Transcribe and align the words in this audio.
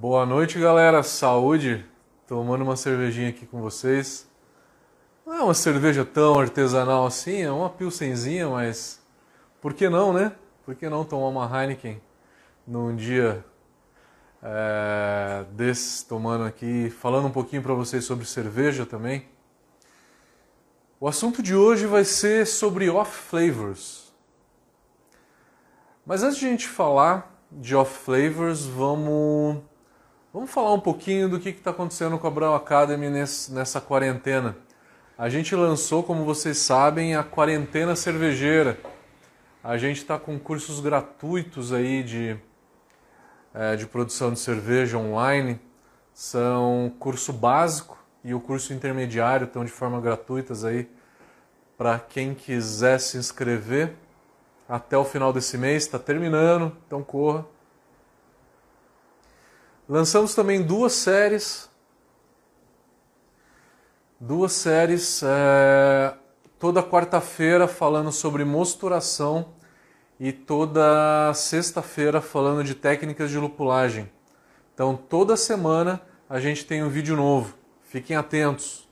Boa 0.00 0.24
noite, 0.24 0.58
galera. 0.58 1.02
Saúde. 1.02 1.84
Tomando 2.26 2.64
uma 2.64 2.74
cervejinha 2.74 3.28
aqui 3.28 3.44
com 3.44 3.60
vocês. 3.60 4.26
Não 5.26 5.34
é 5.34 5.42
uma 5.42 5.52
cerveja 5.52 6.06
tão 6.06 6.40
artesanal 6.40 7.04
assim, 7.04 7.42
é 7.42 7.50
uma 7.50 7.68
pilsenzinha, 7.68 8.48
mas 8.48 8.98
por 9.60 9.74
que 9.74 9.90
não, 9.90 10.10
né? 10.10 10.32
Por 10.64 10.74
que 10.74 10.88
não 10.88 11.04
tomar 11.04 11.28
uma 11.28 11.44
Heineken 11.44 12.00
num 12.66 12.96
dia 12.96 13.44
é, 14.42 15.44
desses, 15.52 16.02
tomando 16.02 16.44
aqui, 16.44 16.88
falando 16.88 17.26
um 17.26 17.30
pouquinho 17.30 17.60
para 17.60 17.74
vocês 17.74 18.02
sobre 18.02 18.24
cerveja 18.24 18.86
também? 18.86 19.28
O 20.98 21.06
assunto 21.08 21.42
de 21.42 21.54
hoje 21.54 21.84
vai 21.84 22.06
ser 22.06 22.46
sobre 22.46 22.88
off 22.88 23.14
flavors. 23.28 24.10
Mas 26.06 26.22
antes 26.22 26.38
de 26.38 26.46
a 26.46 26.48
gente 26.48 26.66
falar 26.66 27.38
de 27.52 27.76
off 27.76 27.98
flavors, 28.02 28.64
vamos 28.64 29.68
Vamos 30.32 30.52
falar 30.52 30.72
um 30.72 30.78
pouquinho 30.78 31.28
do 31.28 31.40
que 31.40 31.48
está 31.48 31.72
acontecendo 31.72 32.16
com 32.16 32.24
a 32.24 32.30
Brown 32.30 32.54
Academy 32.54 33.10
nessa 33.10 33.80
quarentena. 33.80 34.56
A 35.18 35.28
gente 35.28 35.56
lançou, 35.56 36.04
como 36.04 36.24
vocês 36.24 36.56
sabem, 36.58 37.16
a 37.16 37.24
quarentena 37.24 37.96
cervejeira. 37.96 38.78
A 39.62 39.76
gente 39.76 39.96
está 39.96 40.20
com 40.20 40.38
cursos 40.38 40.78
gratuitos 40.78 41.72
aí 41.72 42.04
de, 42.04 42.36
é, 43.52 43.74
de 43.74 43.86
produção 43.86 44.32
de 44.32 44.38
cerveja 44.38 44.98
online. 44.98 45.58
São 46.14 46.94
curso 47.00 47.32
básico 47.32 47.98
e 48.22 48.32
o 48.32 48.38
curso 48.38 48.72
intermediário 48.72 49.46
estão 49.46 49.64
de 49.64 49.72
forma 49.72 50.00
gratuitas 50.00 50.64
aí 50.64 50.88
para 51.76 51.98
quem 51.98 52.34
quiser 52.34 53.00
se 53.00 53.18
inscrever 53.18 53.94
até 54.68 54.96
o 54.96 55.04
final 55.04 55.32
desse 55.32 55.58
mês. 55.58 55.82
Está 55.82 55.98
terminando, 55.98 56.70
então 56.86 57.02
corra. 57.02 57.44
Lançamos 59.90 60.36
também 60.36 60.62
duas 60.62 60.92
séries. 60.92 61.68
Duas 64.20 64.52
séries 64.52 65.20
é, 65.24 66.14
toda 66.60 66.80
quarta-feira 66.80 67.66
falando 67.66 68.12
sobre 68.12 68.44
mosturação 68.44 69.48
e 70.20 70.30
toda 70.30 71.34
sexta-feira 71.34 72.20
falando 72.20 72.62
de 72.62 72.76
técnicas 72.76 73.32
de 73.32 73.38
lupulagem. 73.38 74.08
Então 74.72 74.94
toda 74.96 75.36
semana 75.36 76.00
a 76.28 76.38
gente 76.38 76.64
tem 76.64 76.84
um 76.84 76.88
vídeo 76.88 77.16
novo. 77.16 77.56
Fiquem 77.82 78.14
atentos. 78.14 78.88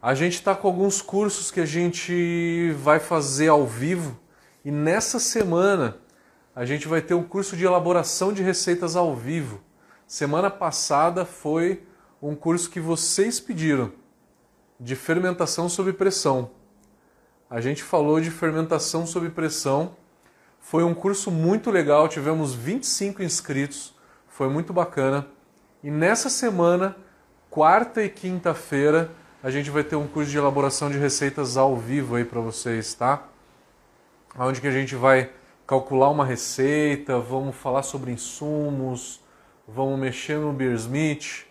A 0.00 0.14
gente 0.14 0.36
está 0.36 0.54
com 0.54 0.66
alguns 0.66 1.02
cursos 1.02 1.50
que 1.50 1.60
a 1.60 1.66
gente 1.66 2.72
vai 2.78 2.98
fazer 2.98 3.48
ao 3.48 3.66
vivo 3.66 4.18
e 4.64 4.70
nessa 4.70 5.18
semana 5.18 5.98
a 6.54 6.64
gente 6.64 6.88
vai 6.88 7.00
ter 7.00 7.14
um 7.14 7.22
curso 7.22 7.56
de 7.56 7.64
elaboração 7.64 8.32
de 8.32 8.42
receitas 8.42 8.96
ao 8.96 9.14
vivo. 9.14 9.60
Semana 10.06 10.50
passada 10.50 11.24
foi 11.24 11.84
um 12.20 12.34
curso 12.34 12.68
que 12.68 12.80
vocês 12.80 13.38
pediram, 13.38 13.92
de 14.78 14.96
fermentação 14.96 15.68
sob 15.68 15.92
pressão. 15.92 16.50
A 17.48 17.60
gente 17.60 17.82
falou 17.82 18.20
de 18.20 18.30
fermentação 18.30 19.06
sob 19.06 19.30
pressão. 19.30 19.96
Foi 20.58 20.84
um 20.84 20.94
curso 20.94 21.30
muito 21.30 21.70
legal, 21.70 22.08
tivemos 22.08 22.54
25 22.54 23.22
inscritos, 23.22 23.94
foi 24.28 24.48
muito 24.48 24.72
bacana. 24.72 25.26
E 25.82 25.90
nessa 25.90 26.28
semana, 26.28 26.96
quarta 27.48 28.02
e 28.02 28.08
quinta-feira, 28.08 29.10
a 29.42 29.50
gente 29.50 29.70
vai 29.70 29.82
ter 29.82 29.96
um 29.96 30.06
curso 30.06 30.30
de 30.30 30.36
elaboração 30.36 30.90
de 30.90 30.98
receitas 30.98 31.56
ao 31.56 31.76
vivo 31.76 32.16
aí 32.16 32.24
para 32.24 32.40
vocês, 32.40 32.92
tá? 32.92 33.22
Onde 34.38 34.60
que 34.60 34.66
a 34.66 34.72
gente 34.72 34.94
vai 34.94 35.30
calcular 35.70 36.10
uma 36.10 36.24
receita, 36.24 37.20
vamos 37.20 37.54
falar 37.54 37.84
sobre 37.84 38.10
insumos, 38.10 39.20
vamos 39.68 40.00
mexer 40.00 40.36
no 40.36 40.52
Beersmith, 40.52 41.46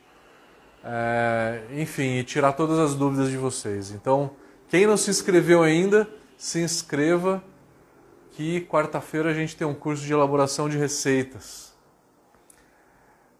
é, 0.84 1.62
enfim, 1.72 2.18
e 2.18 2.24
tirar 2.26 2.52
todas 2.52 2.78
as 2.80 2.96
dúvidas 2.96 3.30
de 3.30 3.38
vocês. 3.38 3.92
Então, 3.92 4.32
quem 4.68 4.86
não 4.86 4.98
se 4.98 5.10
inscreveu 5.10 5.64
ainda, 5.64 6.06
se 6.38 6.60
inscreva 6.60 7.42
que 8.32 8.60
quarta-feira 8.70 9.30
a 9.30 9.34
gente 9.34 9.56
tem 9.56 9.66
um 9.66 9.74
curso 9.74 10.04
de 10.04 10.12
elaboração 10.12 10.68
de 10.68 10.78
receitas. 10.78 11.74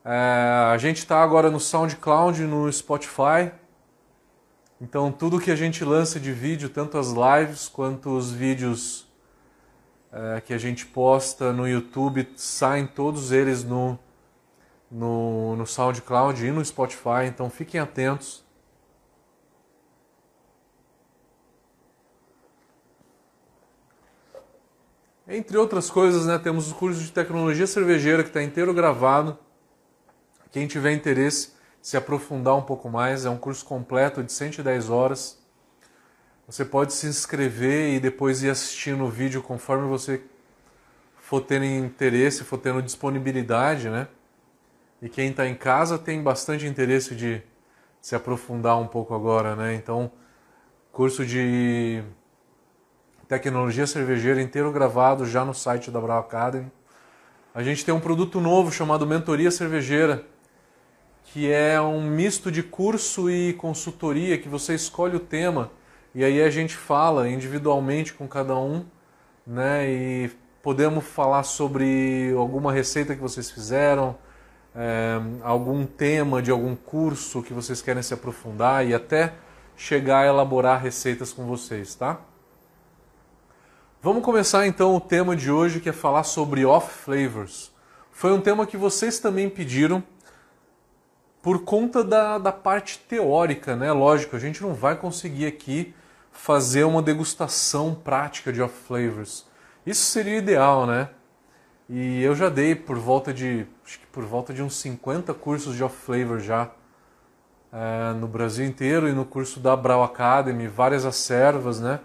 É, 0.06 0.70
a 0.72 0.78
gente 0.78 1.00
está 1.00 1.22
agora 1.22 1.52
no 1.52 1.60
SoundCloud, 1.60 2.42
no 2.44 2.72
Spotify. 2.72 3.52
Então 4.80 5.12
tudo 5.12 5.42
que 5.42 5.52
a 5.52 5.58
gente 5.58 5.84
lança 5.84 6.22
de 6.22 6.32
vídeo, 6.32 6.70
tanto 6.70 6.98
as 6.98 7.10
lives 7.10 7.68
quanto 7.68 8.16
os 8.16 8.32
vídeos 8.32 9.09
é, 10.12 10.42
que 10.42 10.54
a 10.54 10.58
gente 10.58 10.86
posta 10.86 11.54
no 11.54 11.68
YouTube, 11.68 12.28
saem 12.36 12.88
todos 12.88 13.32
eles 13.32 13.64
no, 13.64 13.98
no, 14.90 15.56
no 15.56 15.66
SoundCloud 15.66 16.46
e 16.46 16.52
no 16.52 16.64
Spotify, 16.64 17.26
então 17.28 17.50
fiquem 17.50 17.80
atentos. 17.80 18.44
Entre 25.32 25.56
outras 25.56 25.92
coisas, 25.92 26.26
né, 26.26 26.40
temos 26.40 26.72
o 26.72 26.76
curso 26.76 27.00
de 27.04 27.12
tecnologia 27.12 27.68
cervejeira 27.68 28.24
que 28.24 28.30
está 28.30 28.42
inteiro 28.42 28.74
gravado. 28.74 29.38
Quem 30.52 30.66
tiver 30.66 30.92
interesse, 30.92 31.54
se 31.80 31.96
aprofundar 31.96 32.56
um 32.56 32.64
pouco 32.64 32.90
mais, 32.90 33.26
é 33.26 33.30
um 33.30 33.38
curso 33.38 33.64
completo 33.64 34.24
de 34.24 34.32
110 34.32 34.90
horas. 34.90 35.39
Você 36.50 36.66
pode 36.66 36.94
se 36.94 37.06
inscrever 37.06 37.94
e 37.94 38.00
depois 38.00 38.42
ir 38.42 38.50
assistindo 38.50 39.04
o 39.04 39.08
vídeo 39.08 39.40
conforme 39.40 39.88
você 39.88 40.20
for 41.16 41.42
tendo 41.42 41.64
interesse, 41.64 42.44
for 42.44 42.58
tendo 42.58 42.82
disponibilidade, 42.82 43.88
né? 43.88 44.08
E 45.00 45.08
quem 45.08 45.30
está 45.30 45.48
em 45.48 45.54
casa 45.54 46.00
tem 46.00 46.24
bastante 46.24 46.66
interesse 46.66 47.14
de 47.14 47.44
se 48.02 48.16
aprofundar 48.16 48.80
um 48.80 48.88
pouco 48.88 49.14
agora, 49.14 49.56
né? 49.56 49.76
Então, 49.76 50.12
curso 50.92 51.24
de 51.24 52.02
tecnologia 53.28 53.86
cervejeira 53.86 54.42
inteiro 54.42 54.72
gravado 54.72 55.28
já 55.28 55.46
no 55.46 55.54
site 55.54 55.92
da 55.92 56.02
Brau 56.02 56.18
Academy. 56.18 56.72
A 57.54 57.62
gente 57.62 57.86
tem 57.86 57.94
um 57.94 58.00
produto 58.00 58.42
novo 58.42 58.72
chamado 58.72 59.06
Mentoria 59.06 59.52
Cervejeira, 59.52 60.26
que 61.26 61.52
é 61.52 61.80
um 61.80 62.02
misto 62.10 62.52
de 62.52 62.64
curso 62.64 63.30
e 63.30 63.54
consultoria 63.54 64.36
que 64.36 64.50
você 64.50 64.74
escolhe 64.74 65.16
o 65.16 65.20
tema 65.20 65.78
e 66.14 66.24
aí 66.24 66.42
a 66.42 66.50
gente 66.50 66.76
fala 66.76 67.30
individualmente 67.30 68.14
com 68.14 68.28
cada 68.28 68.56
um, 68.56 68.86
né? 69.46 69.90
E 69.90 70.32
podemos 70.62 71.06
falar 71.06 71.44
sobre 71.44 72.34
alguma 72.38 72.72
receita 72.72 73.16
que 73.16 73.22
vocês 73.22 73.52
fizeram, 73.52 74.18
é, 74.76 75.20
algum 75.44 75.86
tema 75.86 76.42
de 76.42 76.52
algum 76.52 76.76
curso 76.76 77.44
que 77.44 77.54
vocês 77.54 77.82
querem 77.82 78.02
se 78.02 78.14
aprofundar 78.14 78.86
e 78.86 78.94
até 78.94 79.34
chegar 79.76 80.20
a 80.20 80.28
elaborar 80.28 80.82
receitas 80.82 81.32
com 81.32 81.46
vocês, 81.46 81.96
tá? 81.96 82.20
Vamos 84.02 84.24
começar 84.24 84.66
então 84.66 84.96
o 84.96 85.00
tema 85.00 85.36
de 85.36 85.52
hoje 85.52 85.80
que 85.80 85.90
é 85.90 85.94
falar 85.94 86.24
sobre 86.24 86.66
off 86.66 87.04
flavors. 87.04 87.72
Foi 88.12 88.32
um 88.32 88.42
tema 88.42 88.66
que 88.66 88.78
vocês 88.78 89.20
também 89.20 89.50
pediram 89.50 90.04
por 91.42 91.64
conta 91.64 92.04
da, 92.04 92.38
da 92.38 92.52
parte 92.52 93.00
teórica, 93.00 93.76
né? 93.76 93.92
Lógico, 93.92 94.36
a 94.36 94.40
gente 94.40 94.62
não 94.62 94.74
vai 94.74 94.96
conseguir 94.96 95.46
aqui 95.46 95.94
fazer 96.32 96.84
uma 96.84 97.02
degustação 97.02 97.96
prática 97.96 98.52
de 98.52 98.62
off 98.62 98.74
flavors. 98.86 99.46
Isso 99.86 100.04
seria 100.04 100.38
ideal, 100.38 100.86
né? 100.86 101.10
E 101.90 102.22
eu 102.22 102.36
já 102.36 102.50
dei 102.50 102.76
por 102.76 102.98
volta 102.98 103.34
de 103.34 103.66
acho 103.84 104.00
que 104.00 104.08
por 104.08 104.24
volta 104.24 104.54
de 104.54 104.62
uns 104.62 104.76
50 104.76 105.34
cursos 105.34 105.76
de 105.76 105.84
off 105.84 105.96
flavor 105.96 106.40
já 106.40 106.70
é, 107.72 108.14
no 108.14 108.28
Brasil 108.28 108.66
inteiro 108.66 109.08
e 109.08 109.14
no 109.14 109.26
curso 109.26 109.60
da 109.60 109.76
Brau 109.76 110.04
Academy, 110.04 110.68
várias 110.68 111.06
acervas, 111.06 111.80
né? 111.80 112.00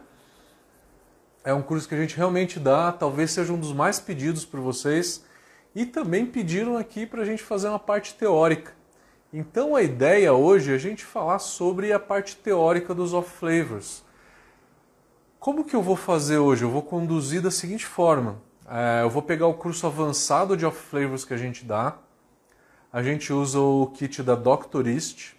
É 1.45 1.53
um 1.53 1.61
curso 1.61 1.87
que 1.87 1.95
a 1.95 1.99
gente 1.99 2.17
realmente 2.17 2.59
dá, 2.59 2.91
talvez 2.91 3.31
seja 3.33 3.53
um 3.53 3.59
dos 3.59 3.73
mais 3.73 4.01
pedidos 4.01 4.47
por 4.47 4.61
vocês 4.61 5.25
e 5.75 5.85
também 5.85 6.25
pediram 6.25 6.79
aqui 6.79 7.05
para 7.05 7.21
a 7.21 7.25
gente 7.25 7.43
fazer 7.43 7.69
uma 7.69 7.79
parte 7.79 8.15
teórica. 8.15 8.73
Então 9.37 9.75
a 9.75 9.83
ideia 9.83 10.33
hoje 10.33 10.71
é 10.71 10.77
a 10.77 10.79
gente 10.79 11.05
falar 11.05 11.41
sobre 11.41 11.93
a 11.93 11.99
parte 11.99 12.37
teórica 12.37 12.95
dos 12.95 13.13
off 13.13 13.29
flavors. 13.29 14.05
Como 15.41 15.65
que 15.65 15.75
eu 15.75 15.83
vou 15.83 15.97
fazer 15.97 16.39
hoje? 16.39 16.63
Eu 16.63 16.71
vou 16.71 16.83
conduzir 16.83 17.43
da 17.43 17.51
seguinte 17.51 17.85
forma. 17.85 18.41
É, 18.65 19.03
eu 19.03 19.11
vou 19.11 19.21
pegar 19.21 19.49
o 19.49 19.55
curso 19.55 19.89
avançado 19.89 20.57
de 20.57 20.65
off 20.65 20.79
flavors 20.79 21.25
que 21.25 21.35
a 21.35 21.37
gente 21.37 21.65
dá. 21.65 21.97
A 22.93 23.03
gente 23.03 23.33
usa 23.33 23.59
o 23.59 23.89
kit 23.89 24.23
da 24.23 24.37
Doctorist, 24.37 25.35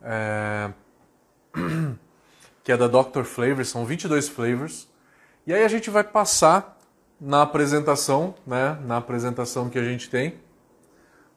é, 0.00 0.70
que 2.62 2.70
é 2.70 2.76
da 2.76 2.86
Doctor 2.86 3.24
Flavors, 3.24 3.70
são 3.70 3.84
22 3.84 4.28
flavors. 4.28 4.88
E 5.44 5.52
aí 5.52 5.64
a 5.64 5.68
gente 5.68 5.90
vai 5.90 6.04
passar 6.04 6.78
na 7.20 7.42
apresentação, 7.42 8.36
né, 8.46 8.78
na 8.84 8.98
apresentação 8.98 9.68
que 9.68 9.80
a 9.80 9.84
gente 9.84 10.08
tem 10.08 10.46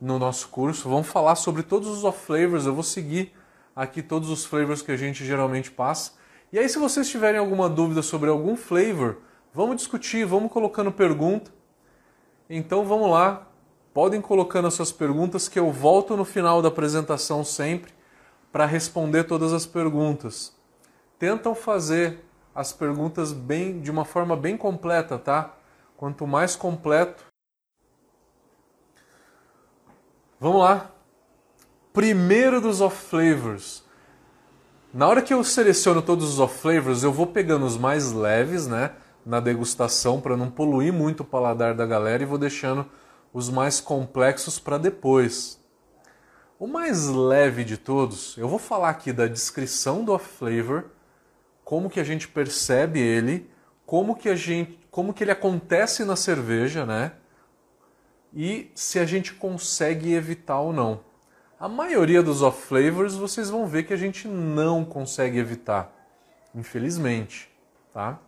no 0.02 0.18
nosso 0.18 0.50
curso. 0.50 0.90
Vamos 0.90 1.08
falar 1.08 1.36
sobre 1.36 1.62
todos 1.62 1.88
os 1.88 2.04
off 2.04 2.26
flavors. 2.26 2.66
Eu 2.66 2.74
vou 2.74 2.84
seguir 2.84 3.32
aqui 3.76 4.02
todos 4.02 4.30
os 4.30 4.44
flavors 4.44 4.82
que 4.82 4.92
a 4.92 4.98
gente 4.98 5.24
geralmente 5.24 5.70
passa. 5.70 6.14
E 6.52 6.58
aí, 6.58 6.68
se 6.68 6.80
vocês 6.80 7.08
tiverem 7.08 7.40
alguma 7.40 7.70
dúvida 7.70 8.02
sobre 8.02 8.30
algum 8.30 8.58
flavor, 8.58 9.20
vamos 9.54 9.78
discutir, 9.78 10.26
vamos 10.26 10.52
colocando 10.52 10.92
pergunta. 10.92 11.52
Então 12.50 12.84
vamos 12.84 13.10
lá, 13.10 13.48
podem 13.94 14.20
colocando 14.20 14.68
as 14.68 14.74
suas 14.74 14.92
perguntas 14.92 15.48
que 15.48 15.58
eu 15.58 15.72
volto 15.72 16.18
no 16.18 16.26
final 16.26 16.62
da 16.62 16.68
apresentação 16.68 17.46
sempre 17.46 17.94
para 18.52 18.66
responder 18.66 19.24
todas 19.24 19.54
as 19.54 19.66
perguntas. 19.66 20.54
Tentam 21.18 21.56
fazer 21.56 22.20
as 22.54 22.74
perguntas 22.74 23.32
bem 23.32 23.80
de 23.80 23.90
uma 23.90 24.04
forma 24.04 24.36
bem 24.36 24.58
completa, 24.58 25.18
tá? 25.18 25.56
Quanto 25.96 26.28
mais 26.28 26.56
completo. 26.56 27.31
Vamos 30.42 30.62
lá. 30.62 30.90
Primeiro 31.94 32.60
dos 32.60 32.82
off 32.82 32.98
flavors. 32.98 33.84
Na 34.92 35.08
hora 35.08 35.22
que 35.22 35.32
eu 35.32 35.44
seleciono 35.44 36.02
todos 36.02 36.28
os 36.34 36.40
off 36.40 36.58
flavors, 36.58 37.04
eu 37.04 37.14
vou 37.14 37.28
pegando 37.28 37.64
os 37.64 37.78
mais 37.78 38.12
leves, 38.12 38.66
né, 38.66 38.94
na 39.24 39.40
degustação 39.40 40.20
para 40.20 40.36
não 40.36 40.50
poluir 40.50 40.92
muito 40.92 41.20
o 41.20 41.24
paladar 41.24 41.76
da 41.76 41.86
galera 41.86 42.24
e 42.24 42.26
vou 42.26 42.40
deixando 42.40 42.88
os 43.32 43.52
mais 43.52 43.80
complexos 43.80 44.58
para 44.58 44.80
depois. 44.80 45.64
O 46.58 46.66
mais 46.66 47.08
leve 47.08 47.64
de 47.64 47.78
todos, 47.78 48.36
eu 48.36 48.50
vou 48.50 48.58
falar 48.58 48.90
aqui 48.90 49.14
da 49.14 49.28
descrição 49.28 50.04
do 50.04 50.12
off 50.12 50.28
flavor, 50.28 50.86
como 51.64 51.88
que 51.88 52.00
a 52.00 52.04
gente 52.04 52.28
percebe 52.28 53.00
ele, 53.00 53.48
como 53.86 54.16
que 54.16 54.28
a 54.28 54.36
gente, 54.36 54.80
como 54.90 55.14
que 55.14 55.24
ele 55.24 55.30
acontece 55.30 56.04
na 56.04 56.16
cerveja, 56.16 56.84
né? 56.84 57.12
E 58.34 58.72
se 58.74 58.98
a 59.00 59.06
gente 59.06 59.34
consegue 59.34 60.14
evitar 60.14 60.60
ou 60.60 60.72
não. 60.72 61.02
A 61.60 61.68
maioria 61.68 62.24
dos 62.24 62.42
off 62.42 62.66
flavors 62.68 63.16
vocês 63.16 63.50
vão 63.50 63.68
ver 63.68 63.84
que 63.84 63.94
a 63.94 63.98
gente 63.98 64.28
não 64.28 64.84
consegue 64.84 65.38
evitar, 65.38 65.94
infelizmente, 66.56 67.52
tá? 67.94 68.20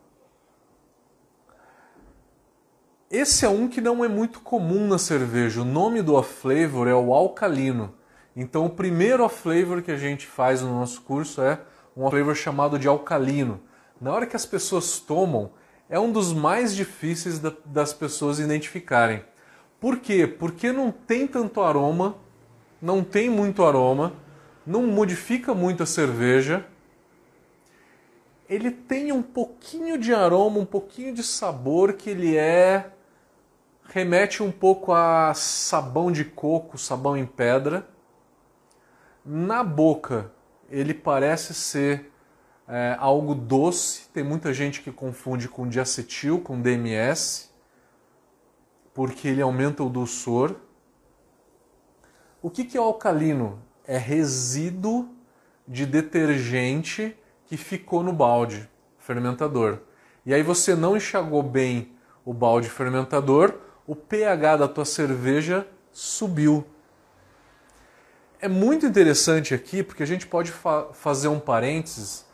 Esse 3.09 3.45
é 3.45 3.49
um 3.49 3.67
que 3.67 3.79
não 3.79 4.03
é 4.03 4.07
muito 4.07 4.39
comum 4.39 4.87
na 4.87 4.97
cerveja. 4.97 5.61
O 5.61 5.65
nome 5.65 6.01
do 6.01 6.15
off 6.15 6.33
flavor 6.33 6.87
é 6.87 6.95
o 6.95 7.13
alcalino. 7.13 7.93
Então, 8.35 8.65
o 8.65 8.69
primeiro 8.69 9.23
off 9.23 9.41
flavor 9.41 9.81
que 9.81 9.91
a 9.91 9.97
gente 9.97 10.25
faz 10.25 10.61
no 10.61 10.79
nosso 10.79 11.01
curso 11.01 11.41
é 11.41 11.59
um 11.95 12.03
off 12.03 12.15
flavor 12.15 12.35
chamado 12.35 12.79
de 12.79 12.87
alcalino. 12.87 13.61
Na 14.01 14.11
hora 14.11 14.25
que 14.25 14.35
as 14.35 14.45
pessoas 14.45 14.99
tomam, 14.99 15.51
é 15.87 15.99
um 15.99 16.11
dos 16.11 16.33
mais 16.33 16.75
difíceis 16.75 17.39
das 17.65 17.93
pessoas 17.93 18.39
identificarem. 18.39 19.23
Por 19.83 19.99
quê? 19.99 20.25
Porque 20.25 20.71
não 20.71 20.93
tem 20.93 21.27
tanto 21.27 21.59
aroma, 21.59 22.15
não 22.81 23.03
tem 23.03 23.29
muito 23.29 23.65
aroma, 23.65 24.13
não 24.65 24.87
modifica 24.87 25.53
muito 25.53 25.83
a 25.83 25.85
cerveja. 25.85 26.65
Ele 28.47 28.71
tem 28.71 29.11
um 29.11 29.21
pouquinho 29.21 29.97
de 29.97 30.13
aroma, 30.13 30.57
um 30.57 30.65
pouquinho 30.65 31.13
de 31.13 31.21
sabor 31.21 31.91
que 31.91 32.09
ele 32.09 32.37
é 32.37 32.91
remete 33.89 34.41
um 34.41 34.53
pouco 34.53 34.93
a 34.93 35.33
sabão 35.33 36.13
de 36.13 36.23
coco, 36.23 36.77
sabão 36.77 37.17
em 37.17 37.25
pedra. 37.25 37.85
Na 39.25 39.65
boca, 39.65 40.31
ele 40.69 40.93
parece 40.93 41.53
ser 41.53 42.09
é, 42.69 42.95
algo 42.97 43.35
doce. 43.35 44.07
Tem 44.13 44.23
muita 44.23 44.53
gente 44.53 44.79
que 44.79 44.93
confunde 44.93 45.49
com 45.49 45.67
diacetil, 45.67 46.39
com 46.39 46.61
DMS, 46.61 47.52
porque 48.93 49.27
ele 49.27 49.41
aumenta 49.41 49.83
o 49.83 49.89
dulçor. 49.89 50.55
O 52.41 52.49
que, 52.49 52.63
que 52.63 52.77
é 52.77 52.79
alcalino? 52.79 53.59
É 53.85 53.97
resíduo 53.97 55.09
de 55.67 55.85
detergente 55.85 57.17
que 57.45 57.57
ficou 57.57 58.03
no 58.03 58.13
balde 58.13 58.69
fermentador. 58.97 59.79
E 60.25 60.33
aí 60.33 60.43
você 60.43 60.75
não 60.75 60.95
enxagou 60.95 61.43
bem 61.43 61.91
o 62.25 62.33
balde 62.33 62.69
fermentador, 62.69 63.55
o 63.85 63.95
pH 63.95 64.57
da 64.57 64.67
tua 64.67 64.85
cerveja 64.85 65.67
subiu. 65.91 66.65
É 68.39 68.47
muito 68.47 68.85
interessante 68.85 69.53
aqui 69.53 69.83
porque 69.83 70.03
a 70.03 70.05
gente 70.07 70.27
pode 70.27 70.51
fa 70.51 70.87
fazer 70.93 71.27
um 71.27 71.39
parênteses 71.39 72.25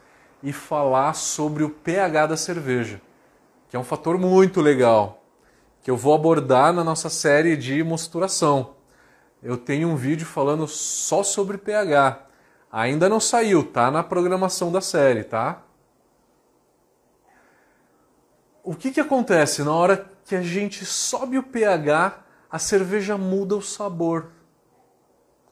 e 0.41 0.53
falar 0.53 1.13
sobre 1.13 1.63
o 1.63 1.69
pH 1.69 2.27
da 2.27 2.38
cerveja, 2.38 3.01
que 3.67 3.75
é 3.75 3.79
um 3.79 3.83
fator 3.83 4.17
muito 4.17 4.61
legal, 4.61 5.19
que 5.81 5.89
eu 5.89 5.97
vou 5.97 6.13
abordar 6.13 6.73
na 6.73 6.83
nossa 6.83 7.09
série 7.09 7.55
de 7.55 7.83
mosturação. 7.83 8.75
Eu 9.41 9.57
tenho 9.57 9.87
um 9.87 9.95
vídeo 9.95 10.25
falando 10.25 10.67
só 10.67 11.23
sobre 11.23 11.57
pH. 11.57 12.25
Ainda 12.71 13.07
não 13.09 13.19
saiu, 13.19 13.63
tá 13.63 13.89
na 13.89 14.03
programação 14.03 14.71
da 14.71 14.81
série, 14.81 15.23
tá? 15.23 15.63
O 18.63 18.75
que, 18.75 18.91
que 18.91 18.99
acontece 18.99 19.63
na 19.63 19.73
hora 19.73 20.09
que 20.29 20.35
a 20.35 20.43
gente 20.43 20.85
sobe 20.85 21.39
o 21.39 21.43
pH, 21.43 22.23
a 22.51 22.59
cerveja 22.59 23.17
muda 23.17 23.55
o 23.55 23.63
sabor. 23.63 24.27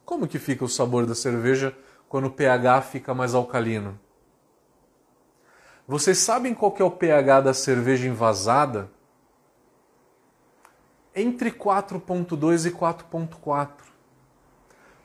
Como 0.06 0.28
que 0.28 0.38
fica 0.38 0.64
o 0.64 0.70
sabor 0.70 1.08
da 1.08 1.16
cerveja 1.16 1.76
quando 2.08 2.26
o 2.26 2.32
pH 2.32 2.84
fica 2.84 3.12
mais 3.16 3.34
alcalino? 3.34 4.00
Vocês 5.88 6.20
sabem 6.20 6.54
qual 6.54 6.76
é 6.78 6.84
o 6.84 6.92
pH 6.92 7.42
da 7.42 7.54
cerveja 7.56 8.08
envasada? 8.08 8.92
Entre 11.20 11.52
4.2 11.52 12.68
e 12.68 12.72
4.4. 12.72 13.70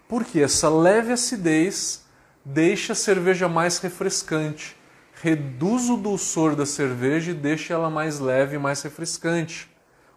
Porque 0.06 0.41
essa 0.41 0.69
leve 0.69 1.12
acidez 1.12 2.05
deixa 2.44 2.93
a 2.93 2.97
cerveja 2.97 3.49
mais 3.49 3.79
refrescante 3.79 4.76
reduz 5.23 5.88
o 5.88 5.97
dulçor 5.97 6.56
da 6.56 6.67
cerveja 6.67 7.31
e 7.31 7.35
deixa 7.35 7.75
ela 7.75 7.88
mais 7.88 8.19
leve 8.19 8.56
e 8.56 8.59
mais 8.59 8.82
refrescante, 8.82 9.70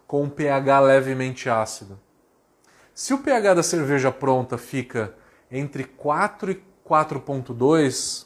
com 0.08 0.24
um 0.24 0.30
pH 0.30 0.80
levemente 0.80 1.48
ácido. 1.48 2.00
Se 2.92 3.14
o 3.14 3.20
pH 3.20 3.54
da 3.54 3.62
cerveja 3.62 4.12
pronta 4.12 4.58
fica 4.58 5.14
entre 5.52 5.84
4 5.84 6.52
e 6.52 6.64
4.2, 6.84 8.26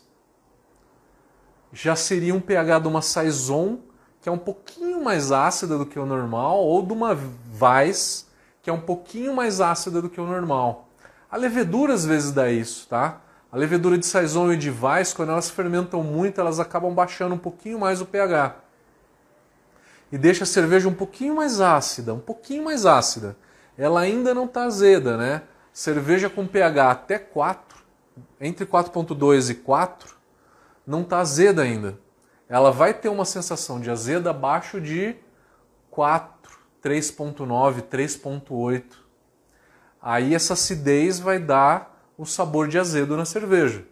já 1.73 1.97
seria 1.97 2.33
um 2.33 2.39
pH 2.39 2.79
de 2.79 2.87
uma 2.87 3.01
Saison, 3.01 3.81
que 4.21 4.29
é 4.29 4.31
um 4.31 4.37
pouquinho 4.37 5.03
mais 5.03 5.31
ácida 5.31 5.77
do 5.77 5.85
que 5.85 5.97
o 5.97 6.05
normal, 6.05 6.59
ou 6.59 6.85
de 6.85 6.93
uma 6.93 7.17
Weiss, 7.59 8.27
que 8.61 8.69
é 8.69 8.73
um 8.73 8.81
pouquinho 8.81 9.33
mais 9.35 9.61
ácida 9.61 10.01
do 10.01 10.09
que 10.09 10.19
o 10.19 10.25
normal. 10.25 10.87
A 11.31 11.37
levedura 11.37 11.93
às 11.93 12.05
vezes 12.05 12.31
dá 12.31 12.51
isso, 12.51 12.87
tá? 12.87 13.21
A 13.51 13.57
levedura 13.57 13.97
de 13.97 14.05
Saison 14.05 14.51
e 14.51 14.57
de 14.57 14.69
Weiss, 14.69 15.13
quando 15.13 15.31
elas 15.31 15.49
fermentam 15.49 16.03
muito, 16.03 16.39
elas 16.39 16.59
acabam 16.59 16.93
baixando 16.93 17.35
um 17.35 17.37
pouquinho 17.39 17.79
mais 17.79 18.01
o 18.01 18.05
pH. 18.05 18.55
E 20.11 20.17
deixa 20.17 20.43
a 20.43 20.47
cerveja 20.47 20.89
um 20.89 20.93
pouquinho 20.93 21.35
mais 21.35 21.61
ácida, 21.61 22.13
um 22.13 22.19
pouquinho 22.19 22.63
mais 22.63 22.85
ácida. 22.85 23.35
Ela 23.77 24.01
ainda 24.01 24.33
não 24.33 24.45
está 24.45 24.63
azeda, 24.63 25.15
né? 25.15 25.43
Cerveja 25.71 26.29
com 26.29 26.45
pH 26.45 26.91
até 26.91 27.17
4, 27.17 27.77
entre 28.41 28.65
4.2 28.65 29.51
e 29.51 29.55
4, 29.55 30.15
não 30.85 31.01
está 31.01 31.19
azeda 31.19 31.61
ainda. 31.61 31.97
Ela 32.49 32.71
vai 32.71 32.95
ter 32.95 33.09
uma 33.09 33.25
sensação 33.25 33.79
de 33.79 33.91
azeda 33.91 34.31
abaixo 34.31 34.81
de 34.81 35.15
4, 35.91 36.59
3.9, 36.83 37.83
3.8. 37.83 38.83
Aí 40.01 40.33
essa 40.33 40.53
acidez 40.53 41.19
vai 41.19 41.37
dar 41.37 42.11
o 42.17 42.25
sabor 42.25 42.67
de 42.67 42.79
azedo 42.79 43.15
na 43.15 43.23
cerveja. 43.23 43.85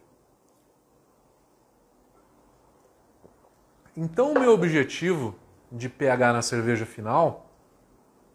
Então, 3.96 4.34
o 4.34 4.40
meu 4.40 4.54
objetivo 4.54 5.36
de 5.72 5.88
pH 5.88 6.34
na 6.34 6.42
cerveja 6.42 6.86
final 6.86 7.52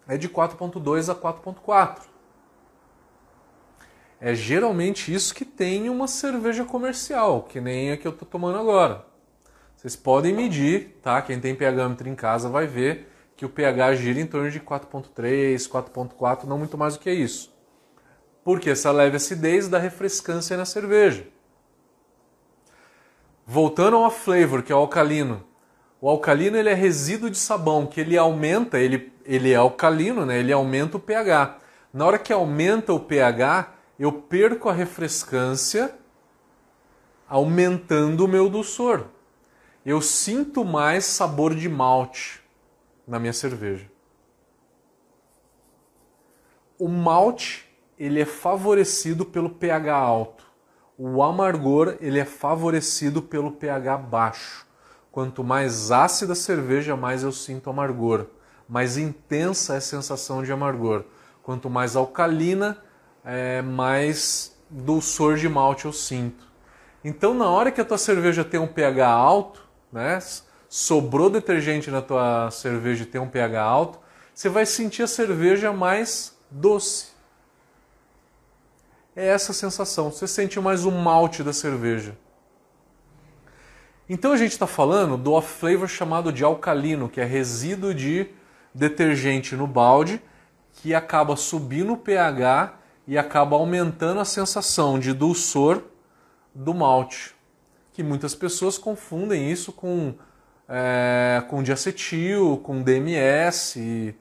é 0.07 0.17
de 0.17 0.29
4.2 0.29 1.11
a 1.11 1.15
4.4. 1.15 2.03
É 4.21 4.35
geralmente 4.35 5.13
isso 5.13 5.35
que 5.35 5.45
tem 5.45 5.89
uma 5.89 6.07
cerveja 6.07 6.65
comercial, 6.65 7.43
que 7.43 7.61
nem 7.61 7.91
a 7.91 7.97
que 7.97 8.07
eu 8.07 8.13
estou 8.13 8.27
tomando 8.27 8.59
agora. 8.59 9.12
Vocês 9.83 9.97
podem 9.97 10.33
medir, 10.33 10.97
tá? 11.03 11.21
Quem 11.21 11.41
tem 11.41 11.57
pHmetro 11.57 12.09
em 12.09 12.15
casa 12.15 12.49
vai 12.49 12.69
ver 12.69 13.09
que 13.37 13.45
o 13.45 13.49
pH 13.49 13.97
gira 13.97 14.21
em 14.21 14.27
torno 14.27 14.49
de 14.49 14.61
4.3, 14.61 15.69
4.4, 15.69 16.45
não 16.45 16.57
muito 16.57 16.79
mais 16.79 16.95
do 16.95 17.01
que 17.01 17.11
isso 17.11 17.53
porque 18.45 18.71
essa 18.71 18.91
leve 18.91 19.17
acidez 19.17 19.69
dá 19.69 19.79
refrescância 19.79 20.57
na 20.57 20.65
cerveja. 20.65 21.27
Voltando 23.47 23.97
ao 23.97 24.11
flavor, 24.11 24.63
que 24.63 24.73
é 24.73 24.75
o 24.75 24.79
alcalino. 24.79 25.45
O 26.01 26.09
alcalino 26.09 26.57
ele 26.57 26.69
é 26.69 26.75
resíduo 26.75 27.31
de 27.31 27.39
sabão, 27.39 27.87
que 27.87 28.01
ele 28.01 28.17
aumenta, 28.17 28.79
ele, 28.79 29.13
ele 29.25 29.53
é 29.53 29.57
alcalino, 29.57 30.27
né? 30.27 30.39
ele 30.39 30.53
aumenta 30.53 30.97
o 30.97 31.01
pH. 31.01 31.59
Na 31.93 32.07
hora 32.07 32.19
que 32.19 32.33
aumenta 32.33 32.93
o 32.93 33.01
pH, 33.01 33.73
eu 33.99 34.13
perco 34.13 34.69
a 34.69 34.73
refrescância, 34.73 35.95
aumentando 37.29 38.25
o 38.25 38.29
meu 38.29 38.49
dulçor. 38.49 39.05
Eu 39.85 40.01
sinto 40.01 40.65
mais 40.65 41.05
sabor 41.05 41.55
de 41.55 41.69
malte 41.69 42.41
na 43.07 43.19
minha 43.19 43.33
cerveja. 43.33 43.91
O 46.79 46.89
malte 46.89 47.69
ele 47.99 48.21
é 48.21 48.25
favorecido 48.25 49.25
pelo 49.25 49.51
pH 49.51 49.95
alto. 49.95 50.45
O 50.97 51.23
amargor 51.23 51.97
ele 52.01 52.21
é 52.21 52.25
favorecido 52.25 53.23
pelo 53.23 53.53
pH 53.53 53.99
baixo. 53.99 54.67
Quanto 55.11 55.43
mais 55.43 55.91
ácida 55.91 56.33
a 56.33 56.37
cerveja, 56.37 56.97
mais 56.97 57.25
eu 57.25 57.33
sinto 57.33 57.69
amargor. 57.69 58.27
Mais 58.69 58.97
intensa 58.97 59.75
é 59.75 59.77
a 59.79 59.81
sensação 59.81 60.45
de 60.45 60.53
amargor. 60.53 61.05
Quanto 61.43 61.69
mais 61.69 61.97
alcalina, 61.97 62.79
é, 63.25 63.61
mais 63.63 64.57
dulçor 64.71 65.37
de 65.37 65.49
malte 65.49 65.87
eu 65.87 65.93
sinto. 65.93 66.51
Então, 67.05 67.35
na 67.35 67.49
hora 67.49 67.73
que 67.73 67.81
a 67.81 67.85
tua 67.85 67.99
cerveja 67.99 68.45
tem 68.45 68.61
um 68.61 68.67
pH 68.67 69.09
alto, 69.09 69.69
né, 69.93 70.19
sobrou 70.69 71.29
detergente 71.29 71.91
na 71.91 72.01
tua 72.01 72.51
cerveja 72.51 73.03
e 73.03 73.07
tem 73.07 73.21
um 73.21 73.29
pH 73.29 73.63
alto, 73.63 73.99
você 74.35 74.49
vai 74.49 74.65
sentir 74.65 75.03
a 75.03 75.07
cerveja 75.07 75.73
mais 75.73 76.35
doce. 76.51 77.13
É 79.15 79.27
essa 79.27 79.53
sensação. 79.53 80.11
Você 80.11 80.27
sente 80.27 80.59
mais 80.59 80.87
o 80.87 80.91
malte 80.91 81.43
da 81.43 81.53
cerveja. 81.53 82.17
Então 84.09 84.33
a 84.33 84.37
gente 84.37 84.53
está 84.53 84.67
falando 84.67 85.17
do 85.17 85.33
off-flavor 85.33 85.89
chamado 85.89 86.33
de 86.33 86.43
alcalino, 86.43 87.09
que 87.09 87.21
é 87.21 87.25
resíduo 87.25 87.95
de 87.95 88.27
detergente 88.75 89.55
no 89.55 89.67
balde, 89.67 90.21
que 90.73 90.95
acaba 90.95 91.37
subindo 91.37 91.93
o 91.93 91.97
pH 91.97 92.75
e 93.07 93.19
acaba 93.19 93.57
aumentando 93.57 94.21
a 94.21 94.25
sensação 94.25 94.99
de 94.99 95.13
dulçor 95.13 95.83
do 96.55 96.73
malte. 96.73 97.32
Que 97.93 98.03
muitas 98.03 98.35
pessoas 98.35 98.79
confundem 98.79 99.51
isso 99.51 99.73
com, 99.73 100.15
é, 100.69 101.43
com 101.49 101.63
diacetil, 101.63 102.61
com 102.63 102.83
DMS, 102.83 104.15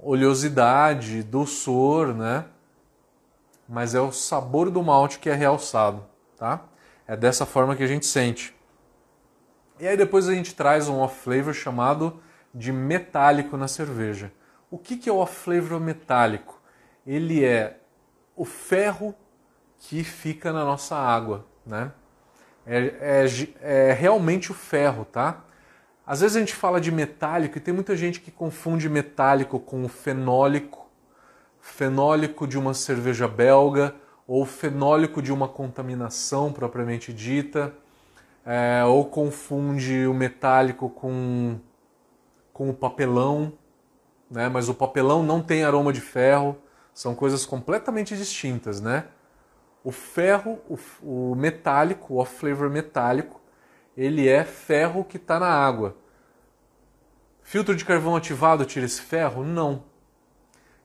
oleosidade, 0.00 1.22
dulçor, 1.22 2.14
né? 2.14 2.44
Mas 3.68 3.94
é 3.94 4.00
o 4.00 4.12
sabor 4.12 4.70
do 4.70 4.82
malte 4.82 5.18
que 5.18 5.28
é 5.28 5.34
realçado, 5.34 6.04
tá? 6.36 6.64
É 7.06 7.16
dessa 7.16 7.44
forma 7.44 7.74
que 7.74 7.82
a 7.82 7.86
gente 7.86 8.06
sente. 8.06 8.54
E 9.78 9.86
aí 9.86 9.96
depois 9.96 10.28
a 10.28 10.34
gente 10.34 10.54
traz 10.54 10.88
um 10.88 11.00
off-flavor 11.00 11.52
chamado 11.52 12.20
de 12.54 12.72
metálico 12.72 13.56
na 13.56 13.68
cerveja. 13.68 14.32
O 14.70 14.78
que, 14.78 14.96
que 14.96 15.08
é 15.08 15.12
o 15.12 15.18
off-flavor 15.18 15.78
metálico? 15.78 16.60
Ele 17.06 17.44
é 17.44 17.78
o 18.34 18.44
ferro 18.44 19.14
que 19.78 20.02
fica 20.02 20.52
na 20.52 20.64
nossa 20.64 20.96
água, 20.96 21.44
né? 21.64 21.92
É, 22.66 22.78
é, 23.00 23.26
é, 23.60 23.92
realmente 23.92 24.50
o 24.50 24.54
ferro, 24.54 25.04
tá? 25.04 25.44
Às 26.04 26.20
vezes 26.20 26.36
a 26.36 26.40
gente 26.40 26.54
fala 26.54 26.80
de 26.80 26.90
metálico 26.90 27.58
e 27.58 27.60
tem 27.60 27.72
muita 27.72 27.96
gente 27.96 28.20
que 28.20 28.30
confunde 28.30 28.88
metálico 28.88 29.58
com 29.60 29.88
fenólico, 29.88 30.88
fenólico 31.60 32.46
de 32.46 32.58
uma 32.58 32.74
cerveja 32.74 33.28
belga 33.28 33.94
ou 34.26 34.44
fenólico 34.44 35.22
de 35.22 35.32
uma 35.32 35.48
contaminação 35.48 36.52
propriamente 36.52 37.12
dita 37.12 37.72
é, 38.46 38.84
ou 38.84 39.04
confunde 39.04 40.06
o 40.06 40.14
metálico 40.14 40.88
com, 40.88 41.58
com 42.52 42.70
o 42.70 42.74
papelão, 42.74 43.52
né? 44.30 44.48
mas 44.48 44.68
o 44.68 44.74
papelão 44.74 45.24
não 45.24 45.42
tem 45.42 45.64
aroma 45.64 45.92
de 45.92 46.00
ferro, 46.00 46.56
são 46.94 47.14
coisas 47.14 47.44
completamente 47.44 48.16
distintas. 48.16 48.80
Né? 48.80 49.04
O 49.86 49.92
ferro, 49.92 50.58
o, 50.68 50.76
o 51.02 51.34
metálico, 51.36 52.14
o 52.14 52.16
off-flavor 52.16 52.68
metálico, 52.68 53.40
ele 53.96 54.26
é 54.26 54.42
ferro 54.42 55.04
que 55.04 55.16
está 55.16 55.38
na 55.38 55.46
água. 55.46 55.96
Filtro 57.40 57.76
de 57.76 57.84
carvão 57.84 58.16
ativado 58.16 58.64
tira 58.64 58.84
esse 58.84 59.00
ferro? 59.00 59.44
Não. 59.44 59.84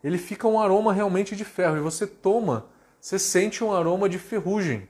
Ele 0.03 0.19
fica 0.19 0.47
um 0.47 0.59
aroma 0.59 0.93
realmente 0.93 1.35
de 1.35 1.43
ferro 1.43 1.77
e 1.77 1.79
você 1.79 2.05
toma, 2.05 2.67
você 2.99 3.17
sente 3.17 3.63
um 3.63 3.73
aroma 3.73 4.07
de 4.07 4.19
ferrugem. 4.19 4.87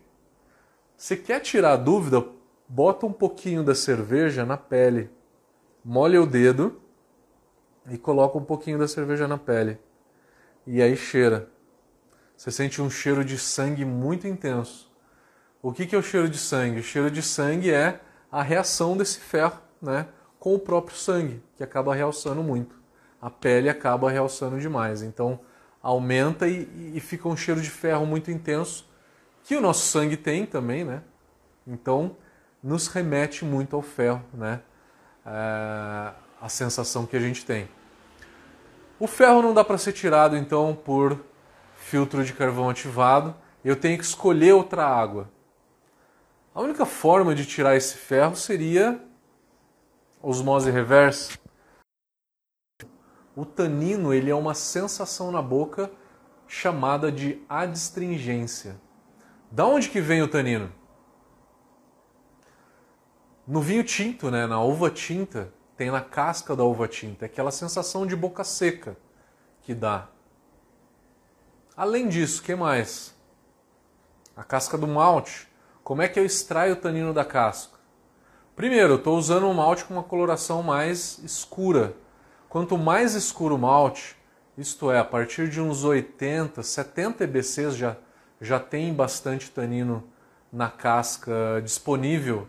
Você 0.97 1.15
quer 1.15 1.39
tirar 1.39 1.71
a 1.71 1.77
dúvida? 1.77 2.21
bota 2.67 3.05
um 3.05 3.11
pouquinho 3.11 3.63
da 3.63 3.75
cerveja 3.75 4.45
na 4.45 4.55
pele, 4.55 5.09
molha 5.83 6.21
o 6.21 6.25
dedo 6.25 6.81
e 7.89 7.97
coloca 7.97 8.37
um 8.37 8.43
pouquinho 8.43 8.77
da 8.77 8.87
cerveja 8.87 9.27
na 9.27 9.37
pele. 9.37 9.77
E 10.65 10.81
aí 10.81 10.95
cheira. 10.95 11.49
Você 12.41 12.49
sente 12.49 12.81
um 12.81 12.89
cheiro 12.89 13.23
de 13.23 13.37
sangue 13.37 13.85
muito 13.85 14.25
intenso. 14.25 14.91
O 15.61 15.71
que, 15.71 15.95
é 15.95 15.99
o 15.99 16.01
cheiro 16.01 16.27
de 16.27 16.39
sangue? 16.39 16.79
O 16.79 16.83
cheiro 16.83 17.11
de 17.11 17.21
sangue 17.21 17.71
é 17.71 17.99
a 18.31 18.41
reação 18.41 18.97
desse 18.97 19.19
ferro 19.19 19.61
né, 19.79 20.07
com 20.39 20.55
o 20.55 20.59
próprio 20.59 20.97
sangue, 20.97 21.39
que 21.55 21.63
acaba 21.63 21.93
realçando 21.93 22.41
muito. 22.41 22.75
A 23.21 23.29
pele 23.29 23.69
acaba 23.69 24.09
realçando 24.09 24.59
demais. 24.59 25.03
Então 25.03 25.39
aumenta 25.83 26.47
e, 26.47 26.95
e 26.95 26.99
fica 26.99 27.29
um 27.29 27.37
cheiro 27.37 27.61
de 27.61 27.69
ferro 27.69 28.07
muito 28.07 28.31
intenso, 28.31 28.89
que 29.43 29.55
o 29.55 29.61
nosso 29.61 29.85
sangue 29.85 30.17
tem 30.17 30.43
também, 30.43 30.83
né? 30.83 31.03
Então 31.67 32.17
nos 32.63 32.87
remete 32.87 33.45
muito 33.45 33.75
ao 33.75 33.83
ferro, 33.83 34.23
né? 34.33 34.61
É, 35.23 36.11
a 36.41 36.49
sensação 36.49 37.05
que 37.05 37.15
a 37.15 37.19
gente 37.19 37.45
tem. 37.45 37.69
O 38.99 39.05
ferro 39.05 39.43
não 39.43 39.53
dá 39.53 39.63
para 39.63 39.77
ser 39.77 39.93
tirado 39.93 40.35
então 40.35 40.75
por 40.75 41.29
filtro 41.81 42.23
de 42.23 42.33
carvão 42.33 42.69
ativado. 42.69 43.35
Eu 43.63 43.75
tenho 43.75 43.97
que 43.97 44.03
escolher 44.03 44.53
outra 44.53 44.85
água. 44.85 45.29
A 46.53 46.61
única 46.61 46.85
forma 46.85 47.33
de 47.33 47.45
tirar 47.45 47.75
esse 47.75 47.95
ferro 47.95 48.35
seria 48.35 49.01
osmose 50.21 50.69
reversa. 50.69 51.37
O 53.35 53.45
tanino 53.45 54.13
ele 54.13 54.29
é 54.29 54.35
uma 54.35 54.53
sensação 54.53 55.31
na 55.31 55.41
boca 55.41 55.91
chamada 56.47 57.11
de 57.11 57.41
adstringência. 57.47 58.79
Da 59.49 59.65
onde 59.65 59.89
que 59.89 60.01
vem 60.01 60.21
o 60.21 60.27
tanino? 60.27 60.71
No 63.47 63.61
vinho 63.61 63.83
tinto, 63.83 64.29
né, 64.29 64.45
na 64.45 64.61
uva 64.61 64.89
tinta, 64.89 65.53
tem 65.75 65.89
na 65.89 66.01
casca 66.01 66.55
da 66.55 66.63
uva 66.63 66.87
tinta 66.87 67.25
aquela 67.25 67.51
sensação 67.51 68.05
de 68.05 68.15
boca 68.15 68.43
seca 68.43 68.95
que 69.61 69.73
dá. 69.73 70.09
Além 71.81 72.07
disso, 72.07 72.43
que 72.43 72.53
mais? 72.53 73.11
A 74.37 74.43
casca 74.43 74.77
do 74.77 74.87
malte. 74.87 75.47
Como 75.83 76.03
é 76.03 76.07
que 76.07 76.19
eu 76.19 76.23
extraio 76.23 76.73
o 76.73 76.75
tanino 76.75 77.11
da 77.11 77.25
casca? 77.25 77.75
Primeiro, 78.55 78.93
eu 78.93 78.97
estou 78.97 79.17
usando 79.17 79.47
um 79.47 79.53
malte 79.55 79.85
com 79.85 79.95
uma 79.95 80.03
coloração 80.03 80.61
mais 80.61 81.17
escura. 81.23 81.95
Quanto 82.47 82.77
mais 82.77 83.15
escuro 83.15 83.55
o 83.55 83.57
malte, 83.57 84.15
isto 84.55 84.91
é, 84.91 84.99
a 84.99 85.03
partir 85.03 85.49
de 85.49 85.59
uns 85.59 85.83
80, 85.83 86.61
70 86.61 87.23
EBCs 87.23 87.75
já, 87.75 87.97
já 88.39 88.59
tem 88.59 88.93
bastante 88.93 89.49
tanino 89.49 90.03
na 90.53 90.69
casca 90.69 91.59
disponível 91.63 92.47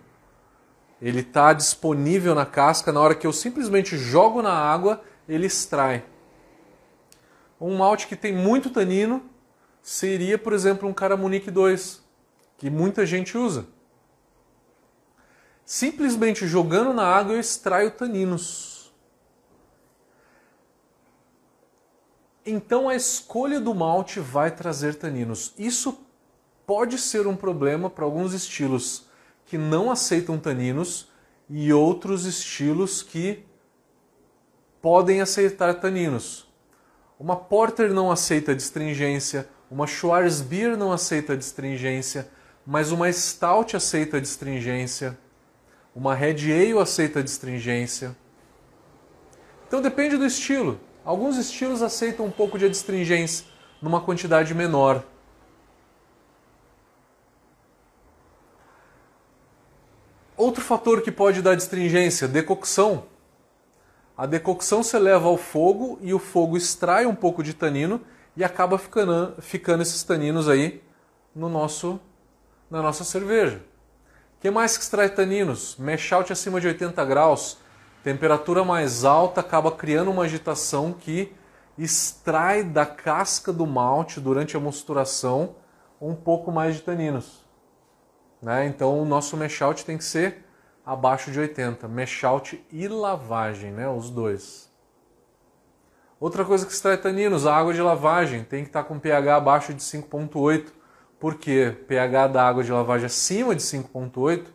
ele 1.00 1.20
está 1.20 1.52
disponível 1.52 2.32
na 2.32 2.46
casca, 2.46 2.92
na 2.92 3.00
hora 3.00 3.14
que 3.16 3.26
eu 3.26 3.32
simplesmente 3.32 3.96
jogo 3.96 4.40
na 4.40 4.52
água, 4.52 5.02
ele 5.28 5.46
extrai. 5.46 6.04
Um 7.64 7.76
malte 7.76 8.08
que 8.08 8.16
tem 8.16 8.34
muito 8.34 8.70
tanino 8.70 9.22
seria, 9.80 10.36
por 10.36 10.52
exemplo, 10.52 10.88
um 10.88 10.92
Caramunique 10.92 11.48
2, 11.48 12.02
que 12.58 12.68
muita 12.68 13.06
gente 13.06 13.38
usa. 13.38 13.68
Simplesmente 15.64 16.44
jogando 16.46 16.92
na 16.92 17.04
água 17.04 17.34
eu 17.34 17.40
extraio 17.40 17.92
taninos. 17.92 18.92
Então 22.44 22.88
a 22.88 22.96
escolha 22.96 23.60
do 23.60 23.72
malte 23.72 24.18
vai 24.18 24.50
trazer 24.50 24.96
taninos. 24.96 25.54
Isso 25.56 26.04
pode 26.66 26.98
ser 26.98 27.28
um 27.28 27.36
problema 27.36 27.88
para 27.88 28.04
alguns 28.04 28.34
estilos 28.34 29.06
que 29.46 29.56
não 29.56 29.88
aceitam 29.88 30.36
taninos 30.36 31.08
e 31.48 31.72
outros 31.72 32.26
estilos 32.26 33.04
que 33.04 33.46
podem 34.80 35.20
aceitar 35.20 35.74
taninos. 35.74 36.51
Uma 37.22 37.36
Porter 37.36 37.94
não 37.94 38.10
aceita 38.10 38.52
distringência, 38.52 39.48
uma 39.70 39.86
Schwarzbier 39.86 40.76
não 40.76 40.90
aceita 40.90 41.36
distringência, 41.36 42.28
mas 42.66 42.90
uma 42.90 43.12
Stout 43.12 43.76
aceita 43.76 44.20
distringência, 44.20 45.16
uma 45.94 46.16
Red 46.16 46.52
Ale 46.52 46.80
aceita 46.80 47.22
distringência. 47.22 48.16
Então 49.68 49.80
depende 49.80 50.16
do 50.16 50.26
estilo. 50.26 50.80
Alguns 51.04 51.36
estilos 51.36 51.80
aceitam 51.80 52.26
um 52.26 52.30
pouco 52.32 52.58
de 52.58 52.64
adstringência 52.64 53.46
numa 53.80 54.00
quantidade 54.00 54.52
menor. 54.52 55.04
Outro 60.36 60.60
fator 60.60 61.02
que 61.02 61.12
pode 61.12 61.40
dar 61.40 61.54
distringência, 61.54 62.26
decocção. 62.26 63.11
A 64.16 64.26
decocção 64.26 64.82
se 64.82 64.98
leva 64.98 65.28
ao 65.28 65.36
fogo 65.36 65.98
e 66.02 66.12
o 66.12 66.18
fogo 66.18 66.56
extrai 66.56 67.06
um 67.06 67.14
pouco 67.14 67.42
de 67.42 67.54
tanino 67.54 68.00
e 68.36 68.44
acaba 68.44 68.78
ficando, 68.78 69.34
ficando 69.40 69.82
esses 69.82 70.02
taninos 70.02 70.48
aí 70.48 70.82
no 71.34 71.48
nosso, 71.48 71.98
na 72.70 72.82
nossa 72.82 73.04
cerveja. 73.04 73.62
O 74.36 74.40
que 74.42 74.50
mais 74.50 74.76
que 74.76 74.82
extrai 74.82 75.08
taninos? 75.08 75.76
Mash 75.78 76.12
out 76.12 76.32
acima 76.32 76.60
de 76.60 76.66
80 76.66 77.04
graus, 77.04 77.58
temperatura 78.02 78.64
mais 78.64 79.04
alta 79.04 79.40
acaba 79.40 79.70
criando 79.70 80.10
uma 80.10 80.24
agitação 80.24 80.92
que 80.92 81.32
extrai 81.78 82.62
da 82.62 82.84
casca 82.84 83.52
do 83.52 83.66
malte 83.66 84.20
durante 84.20 84.56
a 84.56 84.60
mosturação 84.60 85.54
um 86.00 86.14
pouco 86.14 86.52
mais 86.52 86.74
de 86.74 86.82
taninos. 86.82 87.42
Né? 88.42 88.66
Então 88.66 89.00
o 89.00 89.04
nosso 89.04 89.36
mesh 89.36 89.62
out 89.62 89.84
tem 89.84 89.96
que 89.96 90.04
ser 90.04 90.41
abaixo 90.84 91.30
de 91.30 91.38
80, 91.38 91.86
mesh 91.88 92.24
out 92.24 92.64
e 92.70 92.88
lavagem, 92.88 93.70
né? 93.72 93.88
os 93.88 94.10
dois. 94.10 94.70
Outra 96.18 96.44
coisa 96.44 96.64
que 96.64 96.72
extrai 96.72 96.96
taninos, 96.96 97.46
a 97.46 97.56
água 97.56 97.74
de 97.74 97.82
lavagem 97.82 98.44
tem 98.44 98.62
que 98.62 98.68
estar 98.68 98.84
com 98.84 98.98
pH 98.98 99.36
abaixo 99.36 99.74
de 99.74 99.82
5.8, 99.82 100.68
porque 101.18 101.76
pH 101.88 102.28
da 102.28 102.46
água 102.46 102.62
de 102.62 102.70
lavagem 102.70 103.06
acima 103.06 103.54
de 103.54 103.62
5.8 103.62 104.46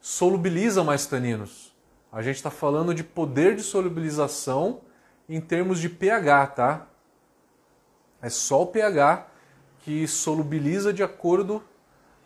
solubiliza 0.00 0.82
mais 0.82 1.06
taninos. 1.06 1.76
A 2.10 2.22
gente 2.22 2.36
está 2.36 2.50
falando 2.50 2.94
de 2.94 3.04
poder 3.04 3.54
de 3.54 3.62
solubilização 3.62 4.80
em 5.28 5.40
termos 5.40 5.78
de 5.78 5.90
pH, 5.90 6.46
tá? 6.48 6.86
É 8.22 8.30
só 8.30 8.62
o 8.62 8.66
pH 8.66 9.26
que 9.80 10.06
solubiliza 10.06 10.92
de 10.92 11.02
acordo 11.02 11.62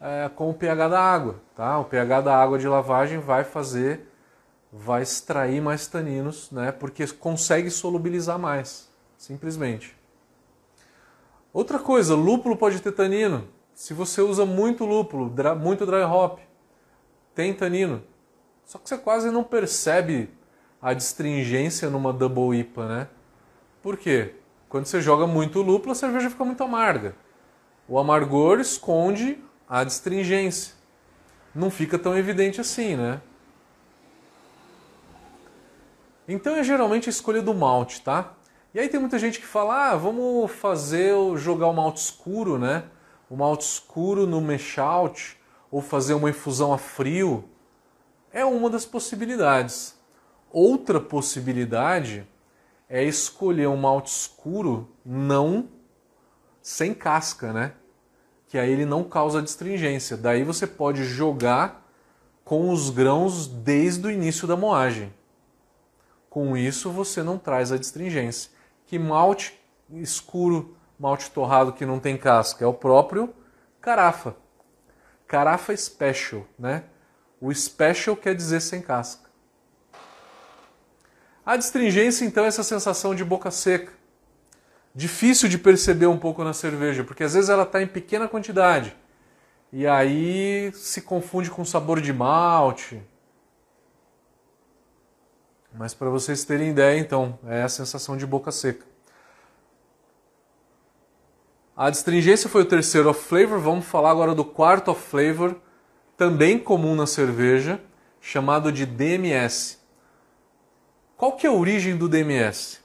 é, 0.03 0.29
com 0.35 0.51
o 0.51 0.55
pH 0.55 0.89
da 0.89 1.01
água, 1.01 1.37
tá? 1.55 1.79
O 1.79 1.85
pH 1.85 2.23
da 2.23 2.37
água 2.37 2.59
de 2.59 2.67
lavagem 2.67 3.21
vai 3.21 3.45
fazer, 3.45 4.09
vai 4.73 5.03
extrair 5.03 5.63
mais 5.63 5.87
taninos, 5.87 6.51
né? 6.51 6.73
Porque 6.73 7.07
consegue 7.07 7.71
solubilizar 7.71 8.37
mais, 8.37 8.91
simplesmente. 9.17 9.97
Outra 11.53 11.79
coisa, 11.79 12.17
lúpulo 12.17 12.57
pode 12.57 12.81
ter 12.83 12.91
tanino. 12.91 13.47
Se 13.75 13.95
você 13.95 14.21
usa 14.21 14.45
muito 14.45 14.85
lúpulo, 14.85 15.33
muito 15.61 15.87
dry 15.87 16.03
hop, 16.03 16.41
tem 17.35 17.55
tanino. 17.55 18.03
Só 18.65 18.79
que 18.79 18.89
você 18.89 18.99
quase 18.99 19.31
não 19.31 19.45
percebe 19.45 20.31
a 20.81 20.93
distringência 20.95 21.89
numa 21.89 22.13
double 22.13 22.59
IPA, 22.59 22.89
né? 22.89 23.09
Por 23.81 23.97
quê? 23.97 24.35
Quando 24.69 24.87
você 24.87 25.01
joga 25.01 25.27
muito 25.27 25.63
lúpulo, 25.63 25.93
a 25.93 25.95
cerveja 25.95 26.29
fica 26.29 26.45
muito 26.45 26.63
amarga. 26.65 27.15
O 27.87 27.99
amargor 27.99 28.59
esconde 28.59 29.39
a 29.73 29.79
adstringência. 29.79 30.75
Não 31.55 31.71
fica 31.71 31.99
tão 31.99 32.15
evidente 32.15 32.61
assim, 32.61 32.95
né? 32.95 33.23
Então 36.29 36.55
é 36.55 36.63
geralmente 36.63 37.09
a 37.09 37.11
escolha 37.11 37.41
do 37.41 37.55
malte, 37.55 38.03
tá? 38.03 38.35
E 38.75 38.79
aí 38.79 38.87
tem 38.91 39.01
muita 39.01 39.19
gente 39.19 39.41
que 39.41 39.47
fala, 39.47 39.93
ah, 39.93 39.97
vamos 39.97 40.53
fazer, 40.53 41.15
jogar 41.39 41.69
o 41.69 41.73
malte 41.73 42.03
escuro, 42.03 42.59
né? 42.59 42.85
O 43.31 43.37
malte 43.37 43.65
escuro 43.65 44.27
no 44.27 44.43
mash 44.43 44.77
out, 44.77 45.39
ou 45.71 45.81
fazer 45.81 46.13
uma 46.13 46.29
infusão 46.29 46.75
a 46.75 46.77
frio. 46.77 47.49
É 48.31 48.45
uma 48.45 48.69
das 48.69 48.85
possibilidades. 48.85 49.99
Outra 50.51 51.01
possibilidade 51.01 52.29
é 52.91 53.03
escolher 53.03 53.69
um 53.69 53.77
malte 53.79 54.11
escuro 54.11 54.95
não 55.03 55.67
sem 56.61 56.93
casca, 56.93 57.55
né? 57.55 57.73
Que 58.53 58.59
aí 58.59 58.71
ele 58.71 58.85
não 58.85 59.03
causa 59.03 59.41
distringência. 59.41 60.15
Daí 60.15 60.45
você 60.45 60.67
pode 60.67 61.05
jogar 61.05 61.89
com 62.45 62.69
os 62.69 62.91
grãos 62.91 63.47
desde 63.47 64.07
o 64.07 64.11
início 64.11 64.47
da 64.47 64.55
moagem. 64.55 65.11
Com 66.29 66.55
isso 66.55 66.91
você 66.91 67.23
não 67.23 67.39
traz 67.39 67.73
a 67.73 67.79
distringência. 67.79 68.51
Que 68.85 68.99
malte 68.99 69.59
escuro, 69.95 70.77
malte 70.99 71.31
torrado 71.31 71.73
que 71.73 71.87
não 71.87 71.99
tem 71.99 72.19
casca 72.19 72.63
é 72.63 72.69
o 72.69 72.75
próprio 72.75 73.33
carafa. 73.81 74.37
Carafa 75.27 75.75
special, 75.75 76.45
né? 76.59 76.85
O 77.41 77.55
special 77.55 78.15
quer 78.15 78.35
dizer 78.35 78.61
sem 78.61 78.83
casca. 78.83 79.31
A 81.47 81.57
distringência, 81.57 82.27
então, 82.27 82.45
é 82.45 82.49
essa 82.49 82.63
sensação 82.63 83.15
de 83.15 83.25
boca 83.25 83.51
seca. 83.51 83.95
Difícil 84.95 85.49
de 85.49 85.57
perceber 85.57 86.07
um 86.07 86.19
pouco 86.19 86.45
na 86.45 86.53
cerveja, 86.53 87.03
porque 87.03 87.25
às 87.25 87.33
vezes 87.35 87.49
ela 87.49 87.63
está 87.63 87.83
em 87.83 87.87
pequena 87.87 88.29
quantidade. 88.29 88.95
E 89.73 89.87
aí 89.87 90.71
se 90.75 91.01
confunde 91.01 91.51
com 91.51 91.65
sabor 91.65 92.01
de 92.01 92.13
malte. 92.13 93.03
Mas 95.73 95.95
para 95.95 96.11
vocês 96.11 96.45
terem 96.45 96.71
ideia, 96.71 96.99
então, 96.99 97.39
é 97.47 97.63
a 97.63 97.69
sensação 97.69 98.17
de 98.19 98.27
boca 98.27 98.53
seca. 98.53 98.85
A 101.75 101.89
distringência 101.89 102.51
foi 102.51 102.63
o 102.63 102.67
terceiro 102.67 103.09
off 103.09 103.25
flavor. 103.27 103.59
Vamos 103.59 103.87
falar 103.87 104.11
agora 104.11 104.35
do 104.35 104.45
quarto 104.45 104.91
off 104.91 105.01
flavor, 105.01 105.57
também 106.19 106.59
comum 106.59 106.95
na 106.95 107.07
cerveja, 107.07 107.81
chamado 108.21 108.71
de 108.71 108.85
DMS. 108.85 109.79
Qual 111.17 111.33
que 111.33 111.47
é 111.47 111.51
a 111.51 111.53
origem 111.53 111.97
do 111.97 112.11
DMS? 112.11 112.82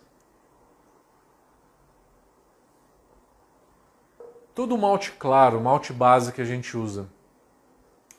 Todo 4.58 4.76
malte 4.76 5.12
claro, 5.12 5.62
malte 5.62 5.94
base 5.94 6.32
que 6.32 6.42
a 6.42 6.44
gente 6.44 6.76
usa, 6.76 7.08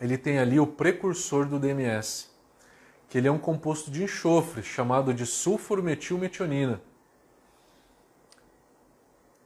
ele 0.01 0.16
tem 0.16 0.38
ali 0.38 0.61
o 0.61 0.68
precursor 0.68 1.46
do 1.46 1.59
DMS, 1.59 2.31
que 3.09 3.18
ele 3.18 3.27
é 3.27 3.33
um 3.33 3.40
composto 3.40 3.90
de 3.90 4.05
enxofre 4.05 4.62
chamado 4.62 5.12
de 5.12 5.27
sulformetilmetionina, 5.27 6.81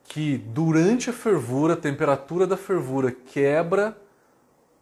que 0.04 0.36
durante 0.36 1.08
a 1.08 1.14
fervura, 1.14 1.72
a 1.72 1.78
temperatura 1.78 2.46
da 2.46 2.58
fervura 2.58 3.10
quebra 3.10 3.96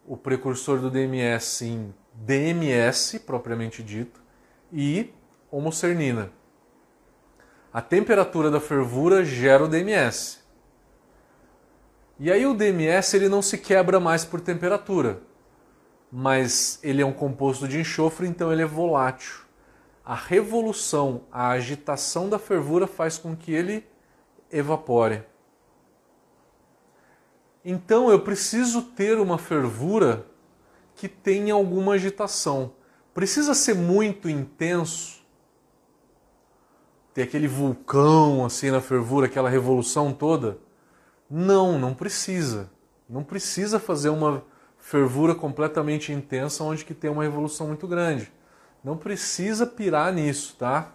o 0.04 0.16
precursor 0.16 0.80
do 0.80 0.90
DMS 0.90 1.64
em 1.64 1.94
DMS 2.12 3.20
propriamente 3.20 3.84
dito 3.84 4.20
e 4.72 5.14
homocernina. 5.48 6.32
A 7.72 7.80
temperatura 7.80 8.50
da 8.50 8.58
fervura 8.58 9.24
gera 9.24 9.62
o 9.62 9.68
DMS. 9.68 10.39
E 12.22 12.30
aí 12.30 12.44
o 12.44 12.52
DMS 12.52 13.16
ele 13.16 13.30
não 13.30 13.40
se 13.40 13.56
quebra 13.56 13.98
mais 13.98 14.26
por 14.26 14.42
temperatura, 14.42 15.22
mas 16.12 16.78
ele 16.82 17.00
é 17.00 17.06
um 17.06 17.14
composto 17.14 17.66
de 17.66 17.80
enxofre, 17.80 18.28
então 18.28 18.52
ele 18.52 18.60
é 18.60 18.66
volátil. 18.66 19.40
A 20.04 20.14
revolução, 20.14 21.22
a 21.32 21.48
agitação 21.48 22.28
da 22.28 22.38
fervura 22.38 22.86
faz 22.86 23.16
com 23.16 23.34
que 23.34 23.50
ele 23.54 23.86
evapore. 24.52 25.22
Então 27.64 28.10
eu 28.10 28.20
preciso 28.20 28.82
ter 28.82 29.18
uma 29.18 29.38
fervura 29.38 30.26
que 30.94 31.08
tenha 31.08 31.54
alguma 31.54 31.94
agitação. 31.94 32.74
Precisa 33.14 33.54
ser 33.54 33.74
muito 33.74 34.28
intenso 34.28 35.22
ter 37.14 37.22
aquele 37.22 37.48
vulcão 37.48 38.44
assim 38.44 38.70
na 38.70 38.82
fervura, 38.82 39.24
aquela 39.24 39.48
revolução 39.48 40.12
toda. 40.12 40.58
Não, 41.30 41.78
não 41.78 41.94
precisa. 41.94 42.68
Não 43.08 43.22
precisa 43.22 43.78
fazer 43.78 44.08
uma 44.08 44.42
fervura 44.78 45.34
completamente 45.34 46.12
intensa 46.12 46.64
onde 46.64 46.84
que 46.84 46.94
tem 46.94 47.10
uma 47.10 47.22
revolução 47.22 47.68
muito 47.68 47.86
grande. 47.86 48.32
Não 48.82 48.96
precisa 48.96 49.66
pirar 49.66 50.12
nisso, 50.12 50.56
tá? 50.58 50.90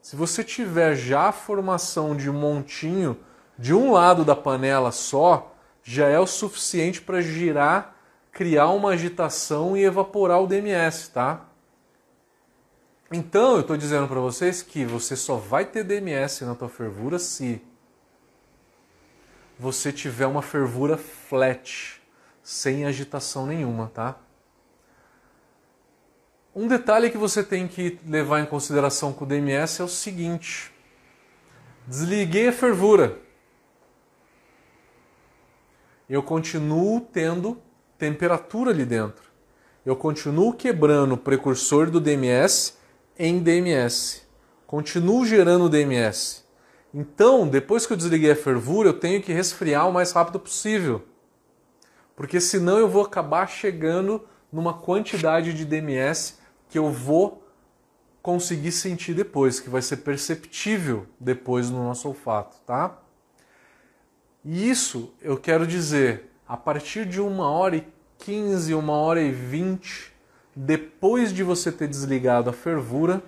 Se 0.00 0.14
você 0.14 0.44
tiver 0.44 0.94
já 0.94 1.28
a 1.28 1.32
formação 1.32 2.14
de 2.14 2.30
um 2.30 2.34
montinho 2.34 3.16
de 3.58 3.74
um 3.74 3.90
lado 3.90 4.24
da 4.24 4.36
panela 4.36 4.92
só, 4.92 5.52
já 5.82 6.06
é 6.06 6.18
o 6.20 6.26
suficiente 6.26 7.00
para 7.00 7.20
girar, 7.20 7.96
criar 8.30 8.68
uma 8.68 8.90
agitação 8.90 9.76
e 9.76 9.82
evaporar 9.82 10.42
o 10.42 10.46
DMS, 10.46 11.10
tá? 11.10 11.46
Então, 13.10 13.54
eu 13.54 13.60
estou 13.60 13.76
dizendo 13.76 14.06
para 14.06 14.20
vocês 14.20 14.62
que 14.62 14.84
você 14.84 15.16
só 15.16 15.36
vai 15.36 15.64
ter 15.64 15.84
DMS 15.84 16.44
na 16.44 16.54
tua 16.54 16.68
fervura 16.68 17.18
se 17.18 17.62
você 19.58 19.92
tiver 19.92 20.26
uma 20.26 20.42
fervura 20.42 20.96
flat, 20.96 22.00
sem 22.42 22.84
agitação 22.84 23.46
nenhuma, 23.46 23.90
tá? 23.92 24.16
Um 26.54 26.66
detalhe 26.66 27.10
que 27.10 27.18
você 27.18 27.42
tem 27.42 27.68
que 27.68 27.98
levar 28.06 28.40
em 28.40 28.46
consideração 28.46 29.12
com 29.12 29.26
o 29.26 29.28
DMS 29.28 29.82
é 29.82 29.84
o 29.84 29.88
seguinte: 29.88 30.72
desliguei 31.86 32.48
a 32.48 32.52
fervura. 32.52 33.18
Eu 36.08 36.22
continuo 36.22 37.00
tendo 37.00 37.60
temperatura 37.98 38.70
ali 38.70 38.86
dentro. 38.86 39.24
Eu 39.84 39.96
continuo 39.96 40.52
quebrando 40.54 41.12
o 41.12 41.18
precursor 41.18 41.90
do 41.90 42.00
DMS 42.00 42.78
em 43.18 43.38
DMS. 43.42 44.22
Continuo 44.66 45.26
gerando 45.26 45.68
DMS. 45.68 46.45
Então, 46.92 47.46
depois 47.46 47.86
que 47.86 47.92
eu 47.92 47.96
desliguei 47.96 48.30
a 48.30 48.36
fervura, 48.36 48.88
eu 48.88 48.98
tenho 48.98 49.22
que 49.22 49.32
resfriar 49.32 49.88
o 49.88 49.92
mais 49.92 50.12
rápido 50.12 50.40
possível. 50.40 51.04
Porque 52.14 52.40
senão 52.40 52.78
eu 52.78 52.88
vou 52.88 53.04
acabar 53.04 53.46
chegando 53.46 54.26
numa 54.50 54.72
quantidade 54.72 55.52
de 55.52 55.64
DMS 55.64 56.38
que 56.68 56.78
eu 56.78 56.90
vou 56.90 57.46
conseguir 58.22 58.72
sentir 58.72 59.14
depois, 59.14 59.60
que 59.60 59.68
vai 59.68 59.82
ser 59.82 59.98
perceptível 59.98 61.06
depois 61.20 61.70
no 61.70 61.84
nosso 61.84 62.08
olfato, 62.08 62.56
tá? 62.66 62.98
E 64.44 64.68
isso 64.68 65.14
eu 65.20 65.36
quero 65.36 65.66
dizer, 65.66 66.32
a 66.48 66.56
partir 66.56 67.06
de 67.06 67.20
uma 67.20 67.50
hora 67.50 67.76
e 67.76 67.86
quinze, 68.18 68.74
uma 68.74 68.94
hora 68.94 69.20
e 69.20 69.30
vinte 69.30 70.12
depois 70.56 71.32
de 71.32 71.42
você 71.42 71.70
ter 71.70 71.86
desligado 71.86 72.48
a 72.48 72.52
fervura, 72.52 73.22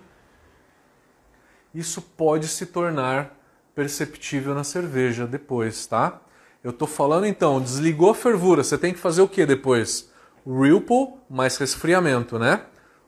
isso 1.75 2.01
pode 2.01 2.49
se 2.49 2.65
tornar 2.65 3.38
perceptível 3.79 4.57
na 4.57 4.65
cerveja 4.65 5.25
depois, 5.25 5.87
tá? 5.87 6.21
Eu 6.65 6.73
estou 6.73 6.89
falando 6.89 7.27
então, 7.27 7.61
desligou 7.61 8.11
a 8.11 8.15
fervura, 8.15 8.65
você 8.65 8.77
tem 8.77 8.93
que 8.93 8.99
fazer 8.99 9.23
o 9.23 9.29
que 9.29 9.47
depois? 9.47 10.11
Ripple 10.45 11.15
mais 11.31 11.57
resfriamento, 11.59 12.41
né? 12.41 12.63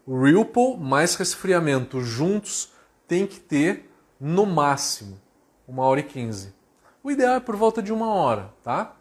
Ripple 0.06 0.76
mais 0.78 1.16
resfriamento 1.16 2.00
juntos 2.00 2.72
tem 3.08 3.26
que 3.26 3.40
ter 3.40 3.90
no 4.20 4.46
máximo, 4.46 5.20
uma 5.66 5.82
hora 5.82 5.98
e 5.98 6.04
quinze. 6.04 6.54
O 7.02 7.10
ideal 7.10 7.34
é 7.34 7.40
por 7.40 7.56
volta 7.56 7.82
de 7.82 7.92
uma 7.92 8.14
hora, 8.14 8.54
tá? 8.62 8.94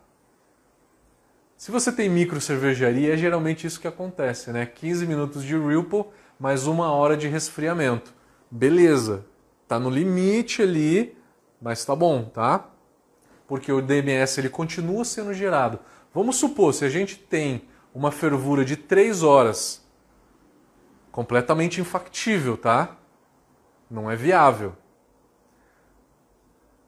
Se 1.55 1.69
você 1.69 1.91
tem 1.91 2.09
micro 2.09 2.41
cervejaria, 2.41 3.13
é 3.13 3.17
geralmente 3.17 3.67
isso 3.67 3.79
que 3.79 3.87
acontece, 3.87 4.49
né? 4.49 4.65
15 4.65 5.05
minutos 5.05 5.43
de 5.43 5.55
Ripple 5.55 6.05
mais 6.39 6.65
uma 6.65 6.91
hora 6.91 7.15
de 7.15 7.27
resfriamento. 7.27 8.11
Beleza, 8.49 9.23
tá 9.67 9.77
no 9.77 9.91
limite 9.91 10.63
ali, 10.63 11.18
mas 11.61 11.83
tá 11.83 11.95
bom, 11.95 12.23
tá? 12.23 12.65
Porque 13.47 13.71
o 13.71 13.81
DMS 13.81 14.39
ele 14.39 14.49
continua 14.49 15.03
sendo 15.03 15.33
gerado. 15.33 15.79
Vamos 16.13 16.37
supor, 16.37 16.73
se 16.73 16.85
a 16.85 16.89
gente 16.89 17.17
tem 17.17 17.67
uma 17.93 18.11
fervura 18.11 18.63
de 18.63 18.75
3 18.75 19.23
horas, 19.23 19.81
completamente 21.11 21.81
infactível, 21.81 22.57
tá? 22.57 22.95
Não 23.89 24.09
é 24.09 24.15
viável. 24.15 24.73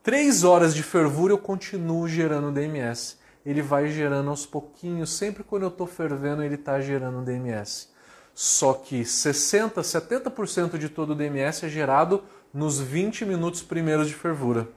3 0.03 0.43
horas 0.43 0.73
de 0.73 0.83
fervura 0.83 1.33
eu 1.33 1.37
continuo 1.37 2.07
gerando 2.07 2.51
DMS. 2.51 3.19
Ele 3.45 3.61
vai 3.61 3.87
gerando 3.87 4.29
aos 4.29 4.45
pouquinhos, 4.45 5.11
sempre 5.11 5.43
quando 5.43 5.63
eu 5.63 5.69
estou 5.69 5.87
fervendo 5.87 6.43
ele 6.43 6.55
está 6.55 6.79
gerando 6.79 7.23
DMS. 7.23 7.89
Só 8.33 8.73
que 8.73 9.03
60, 9.03 9.81
70% 9.81 10.77
de 10.77 10.89
todo 10.89 11.11
o 11.11 11.15
DMS 11.15 11.65
é 11.65 11.69
gerado 11.69 12.23
nos 12.53 12.79
20 12.79 13.25
minutos 13.25 13.61
primeiros 13.61 14.07
de 14.07 14.13
fervura. 14.13 14.67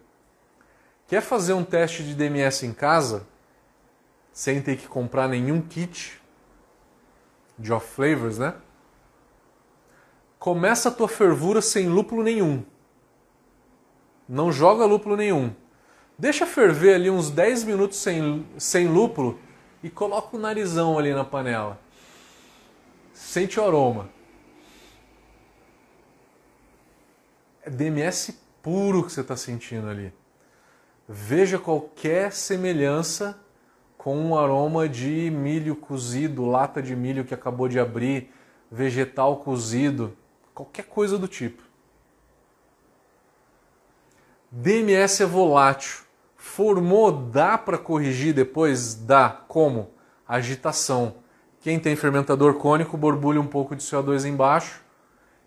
Quer 1.09 1.21
fazer 1.21 1.53
um 1.53 1.65
teste 1.65 2.03
de 2.03 2.15
DMS 2.15 2.65
em 2.65 2.73
casa, 2.73 3.27
sem 4.33 4.63
ter 4.63 4.77
que 4.77 4.89
comprar 4.89 5.29
nenhum 5.29 5.61
kit 5.61 6.21
de 7.59 7.73
off 7.73 7.87
flavors, 7.95 8.39
né? 8.39 8.55
Começa 10.39 10.89
a 10.89 10.93
tua 10.93 11.09
fervura 11.09 11.63
sem 11.63 11.89
lúpulo 11.89 12.23
nenhum. 12.23 12.65
Não 14.29 14.51
joga 14.51 14.85
lúpulo 14.85 15.17
nenhum. 15.17 15.55
Deixa 16.19 16.47
ferver 16.47 16.95
ali 16.95 17.11
uns 17.11 17.31
10 17.31 17.65
minutos 17.65 17.99
sem, 17.99 18.47
sem 18.57 18.89
lúpulo 18.89 19.39
e 19.83 19.91
coloca 19.91 20.37
o 20.37 20.41
narizão 20.41 20.99
ali 20.99 21.13
na 21.13 21.25
panela. 21.25 21.79
Sente 23.13 23.59
o 23.59 23.65
aroma. 23.65 24.09
É 27.65 27.71
DMS 27.71 28.39
puro 28.63 29.03
que 29.03 29.11
você 29.11 29.23
está 29.23 29.35
sentindo 29.37 29.89
ali. 29.89 30.13
Veja 31.09 31.59
qualquer 31.59 32.31
semelhança 32.31 33.41
com 33.97 34.19
um 34.19 34.37
aroma 34.37 34.87
de 34.87 35.31
milho 35.31 35.75
cozido, 35.75 36.45
lata 36.45 36.83
de 36.83 36.95
milho 36.95 37.25
que 37.25 37.33
acabou 37.33 37.67
de 37.67 37.81
abrir, 37.81 38.31
vegetal 38.71 39.39
cozido, 39.39 40.15
qualquer 40.53 40.85
coisa 40.85 41.17
do 41.17 41.27
tipo. 41.27 41.63
DMS 44.51 45.23
é 45.23 45.27
volátil. 45.27 46.05
Formou, 46.37 47.11
dá 47.11 47.57
para 47.57 47.79
corrigir 47.79 48.35
depois? 48.35 48.95
Dá. 48.95 49.31
Como? 49.49 49.91
Agitação. 50.29 51.17
Quem 51.61 51.81
tem 51.81 51.97
fermentador 51.97 52.55
cônico 52.55 52.99
borbulha 52.99 53.41
um 53.41 53.47
pouco 53.47 53.75
de 53.75 53.83
CO2 53.83 54.27
embaixo 54.27 54.84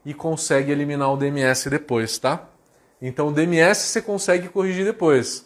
e 0.07 0.13
consegue 0.13 0.71
eliminar 0.71 1.11
o 1.11 1.17
DMS 1.17 1.69
depois, 1.69 2.17
tá? 2.17 2.47
Então 3.01 3.27
o 3.27 3.31
DMS 3.33 3.89
você 3.89 4.01
consegue 4.01 4.47
corrigir 4.47 4.85
depois. 4.85 5.45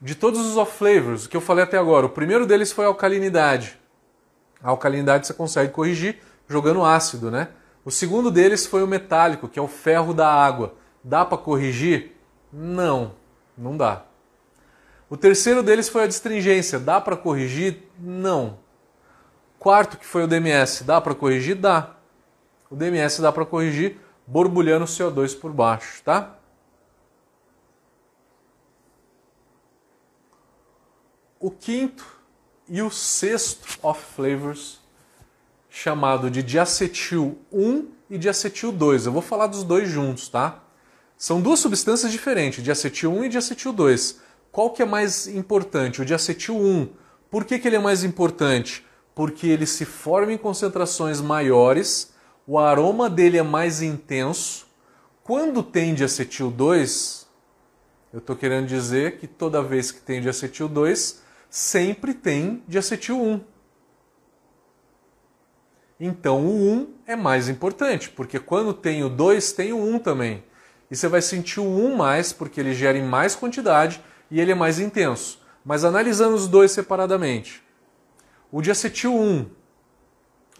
De 0.00 0.16
todos 0.16 0.44
os 0.44 0.56
off 0.56 0.76
flavors 0.76 1.28
que 1.28 1.36
eu 1.36 1.40
falei 1.40 1.62
até 1.62 1.78
agora, 1.78 2.06
o 2.06 2.10
primeiro 2.10 2.44
deles 2.44 2.72
foi 2.72 2.86
a 2.86 2.88
alcalinidade. 2.88 3.78
A 4.60 4.70
alcalinidade 4.70 5.28
você 5.28 5.32
consegue 5.32 5.72
corrigir 5.72 6.18
jogando 6.48 6.84
ácido, 6.84 7.30
né? 7.30 7.50
O 7.84 7.90
segundo 7.92 8.32
deles 8.32 8.66
foi 8.66 8.82
o 8.82 8.88
metálico, 8.88 9.46
que 9.46 9.58
é 9.60 9.62
o 9.62 9.68
ferro 9.68 10.12
da 10.12 10.26
água. 10.26 10.74
Dá 11.04 11.24
para 11.24 11.38
corrigir? 11.38 12.16
Não, 12.52 13.12
não 13.56 13.76
dá. 13.76 14.02
O 15.08 15.16
terceiro 15.16 15.62
deles 15.62 15.88
foi 15.88 16.02
a 16.02 16.08
distringência. 16.08 16.80
Dá 16.80 17.00
para 17.00 17.16
corrigir? 17.16 17.84
Não. 17.96 18.58
Quarto, 19.56 19.96
que 19.96 20.04
foi 20.04 20.24
o 20.24 20.26
DMS. 20.26 20.82
Dá 20.82 21.00
para 21.00 21.14
corrigir? 21.14 21.54
Dá. 21.54 21.99
O 22.70 22.76
DMS 22.76 23.20
dá 23.20 23.32
para 23.32 23.44
corrigir 23.44 23.98
borbulhando 24.26 24.84
CO2 24.84 25.38
por 25.38 25.52
baixo, 25.52 26.02
tá? 26.04 26.38
O 31.40 31.50
quinto 31.50 32.06
e 32.68 32.80
o 32.80 32.90
sexto 32.90 33.78
off 33.82 34.14
flavors, 34.14 34.78
chamado 35.68 36.30
de 36.30 36.42
diacetil 36.42 37.38
1 37.50 37.88
e 38.08 38.18
diacetil 38.18 38.70
2. 38.70 39.06
Eu 39.06 39.12
vou 39.12 39.22
falar 39.22 39.48
dos 39.48 39.64
dois 39.64 39.88
juntos, 39.88 40.28
tá? 40.28 40.62
São 41.16 41.40
duas 41.40 41.58
substâncias 41.58 42.12
diferentes, 42.12 42.62
diacetil 42.62 43.12
1 43.12 43.24
e 43.24 43.28
diacetil 43.30 43.72
2. 43.72 44.20
Qual 44.52 44.70
que 44.70 44.82
é 44.82 44.86
mais 44.86 45.26
importante? 45.26 46.02
O 46.02 46.04
diacetil 46.04 46.56
1. 46.56 46.88
Por 47.28 47.44
que, 47.44 47.58
que 47.58 47.66
ele 47.66 47.76
é 47.76 47.80
mais 47.80 48.04
importante? 48.04 48.86
Porque 49.14 49.46
ele 49.48 49.66
se 49.66 49.84
forma 49.84 50.32
em 50.32 50.38
concentrações 50.38 51.20
maiores, 51.20 52.12
o 52.46 52.58
aroma 52.58 53.08
dele 53.08 53.38
é 53.38 53.42
mais 53.42 53.82
intenso. 53.82 54.66
Quando 55.22 55.62
tem 55.62 55.94
diacetil 55.94 56.50
2, 56.50 57.28
eu 58.12 58.18
estou 58.18 58.34
querendo 58.34 58.66
dizer 58.66 59.18
que 59.18 59.26
toda 59.26 59.62
vez 59.62 59.90
que 59.92 60.00
tem 60.00 60.20
diacetil 60.20 60.68
2, 60.68 61.22
sempre 61.48 62.14
tem 62.14 62.62
diacetil 62.66 63.20
1. 63.20 63.40
Então 66.00 66.46
o 66.46 66.72
1 66.72 66.94
é 67.06 67.14
mais 67.14 67.48
importante, 67.48 68.08
porque 68.08 68.40
quando 68.40 68.72
tem 68.72 69.04
o 69.04 69.08
2, 69.08 69.52
tem 69.52 69.72
o 69.72 69.78
1 69.78 69.98
também. 69.98 70.42
E 70.90 70.96
você 70.96 71.06
vai 71.06 71.22
sentir 71.22 71.60
o 71.60 71.64
1 71.64 71.94
mais, 71.94 72.32
porque 72.32 72.58
ele 72.58 72.72
gera 72.72 72.96
em 72.98 73.04
mais 73.04 73.36
quantidade 73.36 74.02
e 74.30 74.40
ele 74.40 74.52
é 74.52 74.54
mais 74.54 74.80
intenso. 74.80 75.40
Mas 75.64 75.84
analisando 75.84 76.34
os 76.34 76.48
dois 76.48 76.72
separadamente. 76.72 77.62
O 78.50 78.62
diacetil 78.62 79.14
1, 79.14 79.50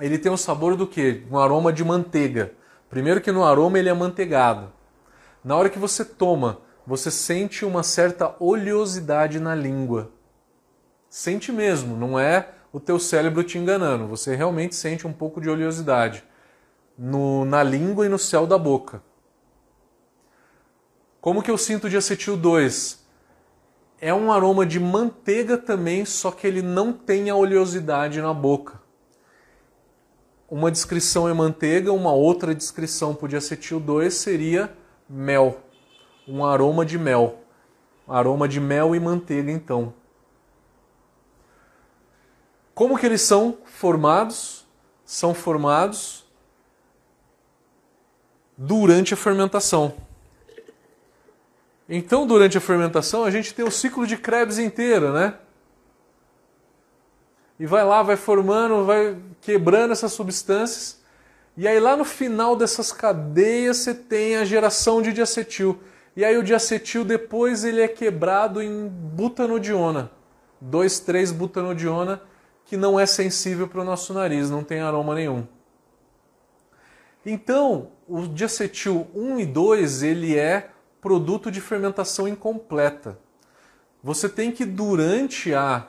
ele 0.01 0.19
tem 0.19 0.31
um 0.31 0.37
sabor 0.37 0.77
do 0.77 0.87
que? 0.87 1.25
Um 1.31 1.39
aroma 1.39 1.73
de 1.73 1.85
manteiga. 1.85 2.53
Primeiro 2.89 3.21
que 3.21 3.31
no 3.31 3.45
aroma 3.45 3.79
ele 3.79 3.89
é 3.89 3.93
manteigado. 3.93 4.73
Na 5.45 5.57
hora 5.57 5.71
que 5.71 5.79
você 5.79 6.05
toma, 6.05 6.61
você 6.87 7.11
sente 7.11 7.65
uma 7.65 7.83
certa 7.83 8.35
oleosidade 8.41 9.39
na 9.39 9.55
língua. 9.55 10.11
Sente 11.09 11.53
mesmo, 11.53 11.97
não 11.97 12.19
é 12.19 12.49
o 12.73 12.81
teu 12.81 12.99
cérebro 12.99 13.43
te 13.43 13.59
enganando. 13.59 14.07
Você 14.07 14.35
realmente 14.35 14.75
sente 14.75 15.07
um 15.07 15.13
pouco 15.13 15.41
de 15.41 15.49
oleosidade 15.49 16.25
no, 16.97 17.45
na 17.45 17.63
língua 17.63 18.07
e 18.07 18.09
no 18.09 18.19
céu 18.19 18.47
da 18.47 18.59
boca. 18.59 19.03
Como 21.21 21.43
que 21.43 21.51
eu 21.51 21.59
sinto 21.59 21.89
de 21.89 21.97
acetil 21.97 22.37
2? 22.37 23.01
é 24.01 24.15
um 24.15 24.33
aroma 24.33 24.65
de 24.65 24.81
manteiga 24.81 25.59
também, 25.59 26.05
só 26.05 26.31
que 26.31 26.47
ele 26.47 26.63
não 26.63 26.93
tem 26.93 27.29
a 27.29 27.37
oleosidade 27.37 28.21
na 28.21 28.33
boca. 28.33 28.80
Uma 30.51 30.69
descrição 30.69 31.29
é 31.29 31.33
manteiga, 31.33 31.93
uma 31.93 32.13
outra 32.13 32.53
descrição 32.53 33.15
por 33.15 33.29
diacetil 33.29 33.79
2 33.79 34.13
seria 34.13 34.77
mel, 35.09 35.61
um 36.27 36.45
aroma 36.45 36.85
de 36.85 36.99
mel. 36.99 37.39
Aroma 38.09 38.49
de 38.49 38.59
mel 38.59 38.93
e 38.97 38.99
manteiga, 38.99 39.53
então. 39.53 39.95
Como 42.75 42.99
que 42.99 43.07
eles 43.07 43.21
são 43.21 43.59
formados? 43.65 44.67
São 45.05 45.33
formados 45.35 46.25
durante 48.59 49.15
a 49.15 49.17
fermentação. 49.17 49.95
Então, 51.89 52.27
durante 52.27 52.59
a 52.59 52.61
fermentação, 52.61 53.23
a 53.23 53.31
gente 53.31 53.55
tem 53.55 53.65
o 53.65 53.71
ciclo 53.71 54.05
de 54.05 54.17
Krebs 54.17 54.59
inteiro, 54.59 55.13
né? 55.13 55.35
E 57.61 57.67
vai 57.67 57.85
lá, 57.85 58.03
vai 58.03 58.17
formando, 58.17 58.87
vai 58.87 59.19
quebrando 59.43 59.93
essas 59.93 60.13
substâncias. 60.13 60.99
E 61.59 61.69
aí 61.69 61.79
lá 61.79 61.95
no 61.95 62.07
final 62.07 62.57
dessas 62.57 62.91
cadeias 62.91 63.77
você 63.77 63.93
tem 63.93 64.37
a 64.37 64.47
geração 64.47 65.03
de 65.03 65.13
diacetil. 65.13 65.79
E 66.17 66.25
aí 66.25 66.39
o 66.39 66.43
diacetil 66.43 67.05
depois 67.05 67.63
ele 67.63 67.83
é 67.83 67.87
quebrado 67.87 68.63
em 68.63 68.89
butanodiona. 68.89 70.11
2, 70.59 71.01
3 71.01 71.33
butanodiona, 71.33 72.23
que 72.65 72.79
não 72.79 72.99
é 72.99 73.05
sensível 73.05 73.69
para 73.69 73.83
o 73.83 73.85
nosso 73.85 74.15
nariz, 74.15 74.49
não 74.49 74.65
tem 74.65 74.81
aroma 74.81 75.15
nenhum. 75.15 75.47
Então, 77.27 77.89
o 78.09 78.27
diacetil 78.27 79.07
1 79.15 79.41
e 79.41 79.45
2, 79.45 80.03
ele 80.03 80.39
é 80.39 80.71
produto 80.99 81.51
de 81.51 81.61
fermentação 81.61 82.27
incompleta. 82.27 83.19
Você 84.03 84.31
tem 84.31 84.51
que, 84.51 84.65
durante 84.65 85.53
a 85.53 85.87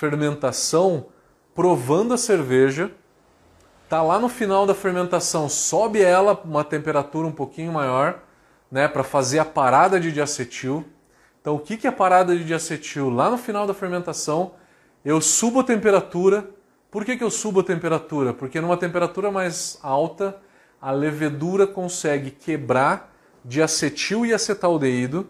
fermentação, 0.00 1.08
provando 1.54 2.14
a 2.14 2.16
cerveja, 2.16 2.90
tá 3.86 4.02
lá 4.02 4.18
no 4.18 4.30
final 4.30 4.64
da 4.64 4.74
fermentação, 4.74 5.46
sobe 5.46 6.00
ela 6.00 6.40
uma 6.42 6.64
temperatura 6.64 7.26
um 7.28 7.32
pouquinho 7.32 7.70
maior, 7.70 8.20
né, 8.70 8.88
para 8.88 9.04
fazer 9.04 9.40
a 9.40 9.44
parada 9.44 10.00
de 10.00 10.10
diacetil. 10.10 10.86
Então, 11.38 11.56
o 11.56 11.58
que, 11.58 11.76
que 11.76 11.86
é 11.86 11.90
a 11.90 11.92
parada 11.92 12.34
de 12.34 12.44
diacetil? 12.44 13.10
Lá 13.10 13.28
no 13.28 13.36
final 13.36 13.66
da 13.66 13.74
fermentação, 13.74 14.52
eu 15.04 15.20
subo 15.20 15.60
a 15.60 15.64
temperatura. 15.64 16.48
Por 16.90 17.04
que, 17.04 17.18
que 17.18 17.24
eu 17.24 17.30
subo 17.30 17.60
a 17.60 17.64
temperatura? 17.64 18.32
Porque 18.32 18.58
numa 18.58 18.78
temperatura 18.78 19.30
mais 19.30 19.78
alta, 19.82 20.40
a 20.80 20.92
levedura 20.92 21.66
consegue 21.66 22.30
quebrar 22.30 23.14
de 23.44 23.60
acetil 23.60 24.24
e 24.24 24.32
acetaldeído, 24.32 25.28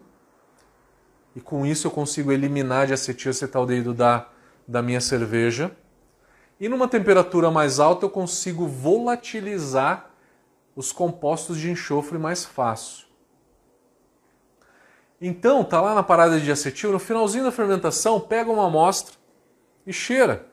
e 1.35 1.41
com 1.41 1.67
isso 1.67 1.89
eu 1.89 1.91
consigo 1.91 2.31
eliminar 2.31 2.87
de 2.87 2.93
acetil 2.93 3.31
e 3.31 3.35
acetaldeído 3.35 3.93
da, 3.93 4.29
da 4.71 4.81
minha 4.81 5.01
cerveja. 5.01 5.77
E 6.61 6.69
numa 6.69 6.87
temperatura 6.87 7.51
mais 7.51 7.81
alta 7.81 8.07
eu 8.07 8.11
consigo 8.11 8.69
volatilizar 8.69 10.11
os 10.77 10.93
compostos 10.93 11.59
de 11.59 11.71
enxofre 11.71 12.17
mais 12.19 12.45
fácil. 12.45 13.07
Então, 15.21 15.65
tá 15.65 15.81
lá 15.81 15.95
na 15.95 16.03
parada 16.03 16.41
de 16.41 16.51
acetil, 16.51 16.93
no 16.93 16.99
finalzinho 16.99 17.45
da 17.45 17.53
fermentação, 17.53 18.21
pega 18.21 18.51
uma 18.51 18.67
amostra 18.67 19.17
e 19.85 19.93
cheira. 19.93 20.47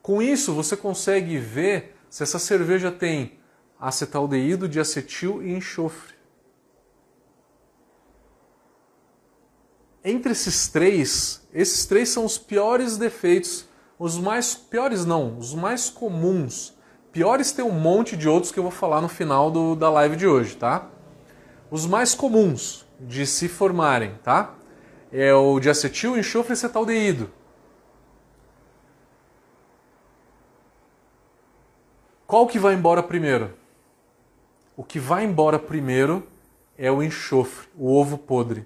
Com 0.00 0.22
isso, 0.22 0.54
você 0.54 0.76
consegue 0.76 1.36
ver 1.36 1.94
se 2.08 2.22
essa 2.22 2.38
cerveja 2.38 2.90
tem 2.90 3.38
acetaldeído, 3.78 4.68
diacetil 4.68 5.42
e 5.42 5.52
enxofre. 5.52 6.14
Entre 10.02 10.32
esses 10.32 10.68
três, 10.68 11.46
esses 11.52 11.84
três 11.84 12.08
são 12.08 12.24
os 12.24 12.38
piores 12.38 12.96
defeitos, 12.96 13.66
os 13.98 14.16
mais 14.16 14.54
piores 14.54 15.04
não, 15.04 15.36
os 15.36 15.54
mais 15.54 15.90
comuns. 15.90 16.74
Piores 17.12 17.52
tem 17.52 17.62
um 17.64 17.78
monte 17.78 18.16
de 18.16 18.26
outros 18.26 18.50
que 18.50 18.58
eu 18.58 18.62
vou 18.62 18.72
falar 18.72 19.02
no 19.02 19.08
final 19.08 19.50
do, 19.50 19.76
da 19.76 19.90
live 19.90 20.16
de 20.16 20.26
hoje, 20.26 20.56
tá? 20.56 20.88
Os 21.70 21.86
mais 21.86 22.14
comuns 22.14 22.86
de 22.98 23.26
se 23.26 23.46
formarem, 23.46 24.14
tá? 24.22 24.54
É 25.12 25.34
o 25.34 25.60
diacetil, 25.60 26.16
enxofre 26.16 26.52
e 26.52 26.54
acetaldeído. 26.54 27.30
Qual 32.26 32.46
que 32.46 32.58
vai 32.58 32.74
embora 32.74 33.02
primeiro? 33.02 33.52
O 34.76 34.82
que 34.82 34.98
vai 34.98 35.24
embora 35.24 35.58
primeiro 35.58 36.26
é 36.78 36.90
o 36.90 37.02
enxofre, 37.02 37.68
o 37.76 37.92
ovo 37.92 38.16
podre. 38.16 38.64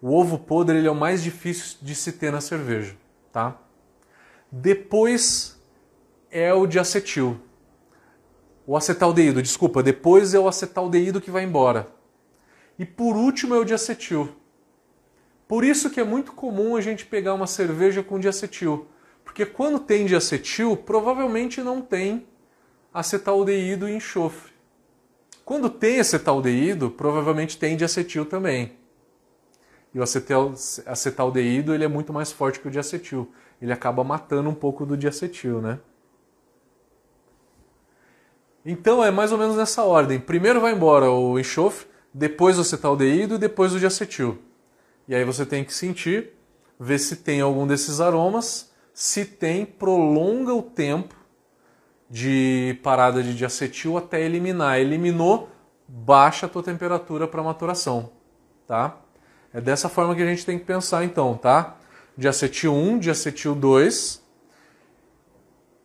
O 0.00 0.14
ovo 0.14 0.38
podre 0.38 0.78
ele 0.78 0.86
é 0.86 0.90
o 0.90 0.94
mais 0.94 1.22
difícil 1.22 1.78
de 1.82 1.94
se 1.94 2.12
ter 2.12 2.30
na 2.30 2.40
cerveja, 2.40 2.96
tá? 3.32 3.58
Depois 4.50 5.60
é 6.30 6.54
o 6.54 6.66
diacetil. 6.66 7.40
O 8.66 8.76
acetaldeído, 8.76 9.42
desculpa, 9.42 9.82
depois 9.82 10.34
é 10.34 10.38
o 10.38 10.46
acetaldeído 10.46 11.20
que 11.20 11.30
vai 11.30 11.42
embora. 11.42 11.88
E 12.78 12.84
por 12.84 13.16
último 13.16 13.54
é 13.54 13.58
o 13.58 13.64
diacetil. 13.64 14.28
Por 15.48 15.64
isso 15.64 15.90
que 15.90 15.98
é 15.98 16.04
muito 16.04 16.32
comum 16.32 16.76
a 16.76 16.80
gente 16.80 17.06
pegar 17.06 17.34
uma 17.34 17.46
cerveja 17.46 18.02
com 18.02 18.20
diacetil, 18.20 18.86
porque 19.24 19.44
quando 19.44 19.80
tem 19.80 20.06
diacetil, 20.06 20.76
provavelmente 20.76 21.62
não 21.62 21.80
tem 21.80 22.26
acetaldeído 22.92 23.88
e 23.88 23.94
enxofre. 23.94 24.52
Quando 25.44 25.70
tem 25.70 25.98
acetaldeído, 25.98 26.90
provavelmente 26.90 27.56
tem 27.58 27.76
diacetil 27.76 28.26
também. 28.26 28.77
O 29.98 30.02
acetal, 30.02 30.52
acetaldeído 30.86 31.74
ele 31.74 31.84
é 31.84 31.88
muito 31.88 32.12
mais 32.12 32.30
forte 32.30 32.60
que 32.60 32.68
o 32.68 32.70
diacetil. 32.70 33.32
Ele 33.60 33.72
acaba 33.72 34.04
matando 34.04 34.48
um 34.48 34.54
pouco 34.54 34.86
do 34.86 34.96
diacetil, 34.96 35.60
né? 35.60 35.80
Então 38.64 39.02
é 39.02 39.10
mais 39.10 39.32
ou 39.32 39.38
menos 39.38 39.56
nessa 39.56 39.82
ordem. 39.82 40.20
Primeiro 40.20 40.60
vai 40.60 40.72
embora 40.72 41.10
o 41.10 41.38
enxofre, 41.38 41.88
depois 42.14 42.58
o 42.58 42.60
acetaldeído 42.60 43.34
e 43.34 43.38
depois 43.38 43.74
o 43.74 43.78
diacetil. 43.78 44.38
E 45.08 45.14
aí 45.14 45.24
você 45.24 45.44
tem 45.44 45.64
que 45.64 45.74
sentir, 45.74 46.34
ver 46.78 46.98
se 46.98 47.16
tem 47.16 47.40
algum 47.40 47.66
desses 47.66 48.00
aromas. 48.00 48.70
Se 48.92 49.24
tem, 49.24 49.64
prolonga 49.64 50.54
o 50.54 50.62
tempo 50.62 51.14
de 52.10 52.78
parada 52.82 53.22
de 53.22 53.34
diacetil 53.34 53.96
até 53.96 54.20
eliminar. 54.20 54.78
Eliminou, 54.78 55.48
baixa 55.88 56.46
a 56.46 56.48
tua 56.48 56.62
temperatura 56.62 57.26
para 57.26 57.42
maturação, 57.42 58.12
tá? 58.66 58.96
É 59.52 59.60
dessa 59.60 59.88
forma 59.88 60.14
que 60.14 60.22
a 60.22 60.26
gente 60.26 60.44
tem 60.44 60.58
que 60.58 60.64
pensar 60.64 61.04
então, 61.04 61.36
tá? 61.36 61.76
Diacetil 62.16 62.74
1, 62.74 62.98
diacetil 62.98 63.54
2. 63.54 64.22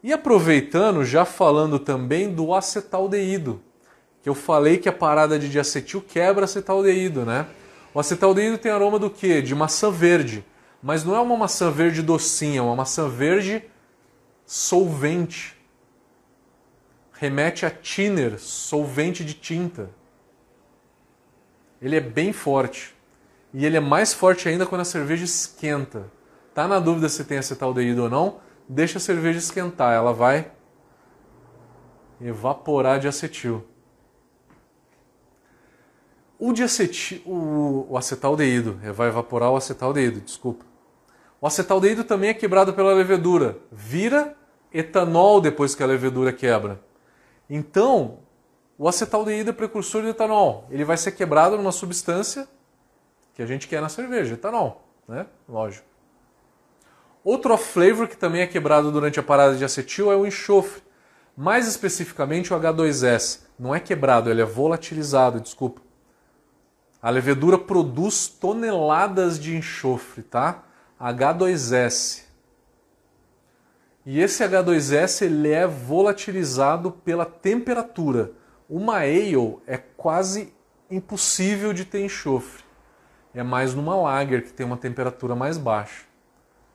E 0.04 0.12
aproveitando, 0.12 1.06
já 1.06 1.24
falando 1.24 1.80
também 1.80 2.34
do 2.34 2.54
acetaldeído, 2.54 3.62
que 4.22 4.30
eu 4.30 4.36
falei 4.36 4.78
que 4.78 4.90
a 4.90 4.94
parada 4.94 5.40
de 5.40 5.50
diacetil 5.50 6.02
quebra 6.02 6.46
acetaldeído, 6.46 7.26
né? 7.26 7.48
O 7.94 8.00
acetaldeído 8.00 8.58
tem 8.58 8.72
aroma 8.72 9.00
do 9.00 9.10
quê? 9.10 9.42
De 9.42 9.56
maçã 9.56 9.90
verde. 9.90 10.44
Mas 10.82 11.04
não 11.04 11.16
é 11.16 11.20
uma 11.20 11.38
maçã 11.38 11.72
verde 11.72 12.02
docinha, 12.02 12.60
é 12.60 12.62
uma 12.62 12.76
maçã 12.76 13.08
verde 13.08 13.64
solvente 14.46 15.56
remete 17.24 17.66
a 17.66 17.70
thinner, 17.70 18.38
solvente 18.38 19.24
de 19.24 19.34
tinta. 19.34 19.90
Ele 21.82 21.96
é 21.96 22.02
bem 22.02 22.34
forte. 22.34 22.93
E 23.54 23.66
ele 23.66 23.78
é 23.78 23.80
mais 23.80 24.14
forte 24.14 24.50
ainda 24.50 24.66
quando 24.66 24.82
a 24.82 24.86
cerveja 24.86 25.24
esquenta. 25.24 26.12
Tá 26.54 26.68
na 26.68 26.80
dúvida 26.80 27.08
se 27.08 27.24
tem 27.24 27.38
acetaldeído 27.38 28.04
ou 28.04 28.10
não? 28.10 28.40
Deixa 28.68 28.98
a 28.98 29.02
cerveja 29.02 29.40
esquentar, 29.40 29.94
ela 29.94 30.14
vai 30.14 30.52
evaporar 32.20 33.00
de 33.00 33.08
acetil. 33.08 33.64
O 36.40 36.52
o, 37.26 37.86
o 37.90 37.98
acetaldeído, 37.98 38.80
vai 38.94 39.08
evaporar 39.08 39.52
o 39.52 39.56
acetaldeído, 39.56 40.20
desculpa. 40.20 40.66
O 41.40 41.48
acetaldeído 41.48 42.04
também 42.04 42.30
é 42.30 42.34
quebrado 42.34 42.74
pela 42.74 42.94
levedura. 42.94 43.58
Vira 43.72 44.36
etanol 44.74 45.40
depois 45.40 45.76
que 45.76 45.84
a 45.84 45.86
levedura 45.86 46.34
quebra. 46.34 46.82
Então, 47.50 48.20
o 48.78 48.88
acetaldeído 48.88 49.52
é 49.52 49.54
precursor 49.54 50.02
de 50.02 50.10
etanol. 50.10 50.68
Ele 50.70 50.84
vai 50.84 50.98
ser 50.98 51.12
quebrado 51.12 51.56
numa 51.58 51.72
substância 51.72 52.48
que 53.34 53.42
a 53.42 53.46
gente 53.46 53.68
quer 53.68 53.82
na 53.82 53.90
cerveja, 53.90 54.36
etanol, 54.36 54.88
né? 55.08 55.26
Lógico. 55.48 55.86
Outro 57.24 57.54
off-flavor 57.54 58.08
que 58.08 58.18
também 58.18 58.42
é 58.42 58.48
quebrado 58.48 58.92
durante 58.92 59.20
a 59.20 59.24
parada 59.24 59.56
de 59.56 59.64
acetil 59.64 60.12
é 60.12 60.16
o 60.16 60.26
enxofre. 60.26 60.84
Mais 61.36 61.68
especificamente 61.68 62.54
o 62.54 62.60
H2S. 62.60 63.42
Não 63.58 63.74
é 63.74 63.80
quebrado, 63.80 64.30
ele 64.30 64.42
é 64.42 64.46
volatilizado, 64.46 65.40
desculpa. 65.40 65.82
A 67.02 67.10
levedura 67.10 67.58
produz 67.58 68.28
toneladas 68.28 69.40
de 69.40 69.56
enxofre, 69.56 70.22
tá? 70.22 70.64
H2S. 71.00 72.24
E 74.06 74.20
esse 74.20 74.44
H2S 74.44 75.26
ele 75.26 75.50
é 75.50 75.66
volatilizado 75.66 76.92
pela 76.92 77.26
temperatura. 77.26 78.32
Uma 78.70 78.98
ale 78.98 79.58
é 79.66 79.78
quase 79.78 80.54
impossível 80.90 81.74
de 81.74 81.86
ter 81.86 82.04
enxofre. 82.04 82.63
É 83.34 83.42
mais 83.44 83.74
numa 83.74 83.96
lager 83.96 84.44
que 84.44 84.54
tem 84.54 84.66
uma 84.66 84.78
temperatura 84.78 85.36
mais 85.36 85.58
baixa. 85.58 86.04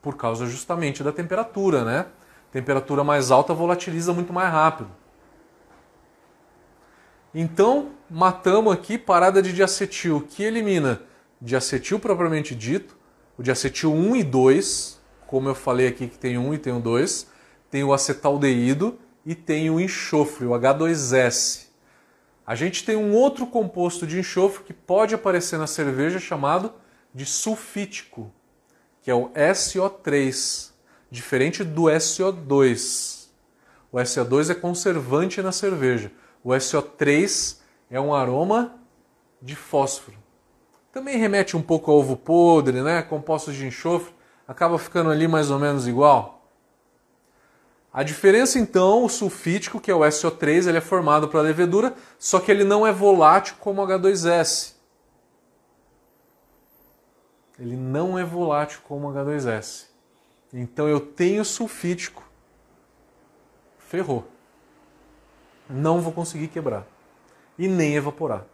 Por 0.01 0.15
causa 0.15 0.45
justamente 0.45 1.03
da 1.03 1.11
temperatura, 1.11 1.83
né? 1.83 2.05
Temperatura 2.51 3.03
mais 3.03 3.31
alta 3.31 3.53
volatiliza 3.53 4.13
muito 4.13 4.33
mais 4.33 4.51
rápido. 4.51 4.89
Então, 7.33 7.91
matamos 8.09 8.73
aqui 8.73 8.97
parada 8.97 9.41
de 9.41 9.53
diacetil, 9.53 10.25
que 10.27 10.43
elimina 10.43 11.01
diacetil 11.39 11.99
propriamente 11.99 12.55
dito, 12.55 12.97
o 13.37 13.43
diacetil 13.43 13.93
1 13.93 14.15
e 14.15 14.23
2, 14.23 14.99
como 15.27 15.47
eu 15.47 15.55
falei 15.55 15.87
aqui 15.87 16.07
que 16.07 16.17
tem 16.17 16.37
um 16.37 16.53
e 16.53 16.57
tem 16.57 16.73
o 16.73 16.79
dois, 16.79 17.27
tem 17.69 17.83
o 17.83 17.93
acetaldeído 17.93 18.97
e 19.25 19.35
tem 19.35 19.69
o 19.69 19.79
enxofre, 19.79 20.45
o 20.45 20.51
H2S. 20.51 21.68
A 22.49 22.55
gente 22.55 22.83
tem 22.83 22.95
um 22.95 23.13
outro 23.13 23.45
composto 23.45 24.07
de 24.07 24.17
enxofre 24.17 24.63
que 24.63 24.73
pode 24.73 25.13
aparecer 25.13 25.59
na 25.59 25.67
cerveja 25.67 26.17
chamado 26.17 26.73
de 27.13 27.23
sulfítico, 27.23 28.33
que 29.03 29.11
é 29.11 29.13
o 29.13 29.29
SO3, 29.29 30.71
diferente 31.11 31.63
do 31.63 31.83
SO2. 31.83 33.27
O 33.91 33.97
SO2 33.97 34.49
é 34.49 34.55
conservante 34.55 35.43
na 35.43 35.51
cerveja. 35.51 36.11
O 36.43 36.49
SO3 36.49 37.57
é 37.87 38.01
um 38.01 38.15
aroma 38.15 38.79
de 39.39 39.55
fósforo. 39.55 40.17
Também 40.91 41.19
remete 41.19 41.55
um 41.55 41.61
pouco 41.61 41.91
ao 41.91 41.99
ovo 41.99 42.17
podre, 42.17 42.81
né? 42.81 43.03
Compostos 43.03 43.53
de 43.53 43.67
enxofre 43.67 44.11
acaba 44.47 44.79
ficando 44.79 45.11
ali 45.11 45.27
mais 45.27 45.51
ou 45.51 45.59
menos 45.59 45.87
igual. 45.87 46.38
A 47.99 48.03
diferença 48.03 48.57
então, 48.57 49.03
o 49.03 49.09
sulfítico, 49.09 49.77
que 49.77 49.91
é 49.91 49.93
o 49.93 49.99
SO3, 49.99 50.69
ele 50.69 50.77
é 50.77 50.81
formado 50.81 51.27
para 51.27 51.41
levedura, 51.41 51.93
só 52.17 52.39
que 52.39 52.49
ele 52.49 52.63
não 52.63 52.87
é 52.87 52.93
volátil 52.93 53.57
como 53.59 53.81
o 53.81 53.85
H2S. 53.85 54.75
Ele 57.59 57.75
não 57.75 58.17
é 58.17 58.23
volátil 58.23 58.79
como 58.87 59.09
o 59.09 59.13
H2S. 59.13 59.87
Então 60.53 60.87
eu 60.87 61.01
tenho 61.01 61.43
sulfítico. 61.43 62.23
Ferrou. 63.79 64.25
Não 65.69 65.99
vou 65.99 66.13
conseguir 66.13 66.47
quebrar. 66.47 66.87
E 67.57 67.67
nem 67.67 67.95
evaporar. 67.95 68.45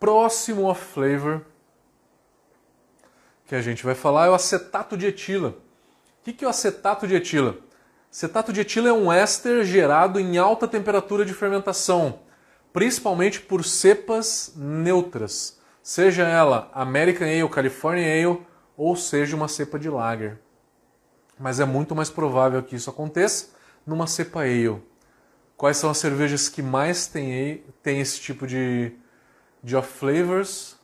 próximo 0.00 0.64
off 0.64 0.84
flavor 0.94 1.44
que 3.48 3.54
a 3.54 3.62
gente 3.62 3.82
vai 3.82 3.94
falar 3.94 4.26
é 4.26 4.30
o 4.30 4.34
acetato 4.34 4.94
de 4.94 5.06
etila. 5.06 5.56
que, 6.22 6.34
que 6.34 6.44
é 6.44 6.46
o 6.46 6.50
acetato 6.50 7.08
de 7.08 7.14
etila? 7.14 7.56
Acetato 8.12 8.52
de 8.52 8.60
etila 8.60 8.90
é 8.90 8.92
um 8.92 9.10
éster 9.10 9.64
gerado 9.64 10.20
em 10.20 10.36
alta 10.36 10.68
temperatura 10.68 11.24
de 11.24 11.32
fermentação, 11.32 12.20
principalmente 12.74 13.40
por 13.40 13.64
cepas 13.64 14.52
neutras, 14.54 15.58
seja 15.82 16.24
ela 16.24 16.70
American 16.74 17.26
Ale, 17.26 17.48
California 17.48 18.04
Ale 18.04 18.46
ou 18.76 18.94
seja 18.94 19.34
uma 19.34 19.48
cepa 19.48 19.78
de 19.78 19.88
lager. 19.88 20.38
Mas 21.38 21.58
é 21.58 21.64
muito 21.64 21.94
mais 21.94 22.10
provável 22.10 22.62
que 22.62 22.76
isso 22.76 22.90
aconteça 22.90 23.48
numa 23.86 24.06
cepa 24.06 24.40
Ale. 24.40 24.82
Quais 25.56 25.78
são 25.78 25.88
as 25.88 25.96
cervejas 25.96 26.50
que 26.50 26.60
mais 26.60 27.06
têm, 27.06 27.64
têm 27.82 28.00
esse 28.00 28.20
tipo 28.20 28.46
de, 28.46 28.92
de 29.64 29.74
off 29.74 29.90
flavors? 29.98 30.77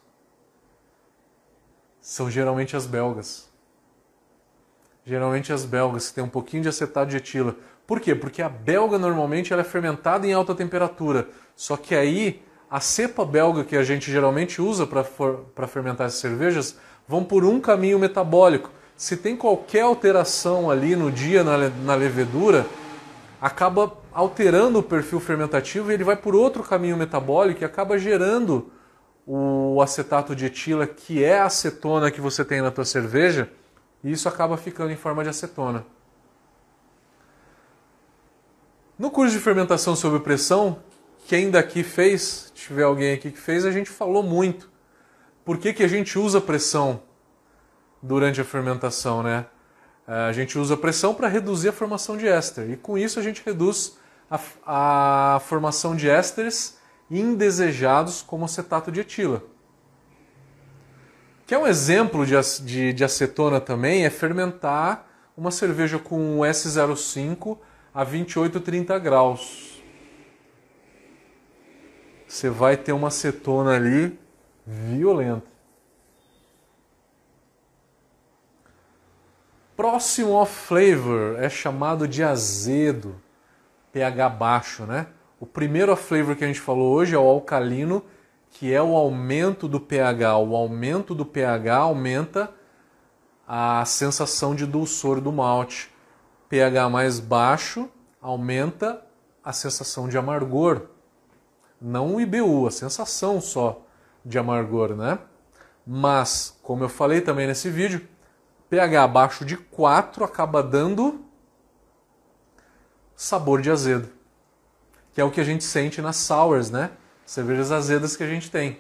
São 2.07 2.31
geralmente 2.31 2.77
as 2.77 2.87
belgas 2.87 3.49
geralmente 5.07 5.53
as 5.53 5.65
belgas, 5.65 6.09
que 6.09 6.15
tem 6.15 6.25
um 6.25 6.29
pouquinho 6.29 6.63
de 6.63 6.69
acetato 6.69 7.11
de 7.11 7.19
etila. 7.19 7.55
Por 7.87 8.01
quê? 8.01 8.15
Porque 8.15 8.41
a 8.41 8.49
belga 8.49 8.99
normalmente 8.99 9.53
ela 9.53 9.63
é 9.63 9.65
fermentada 9.65 10.27
em 10.27 10.33
alta 10.33 10.55
temperatura. 10.55 11.29
Só 11.55 11.77
que 11.77 11.95
aí 11.95 12.43
a 12.71 12.81
cepa 12.81 13.25
belga 13.25 13.65
que 13.65 13.77
a 13.77 13.83
gente 13.85 14.11
geralmente 14.11 14.63
usa 14.63 14.87
para 14.87 15.67
fermentar 15.67 16.07
essas 16.07 16.21
cervejas 16.21 16.79
vão 17.07 17.23
por 17.23 17.45
um 17.45 17.61
caminho 17.61 17.99
metabólico. 17.99 18.71
Se 18.97 19.17
tem 19.17 19.37
qualquer 19.37 19.83
alteração 19.83 20.71
ali 20.71 20.97
no 20.97 21.13
dia 21.13 21.45
na, 21.45 21.69
na 21.69 21.95
levedura, 21.95 22.65
acaba 23.41 23.93
alterando 24.13 24.79
o 24.79 24.83
perfil 24.83 25.21
fermentativo 25.21 25.91
e 25.91 25.95
ele 25.95 26.05
vai 26.05 26.17
por 26.17 26.35
outro 26.35 26.63
caminho 26.63 26.97
metabólico 26.97 27.63
e 27.63 27.65
acaba 27.65 27.99
gerando 27.99 28.71
o 29.27 29.81
acetato 29.81 30.35
de 30.35 30.47
etila, 30.47 30.87
que 30.87 31.25
é 31.25 31.39
a 31.39 31.47
acetona 31.47 32.11
que 32.11 32.21
você 32.21 32.45
tem 32.45 32.61
na 32.61 32.71
tua 32.71 32.85
cerveja, 32.85 33.51
e 34.03 34.13
isso 34.13 34.29
acaba 34.29 34.57
ficando 34.57 34.93
em 34.93 34.97
forma 34.97 35.23
de 35.23 35.31
acetona. 35.31 35.85
No 38.99 39.11
curso 39.11 39.33
de 39.33 39.41
fermentação 39.41 39.97
sob 39.97 40.21
pressão, 40.21 40.79
quem 41.27 41.51
daqui 41.51 41.83
fez, 41.83 42.53
tiver 42.55 42.83
alguém 42.83 43.15
aqui 43.15 43.31
que 43.31 43.39
fez, 43.39 43.65
a 43.65 43.71
gente 43.71 43.91
falou 43.91 44.23
muito. 44.23 44.71
Por 45.45 45.59
que, 45.59 45.73
que 45.73 45.83
a 45.83 45.89
gente 45.89 46.19
usa 46.19 46.41
pressão 46.41 47.03
durante 48.03 48.41
a 48.41 48.45
fermentação, 48.45 49.23
né? 49.23 49.47
A 50.07 50.33
gente 50.33 50.59
usa 50.59 50.77
pressão 50.77 51.15
para 51.15 51.29
reduzir 51.29 51.71
a 51.71 51.73
formação 51.73 52.17
de 52.17 52.29
éster 52.29 52.71
e 52.71 52.77
com 52.77 52.99
isso 52.99 53.19
a 53.19 53.23
gente 53.23 53.43
reduz 53.45 53.97
a, 54.31 54.39
a 54.67 55.41
formação 55.41 55.97
de 55.97 56.09
ésteres 56.09 56.79
indesejados 57.11 58.23
como 58.23 58.45
acetato 58.45 58.91
de 58.91 59.01
etila. 59.01 59.43
Que 61.47 61.55
é 61.55 61.59
um 61.59 61.67
exemplo 61.67 62.25
de, 62.25 62.35
de, 62.63 62.93
de 62.93 63.05
acetona 63.05 63.61
também, 63.61 64.05
é 64.05 64.11
fermentar 64.11 65.07
uma 65.37 65.51
cerveja 65.51 65.99
com 65.99 66.39
S05 66.41 67.59
a 67.93 68.03
28, 68.03 68.61
30 68.61 68.99
graus. 68.99 69.83
Você 72.27 72.49
vai 72.49 72.77
ter 72.77 72.93
uma 72.93 73.09
acetona 73.09 73.77
ali 73.77 74.19
violenta. 74.67 75.55
Próximo 79.77 80.33
off 80.33 80.53
flavor 80.69 81.37
é 81.39 81.49
chamado 81.51 82.07
de 82.07 82.23
azedo, 82.23 83.21
pH 83.93 84.29
baixo, 84.29 84.85
né? 84.85 85.09
O 85.45 85.47
primeiro 85.47 85.95
flavor 85.95 86.35
que 86.35 86.43
a 86.43 86.47
gente 86.47 86.59
falou 86.59 86.95
hoje 86.95 87.15
é 87.15 87.19
o 87.19 87.29
alcalino, 87.29 88.03
que 88.49 88.73
é 88.73 88.83
o 88.83 88.97
aumento 88.97 89.69
do 89.69 89.79
pH. 89.79 90.39
O 90.39 90.57
aumento 90.57 91.15
do 91.15 91.27
pH 91.27 91.77
aumenta 91.77 92.51
a 93.47 93.85
sensação 93.85 94.55
de 94.55 94.65
dulçor 94.65 95.21
do 95.21 95.31
malte. 95.31 95.93
pH 96.49 96.89
mais 96.89 97.21
baixo 97.21 97.91
aumenta 98.23 99.05
a 99.45 99.53
sensação 99.53 100.09
de 100.09 100.17
amargor. 100.17 100.87
Não 101.79 102.15
o 102.15 102.21
IBU, 102.23 102.67
a 102.67 102.71
sensação 102.71 103.39
só 103.39 103.83
de 104.25 104.39
amargor, 104.39 104.97
né? 104.97 105.19
Mas, 105.87 106.59
como 106.63 106.85
eu 106.85 106.89
falei 106.89 107.21
também 107.21 107.47
nesse 107.47 107.69
vídeo, 107.69 108.09
pH 108.71 109.05
abaixo 109.05 109.45
de 109.45 109.59
4 109.59 110.25
acaba 110.25 110.63
dando 110.63 111.23
sabor 113.15 113.61
de 113.61 113.71
azedo, 113.71 114.09
que 115.15 115.21
é 115.21 115.25
o 115.25 115.31
que 115.31 115.41
a 115.41 115.45
gente 115.45 115.63
sente 115.63 116.03
nas 116.03 116.17
sours, 116.17 116.71
né? 116.71 116.91
cervejas 117.25 117.73
azedas 117.73 118.17
que 118.17 118.23
a 118.23 118.27
gente 118.27 118.51
tem. 118.51 118.79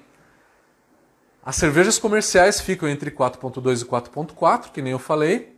As 1.45 1.57
cervejas 1.57 1.99
comerciais 1.99 2.61
ficam 2.61 2.89
entre 2.89 3.11
4.2 3.11 3.83
e 3.83 3.85
4.4, 3.85 4.73
que 4.73 4.83
nem 4.83 4.93
eu 4.93 4.99
falei. 4.99 5.57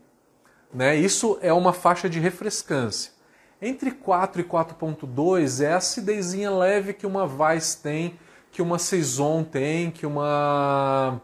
Né? 0.72 0.96
Isso 0.96 1.38
é 1.40 1.52
uma 1.52 1.72
faixa 1.72 2.08
de 2.08 2.20
refrescância. 2.20 3.12
Entre 3.60 3.90
4 3.90 4.42
e 4.42 4.44
4.2 4.44 5.64
é 5.64 5.72
a 5.72 5.76
acidezinha 5.76 6.50
leve 6.50 6.92
que 6.92 7.06
uma 7.06 7.24
Weiss 7.24 7.74
tem, 7.74 8.18
que 8.50 8.60
uma 8.60 8.78
Saison 8.78 9.42
tem, 9.42 9.90
que 9.90 10.04
uma 10.04 11.22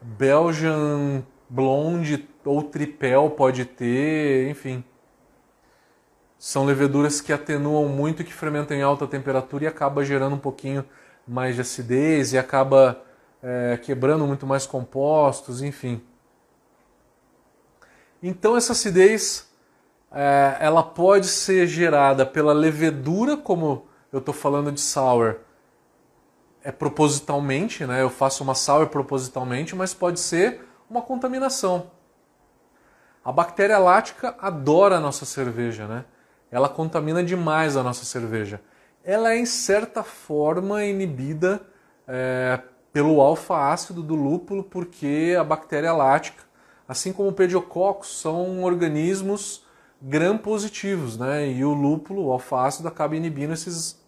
Belgian 0.00 1.22
Blonde 1.48 2.28
ou 2.44 2.62
Tripel 2.62 3.30
pode 3.30 3.64
ter, 3.64 4.48
enfim. 4.48 4.82
São 6.38 6.64
leveduras 6.64 7.20
que 7.20 7.32
atenuam 7.32 7.88
muito, 7.88 8.24
que 8.24 8.32
fermentam 8.32 8.76
em 8.76 8.82
alta 8.82 9.06
temperatura 9.06 9.64
e 9.64 9.66
acaba 9.66 10.04
gerando 10.04 10.36
um 10.36 10.38
pouquinho 10.38 10.84
mais 11.26 11.54
de 11.54 11.62
acidez 11.62 12.32
e 12.32 12.38
acaba 12.38 13.02
é, 13.42 13.78
quebrando 13.82 14.26
muito 14.26 14.46
mais 14.46 14.66
compostos, 14.66 15.62
enfim. 15.62 16.02
Então 18.22 18.56
essa 18.56 18.72
acidez 18.72 19.50
é, 20.12 20.56
ela 20.60 20.82
pode 20.82 21.26
ser 21.26 21.66
gerada 21.66 22.24
pela 22.24 22.52
levedura, 22.52 23.36
como 23.36 23.86
eu 24.12 24.18
estou 24.18 24.34
falando 24.34 24.70
de 24.72 24.80
sour, 24.80 25.36
é 26.62 26.72
propositalmente, 26.72 27.86
né? 27.86 28.02
Eu 28.02 28.10
faço 28.10 28.42
uma 28.42 28.54
sour 28.54 28.88
propositalmente, 28.88 29.76
mas 29.76 29.94
pode 29.94 30.18
ser 30.18 30.66
uma 30.90 31.00
contaminação. 31.00 31.90
A 33.24 33.30
bactéria 33.30 33.78
lática 33.78 34.34
adora 34.40 34.96
a 34.96 35.00
nossa 35.00 35.24
cerveja, 35.24 35.86
né? 35.86 36.04
Ela 36.50 36.68
contamina 36.68 37.22
demais 37.22 37.76
a 37.76 37.82
nossa 37.82 38.04
cerveja. 38.04 38.60
Ela 39.04 39.32
é, 39.32 39.38
em 39.38 39.46
certa 39.46 40.02
forma, 40.02 40.84
inibida 40.84 41.60
é, 42.08 42.60
pelo 42.92 43.20
alfa-ácido 43.20 44.02
do 44.02 44.14
lúpulo, 44.14 44.64
porque 44.64 45.36
a 45.38 45.44
bactéria 45.44 45.92
lática, 45.92 46.44
assim 46.88 47.12
como 47.12 47.28
o 47.28 47.32
pediococcus, 47.32 48.20
são 48.20 48.62
organismos 48.64 49.64
gram-positivos, 50.00 51.16
né? 51.18 51.48
E 51.50 51.64
o 51.64 51.72
lúpulo, 51.72 52.26
o 52.26 52.32
alfa-ácido, 52.32 52.88
acaba 52.88 53.16
inibindo 53.16 53.52
esses 53.52 54.02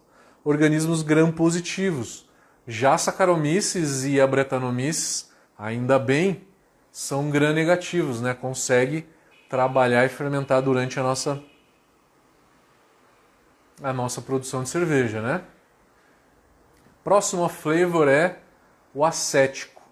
organismos 0.44 1.02
gram-positivos. 1.02 2.28
Já 2.66 2.98
Saccharomyces 2.98 4.04
e 4.04 4.20
a 4.20 4.26
Brettanomyces, 4.26 5.30
ainda 5.58 5.98
bem, 5.98 6.42
são 6.90 7.30
gram-negativos, 7.30 8.20
né? 8.20 8.34
Consegue 8.34 9.06
trabalhar 9.48 10.04
e 10.04 10.08
fermentar 10.08 10.62
durante 10.62 10.98
a 10.98 11.02
nossa 11.02 11.42
a 13.82 13.92
nossa 13.92 14.20
produção 14.20 14.62
de 14.62 14.68
cerveja, 14.68 15.20
né? 15.20 15.42
Próximo 17.04 17.48
flavor 17.48 18.08
é 18.08 18.38
o 18.94 19.04
acético. 19.04 19.82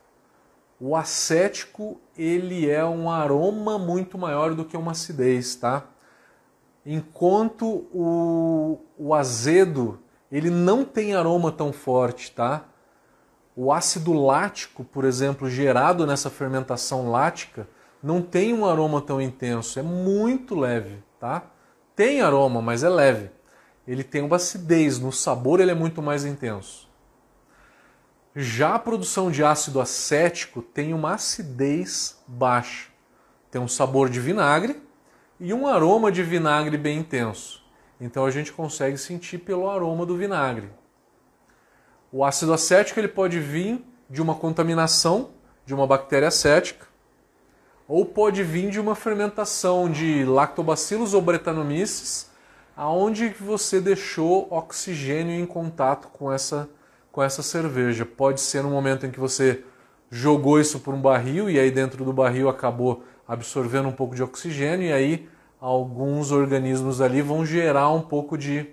O 0.78 0.94
acético 0.94 1.98
ele 2.16 2.68
é 2.68 2.84
um 2.84 3.10
aroma 3.10 3.78
muito 3.78 4.18
maior 4.18 4.54
do 4.54 4.64
que 4.64 4.76
uma 4.76 4.92
acidez, 4.92 5.54
tá? 5.54 5.84
Enquanto 6.84 7.86
o, 7.92 8.78
o 8.98 9.14
azedo 9.14 9.98
ele 10.30 10.50
não 10.50 10.84
tem 10.84 11.14
aroma 11.14 11.50
tão 11.50 11.72
forte, 11.72 12.32
tá? 12.32 12.64
O 13.54 13.72
ácido 13.72 14.12
lático, 14.12 14.84
por 14.84 15.04
exemplo, 15.04 15.48
gerado 15.48 16.06
nessa 16.06 16.28
fermentação 16.28 17.10
lática, 17.10 17.66
não 18.02 18.20
tem 18.20 18.52
um 18.52 18.66
aroma 18.66 19.00
tão 19.00 19.20
intenso, 19.20 19.78
é 19.78 19.82
muito 19.82 20.54
leve, 20.54 21.02
tá? 21.18 21.42
Tem 21.94 22.20
aroma, 22.20 22.60
mas 22.60 22.84
é 22.84 22.88
leve 22.88 23.30
ele 23.86 24.02
tem 24.02 24.22
uma 24.22 24.36
acidez, 24.36 24.98
no 24.98 25.12
sabor 25.12 25.60
ele 25.60 25.70
é 25.70 25.74
muito 25.74 26.02
mais 26.02 26.24
intenso. 26.24 26.88
Já 28.34 28.74
a 28.74 28.78
produção 28.78 29.30
de 29.30 29.42
ácido 29.42 29.80
acético 29.80 30.60
tem 30.60 30.92
uma 30.92 31.14
acidez 31.14 32.22
baixa. 32.26 32.90
Tem 33.50 33.60
um 33.60 33.68
sabor 33.68 34.10
de 34.10 34.20
vinagre 34.20 34.82
e 35.40 35.54
um 35.54 35.66
aroma 35.66 36.12
de 36.12 36.22
vinagre 36.22 36.76
bem 36.76 36.98
intenso. 36.98 37.64
Então 38.00 38.26
a 38.26 38.30
gente 38.30 38.52
consegue 38.52 38.98
sentir 38.98 39.38
pelo 39.38 39.70
aroma 39.70 40.04
do 40.04 40.16
vinagre. 40.16 40.68
O 42.12 42.24
ácido 42.24 42.52
acético 42.52 43.00
ele 43.00 43.08
pode 43.08 43.40
vir 43.40 43.82
de 44.10 44.20
uma 44.20 44.34
contaminação 44.34 45.30
de 45.64 45.74
uma 45.74 45.86
bactéria 45.86 46.28
acética 46.28 46.86
ou 47.88 48.04
pode 48.04 48.42
vir 48.42 48.70
de 48.70 48.80
uma 48.80 48.94
fermentação 48.94 49.90
de 49.90 50.24
lactobacillus 50.24 51.14
ou 51.14 51.22
bretanomyces 51.22 52.30
aonde 52.76 53.30
você 53.30 53.80
deixou 53.80 54.46
oxigênio 54.50 55.34
em 55.34 55.46
contato 55.46 56.08
com 56.08 56.30
essa, 56.30 56.68
com 57.10 57.22
essa 57.22 57.42
cerveja. 57.42 58.04
Pode 58.04 58.40
ser 58.40 58.62
no 58.62 58.70
momento 58.70 59.06
em 59.06 59.10
que 59.10 59.18
você 59.18 59.64
jogou 60.10 60.60
isso 60.60 60.80
por 60.80 60.92
um 60.92 61.00
barril 61.00 61.48
e 61.48 61.58
aí 61.58 61.70
dentro 61.70 62.04
do 62.04 62.12
barril 62.12 62.48
acabou 62.48 63.02
absorvendo 63.26 63.88
um 63.88 63.92
pouco 63.92 64.14
de 64.14 64.22
oxigênio 64.22 64.86
e 64.86 64.92
aí 64.92 65.28
alguns 65.58 66.30
organismos 66.30 67.00
ali 67.00 67.22
vão 67.22 67.44
gerar 67.46 67.90
um 67.90 68.02
pouco 68.02 68.36
de, 68.36 68.68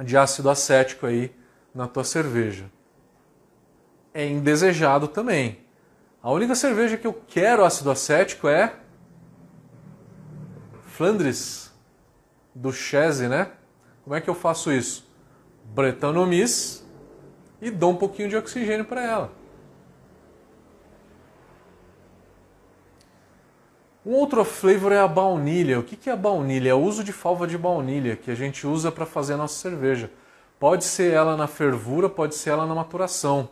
de 0.00 0.16
ácido 0.16 0.48
acético 0.48 1.06
aí 1.06 1.34
na 1.74 1.88
tua 1.88 2.04
cerveja. 2.04 2.70
É 4.14 4.26
indesejado 4.26 5.08
também. 5.08 5.58
A 6.22 6.30
única 6.30 6.54
cerveja 6.54 6.96
que 6.96 7.06
eu 7.06 7.12
quero 7.12 7.64
ácido 7.64 7.90
acético 7.90 8.48
é 8.48 8.74
Flandres 10.86 11.65
do 12.56 12.72
Chese, 12.72 13.28
né? 13.28 13.50
Como 14.02 14.16
é 14.16 14.20
que 14.20 14.30
eu 14.30 14.34
faço 14.34 14.72
isso? 14.72 15.06
Bretanomiss 15.74 16.86
e 17.60 17.70
dou 17.70 17.92
um 17.92 17.96
pouquinho 17.96 18.28
de 18.28 18.36
oxigênio 18.36 18.84
para 18.84 19.02
ela. 19.02 19.32
Um 24.04 24.12
outro 24.12 24.44
flavor 24.44 24.92
é 24.92 25.00
a 25.00 25.08
baunilha. 25.08 25.80
O 25.80 25.82
que 25.82 26.08
é 26.08 26.12
a 26.12 26.16
baunilha? 26.16 26.70
É 26.70 26.74
o 26.74 26.78
uso 26.78 27.02
de 27.04 27.12
falva 27.12 27.46
de 27.46 27.58
baunilha 27.58 28.16
que 28.16 28.30
a 28.30 28.34
gente 28.34 28.66
usa 28.66 28.90
para 28.90 29.04
fazer 29.04 29.34
a 29.34 29.36
nossa 29.36 29.58
cerveja. 29.58 30.10
Pode 30.58 30.84
ser 30.84 31.12
ela 31.12 31.36
na 31.36 31.46
fervura, 31.46 32.08
pode 32.08 32.36
ser 32.36 32.50
ela 32.50 32.66
na 32.66 32.74
maturação. 32.74 33.50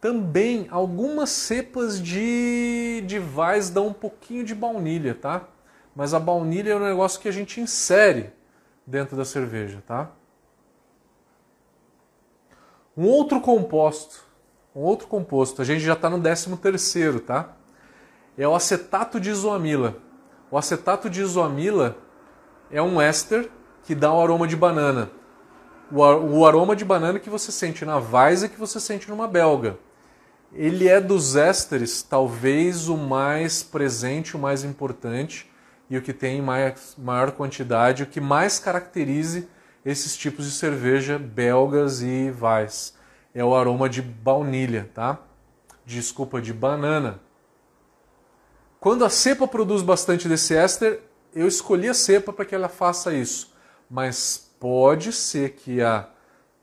Também 0.00 0.66
algumas 0.70 1.28
cepas 1.28 2.00
de, 2.00 3.02
de 3.06 3.18
vais 3.18 3.68
dão 3.68 3.88
um 3.88 3.92
pouquinho 3.92 4.44
de 4.44 4.54
baunilha, 4.54 5.14
tá? 5.14 5.46
Mas 5.94 6.14
a 6.14 6.20
baunilha 6.20 6.72
é 6.72 6.76
um 6.76 6.80
negócio 6.80 7.20
que 7.20 7.28
a 7.28 7.32
gente 7.32 7.60
insere 7.60 8.32
dentro 8.86 9.16
da 9.16 9.24
cerveja, 9.24 9.82
tá? 9.86 10.10
Um 12.96 13.06
outro 13.06 13.40
composto, 13.40 14.24
um 14.74 14.80
outro 14.80 15.06
composto, 15.06 15.62
a 15.62 15.64
gente 15.64 15.80
já 15.80 15.94
está 15.94 16.10
no 16.10 16.20
13 16.20 16.56
terceiro, 16.56 17.20
tá? 17.20 17.56
É 18.36 18.46
o 18.46 18.54
acetato 18.54 19.20
de 19.20 19.30
isoamila. 19.30 19.96
O 20.50 20.58
acetato 20.58 21.08
de 21.08 21.20
isoamila 21.20 21.96
é 22.70 22.80
um 22.80 23.00
éster 23.00 23.50
que 23.84 23.94
dá 23.94 24.12
um 24.12 24.20
aroma 24.20 24.46
de 24.46 24.56
banana 24.56 25.10
o 25.92 26.46
aroma 26.46 26.76
de 26.76 26.84
banana 26.84 27.18
que 27.18 27.28
você 27.28 27.50
sente 27.50 27.84
na 27.84 27.96
Weiss 27.96 28.44
e 28.44 28.48
que 28.48 28.58
você 28.58 28.78
sente 28.78 29.08
numa 29.08 29.26
belga. 29.26 29.76
Ele 30.52 30.88
é 30.88 31.00
dos 31.00 31.36
ésteres 31.36 32.02
talvez 32.02 32.88
o 32.88 32.96
mais 32.96 33.62
presente, 33.62 34.36
o 34.36 34.38
mais 34.38 34.64
importante 34.64 35.49
e 35.90 35.98
o 35.98 36.02
que 36.02 36.12
tem 36.12 36.40
mais, 36.40 36.94
maior 36.96 37.32
quantidade, 37.32 38.04
o 38.04 38.06
que 38.06 38.20
mais 38.20 38.60
caracterize 38.60 39.48
esses 39.84 40.16
tipos 40.16 40.46
de 40.46 40.52
cerveja 40.52 41.18
belgas 41.18 42.00
e 42.00 42.32
Weiss. 42.40 42.94
É 43.34 43.44
o 43.44 43.54
aroma 43.54 43.88
de 43.88 44.00
baunilha, 44.00 44.88
tá? 44.94 45.18
Desculpa, 45.84 46.40
de 46.40 46.52
banana. 46.52 47.20
Quando 48.78 49.04
a 49.04 49.10
cepa 49.10 49.48
produz 49.48 49.82
bastante 49.82 50.28
desse 50.28 50.54
éster, 50.54 51.02
eu 51.34 51.46
escolhi 51.46 51.88
a 51.88 51.94
cepa 51.94 52.32
para 52.32 52.44
que 52.44 52.54
ela 52.54 52.68
faça 52.68 53.12
isso. 53.12 53.52
Mas 53.90 54.52
pode 54.60 55.12
ser 55.12 55.50
que 55.50 55.82
a 55.82 56.08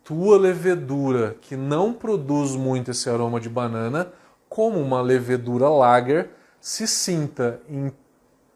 tua 0.04 0.38
levedura, 0.38 1.36
que 1.42 1.58
não 1.58 1.94
produz 1.94 2.56
muito 2.56 2.92
esse 2.92 3.10
aroma 3.10 3.40
de 3.40 3.50
banana, 3.50 4.12
como 4.48 4.80
uma 4.80 5.02
levedura 5.02 5.68
lager, 5.68 6.30
se 6.62 6.88
sinta 6.88 7.62
em 7.70 7.92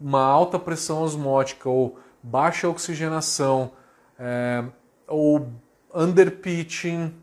uma 0.02 0.24
alta 0.24 0.58
pressão 0.58 1.04
osmótica 1.04 1.70
ou 1.70 2.00
baixa 2.24 2.68
oxigenação 2.68 3.72
é, 4.18 4.64
ou 5.08 5.48
underpitching, 5.94 7.14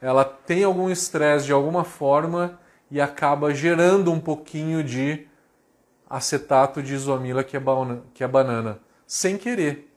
ela 0.00 0.24
tem 0.24 0.64
algum 0.64 0.90
estresse 0.90 1.46
de 1.46 1.52
alguma 1.52 1.84
forma 1.84 2.58
e 2.90 3.00
acaba 3.00 3.54
gerando 3.54 4.10
um 4.10 4.20
pouquinho 4.20 4.82
de 4.82 5.26
acetato 6.08 6.82
de 6.82 6.94
isomila 6.94 7.44
que 7.44 7.56
é, 7.56 7.60
que 8.14 8.24
é 8.24 8.28
banana, 8.28 8.80
sem 9.06 9.36
querer. 9.36 9.92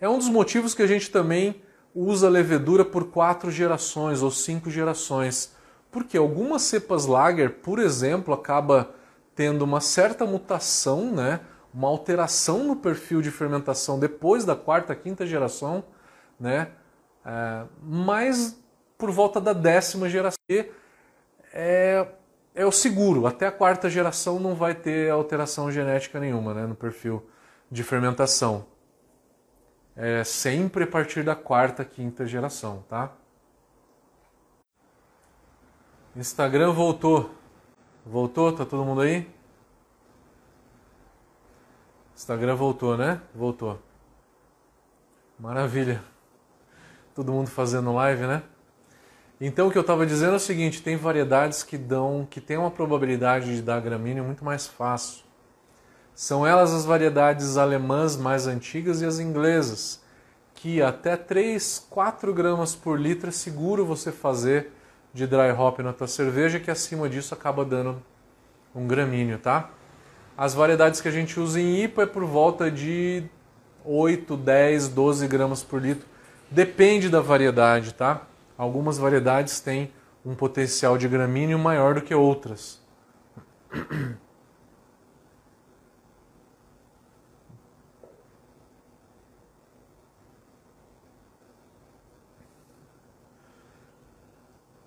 É 0.00 0.08
um 0.08 0.16
dos 0.16 0.28
motivos 0.28 0.74
que 0.74 0.82
a 0.82 0.86
gente 0.86 1.10
também 1.10 1.62
usa 1.94 2.28
levedura 2.28 2.84
por 2.84 3.10
quatro 3.10 3.50
gerações 3.50 4.22
ou 4.22 4.30
cinco 4.30 4.70
gerações. 4.70 5.54
Porque 5.90 6.16
algumas 6.16 6.62
cepas 6.62 7.04
lager, 7.04 7.50
por 7.50 7.78
exemplo, 7.78 8.32
acaba 8.32 8.94
tendo 9.34 9.62
uma 9.62 9.80
certa 9.80 10.24
mutação, 10.26 11.12
né? 11.12 11.40
uma 11.72 11.88
alteração 11.88 12.64
no 12.64 12.76
perfil 12.76 13.22
de 13.22 13.30
fermentação 13.30 13.98
depois 13.98 14.44
da 14.44 14.56
quarta, 14.56 14.94
quinta 14.94 15.24
geração, 15.24 15.84
né? 16.38 16.68
É, 17.24 17.64
mas 17.82 18.60
por 18.98 19.10
volta 19.10 19.40
da 19.40 19.52
décima 19.52 20.08
geração 20.08 20.38
é, 21.52 22.06
é 22.54 22.66
o 22.66 22.72
seguro. 22.72 23.26
Até 23.26 23.46
a 23.46 23.52
quarta 23.52 23.88
geração 23.88 24.40
não 24.40 24.54
vai 24.54 24.74
ter 24.74 25.10
alteração 25.10 25.70
genética 25.70 26.18
nenhuma 26.18 26.54
né, 26.54 26.66
no 26.66 26.74
perfil 26.74 27.24
de 27.70 27.84
fermentação 27.84 28.66
é 29.96 30.24
sempre 30.24 30.84
a 30.84 30.86
partir 30.86 31.22
da 31.22 31.34
quarta, 31.34 31.84
quinta 31.84 32.26
geração, 32.26 32.82
tá? 32.88 33.12
Instagram 36.16 36.72
voltou. 36.72 37.34
Voltou? 38.04 38.52
Tá 38.52 38.64
todo 38.64 38.84
mundo 38.84 39.02
aí? 39.02 39.28
Instagram 42.16 42.54
voltou, 42.54 42.96
né? 42.96 43.20
Voltou. 43.34 43.78
Maravilha. 45.38 46.02
Todo 47.14 47.32
mundo 47.32 47.48
fazendo 47.48 47.94
live, 47.94 48.26
né? 48.26 48.42
Então 49.40 49.68
o 49.68 49.70
que 49.70 49.78
eu 49.78 49.82
estava 49.82 50.04
dizendo 50.04 50.34
é 50.34 50.36
o 50.36 50.40
seguinte, 50.40 50.82
tem 50.82 50.96
variedades 50.96 51.62
que 51.62 51.78
dão, 51.78 52.26
que 52.28 52.42
tem 52.42 52.58
uma 52.58 52.70
probabilidade 52.70 53.56
de 53.56 53.62
dar 53.62 53.80
gramíneo 53.80 54.22
muito 54.22 54.44
mais 54.44 54.66
fácil. 54.66 55.24
São 56.14 56.46
elas 56.46 56.74
as 56.74 56.84
variedades 56.84 57.56
alemãs 57.56 58.18
mais 58.18 58.46
antigas 58.46 59.00
e 59.00 59.06
as 59.06 59.18
inglesas, 59.18 60.02
que 60.54 60.82
até 60.82 61.16
3, 61.16 61.86
4 61.88 62.34
gramas 62.34 62.74
por 62.74 63.00
litro 63.00 63.30
é 63.30 63.32
seguro 63.32 63.86
você 63.86 64.12
fazer 64.12 64.72
de 65.12 65.26
dry 65.26 65.50
hop 65.50 65.80
na 65.80 65.92
tua 65.92 66.06
cerveja, 66.06 66.60
que 66.60 66.70
acima 66.70 67.08
disso 67.08 67.34
acaba 67.34 67.64
dando 67.64 68.02
um 68.74 68.86
gramíneo, 68.86 69.38
tá? 69.38 69.70
As 70.36 70.54
variedades 70.54 71.00
que 71.00 71.08
a 71.08 71.10
gente 71.10 71.38
usa 71.38 71.60
em 71.60 71.82
IPA 71.82 72.02
é 72.02 72.06
por 72.06 72.24
volta 72.24 72.70
de 72.70 73.24
8, 73.84 74.36
10, 74.36 74.88
12 74.88 75.26
gramas 75.26 75.62
por 75.62 75.82
litro. 75.82 76.06
Depende 76.50 77.08
da 77.08 77.20
variedade, 77.20 77.92
tá? 77.92 78.22
Algumas 78.56 78.98
variedades 78.98 79.60
têm 79.60 79.92
um 80.24 80.34
potencial 80.34 80.96
de 80.96 81.08
gramíneo 81.08 81.58
maior 81.58 81.94
do 81.94 82.02
que 82.02 82.14
outras. 82.14 82.80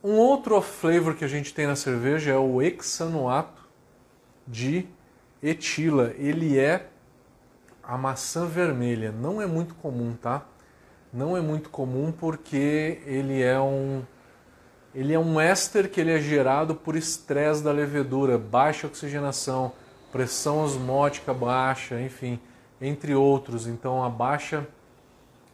Um 0.03 0.17
outro 0.17 0.61
flavor 0.61 1.15
que 1.15 1.23
a 1.23 1.29
gente 1.29 1.53
tem 1.53 1.65
na 1.65 1.77
cerveja 1.77 2.31
é 2.31 2.37
o 2.37 2.61
hexanoato 2.61 3.63
de 4.45 4.85
etila. 5.41 6.13
Ele 6.17 6.59
é 6.59 6.87
a 7.81 7.97
maçã 7.97 8.45
vermelha. 8.45 9.13
Não 9.13 9.41
é 9.41 9.45
muito 9.45 9.73
comum, 9.75 10.13
tá? 10.13 10.43
Não 11.11 11.37
é 11.37 11.41
muito 11.41 11.69
comum 11.69 12.11
porque 12.11 13.01
ele 13.05 13.41
é 13.41 13.59
um 13.59 14.03
ele 14.93 15.13
é 15.13 15.17
um 15.17 15.39
éster 15.39 15.89
que 15.89 15.99
ele 15.99 16.11
é 16.11 16.19
gerado 16.19 16.75
por 16.75 16.95
estresse 16.95 17.63
da 17.63 17.71
levedura, 17.71 18.37
baixa 18.37 18.85
oxigenação, 18.85 19.71
pressão 20.11 20.63
osmótica 20.63 21.33
baixa, 21.33 21.99
enfim, 21.99 22.39
entre 22.79 23.15
outros. 23.15 23.65
Então 23.65 24.03
a 24.03 24.09
baixa 24.09 24.67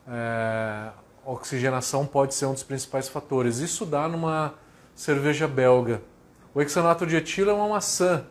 é, 0.05 0.89
oxigenação 1.31 2.05
pode 2.05 2.33
ser 2.33 2.45
um 2.45 2.53
dos 2.53 2.63
principais 2.63 3.07
fatores. 3.07 3.59
Isso 3.59 3.85
dá 3.85 4.07
numa 4.07 4.55
cerveja 4.95 5.47
belga. 5.47 6.01
O 6.53 6.61
hexanato 6.61 7.05
de 7.05 7.15
etilo 7.15 7.51
é 7.51 7.53
uma 7.53 7.67
maçã, 7.67 8.25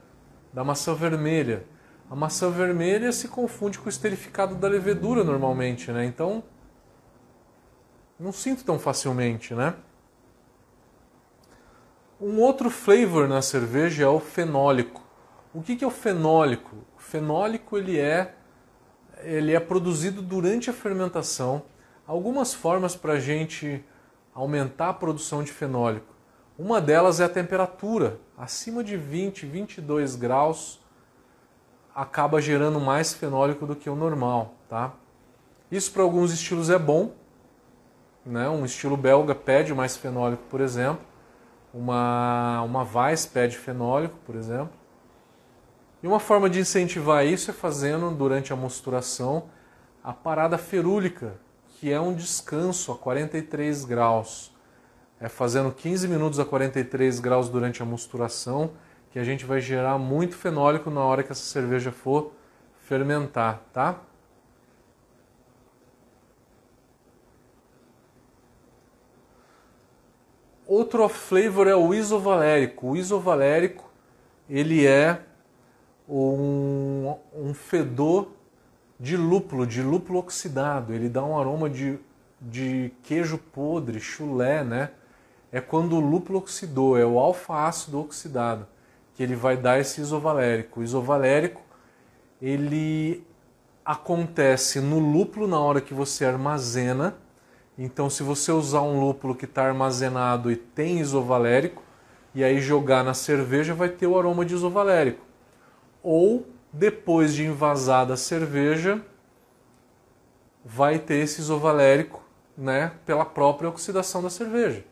da 0.52 0.64
maçã 0.64 0.94
vermelha. 0.94 1.64
A 2.10 2.16
maçã 2.16 2.50
vermelha 2.50 3.12
se 3.12 3.28
confunde 3.28 3.78
com 3.78 3.86
o 3.86 3.88
esterificado 3.88 4.54
da 4.54 4.66
levedura 4.66 5.22
normalmente, 5.22 5.92
né? 5.92 6.04
Então, 6.04 6.42
não 8.18 8.32
sinto 8.32 8.64
tão 8.64 8.78
facilmente, 8.78 9.54
né? 9.54 9.74
Um 12.20 12.40
outro 12.40 12.68
flavor 12.68 13.28
na 13.28 13.40
cerveja 13.40 14.04
é 14.04 14.08
o 14.08 14.18
fenólico. 14.18 15.00
O 15.54 15.62
que 15.62 15.84
é 15.84 15.86
o 15.86 15.90
fenólico? 15.90 16.76
O 16.96 17.00
fenólico 17.00 17.78
ele 17.78 17.98
é, 17.98 18.34
ele 19.22 19.54
é 19.54 19.60
produzido 19.60 20.20
durante 20.20 20.68
a 20.68 20.72
fermentação 20.72 21.62
algumas 22.08 22.54
formas 22.54 22.96
para 22.96 23.12
a 23.12 23.20
gente 23.20 23.84
aumentar 24.34 24.88
a 24.88 24.94
produção 24.94 25.42
de 25.42 25.52
fenólico. 25.52 26.14
Uma 26.58 26.80
delas 26.80 27.20
é 27.20 27.24
a 27.24 27.28
temperatura. 27.28 28.18
Acima 28.36 28.82
de 28.82 28.96
20, 28.96 29.44
22 29.44 30.16
graus 30.16 30.80
acaba 31.94 32.40
gerando 32.40 32.80
mais 32.80 33.12
fenólico 33.12 33.66
do 33.66 33.76
que 33.76 33.90
o 33.90 33.94
normal, 33.94 34.54
tá? 34.68 34.94
Isso 35.70 35.92
para 35.92 36.02
alguns 36.02 36.32
estilos 36.32 36.70
é 36.70 36.78
bom, 36.78 37.12
né? 38.24 38.48
Um 38.48 38.64
estilo 38.64 38.96
belga 38.96 39.34
pede 39.34 39.74
mais 39.74 39.96
fenólico, 39.96 40.42
por 40.48 40.62
exemplo. 40.62 41.04
Uma 41.74 42.62
uma 42.62 42.84
Weiss 42.84 43.26
pede 43.26 43.58
fenólico, 43.58 44.16
por 44.24 44.34
exemplo. 44.34 44.72
E 46.02 46.06
uma 46.06 46.20
forma 46.20 46.48
de 46.48 46.60
incentivar 46.60 47.26
isso 47.26 47.50
é 47.50 47.54
fazendo 47.54 48.10
durante 48.12 48.52
a 48.52 48.56
mosturação 48.56 49.50
a 50.02 50.12
parada 50.12 50.56
ferúlica, 50.56 51.34
que 51.78 51.92
é 51.92 52.00
um 52.00 52.12
descanso 52.12 52.90
a 52.90 52.98
43 52.98 53.84
graus. 53.84 54.52
É 55.20 55.28
fazendo 55.28 55.70
15 55.70 56.08
minutos 56.08 56.40
a 56.40 56.44
43 56.44 57.20
graus 57.20 57.48
durante 57.48 57.82
a 57.82 57.86
mosturação 57.86 58.72
que 59.10 59.18
a 59.18 59.24
gente 59.24 59.44
vai 59.44 59.60
gerar 59.60 59.96
muito 59.96 60.36
fenólico 60.36 60.90
na 60.90 61.00
hora 61.00 61.22
que 61.22 61.30
essa 61.30 61.42
cerveja 61.42 61.92
for 61.92 62.32
fermentar, 62.80 63.62
tá? 63.72 64.00
Outro 70.66 71.08
flavor 71.08 71.68
é 71.68 71.76
o 71.76 71.94
isovalérico. 71.94 72.88
O 72.88 72.96
isovalérico 72.96 73.88
ele 74.50 74.84
é 74.84 75.22
um, 76.08 77.14
um 77.32 77.54
fedor 77.54 78.37
de 78.98 79.16
lúpulo, 79.16 79.66
de 79.66 79.82
lúpulo 79.82 80.18
oxidado. 80.18 80.92
Ele 80.92 81.08
dá 81.08 81.24
um 81.24 81.38
aroma 81.38 81.68
de, 81.70 81.98
de 82.40 82.92
queijo 83.02 83.38
podre, 83.38 84.00
chulé, 84.00 84.64
né? 84.64 84.90
É 85.50 85.60
quando 85.60 85.96
o 85.96 86.00
lúpulo 86.00 86.38
oxidou, 86.40 86.98
é 86.98 87.04
o 87.04 87.18
alfa-ácido 87.18 88.00
oxidado, 88.00 88.66
que 89.14 89.22
ele 89.22 89.34
vai 89.34 89.56
dar 89.56 89.78
esse 89.78 90.00
isovalérico. 90.00 90.80
O 90.80 90.82
isovalérico, 90.82 91.62
ele 92.40 93.26
acontece 93.84 94.80
no 94.80 94.98
lúpulo 94.98 95.46
na 95.46 95.58
hora 95.58 95.80
que 95.80 95.94
você 95.94 96.24
armazena. 96.24 97.16
Então, 97.78 98.10
se 98.10 98.22
você 98.22 98.52
usar 98.52 98.82
um 98.82 99.00
lúpulo 99.00 99.34
que 99.34 99.46
está 99.46 99.64
armazenado 99.64 100.50
e 100.50 100.56
tem 100.56 101.00
isovalérico, 101.00 101.82
e 102.34 102.44
aí 102.44 102.60
jogar 102.60 103.02
na 103.02 103.14
cerveja, 103.14 103.72
vai 103.72 103.88
ter 103.88 104.06
o 104.06 104.18
aroma 104.18 104.44
de 104.44 104.54
isovalérico 104.54 105.28
ou 106.02 106.46
depois 106.72 107.34
de 107.34 107.44
envasada 107.44 108.14
a 108.14 108.16
cerveja, 108.16 109.00
vai 110.64 110.98
ter 110.98 111.16
esse 111.16 111.40
isovalérico 111.40 112.22
né, 112.56 112.92
pela 113.06 113.24
própria 113.24 113.68
oxidação 113.68 114.22
da 114.22 114.30
cerveja. 114.30 114.84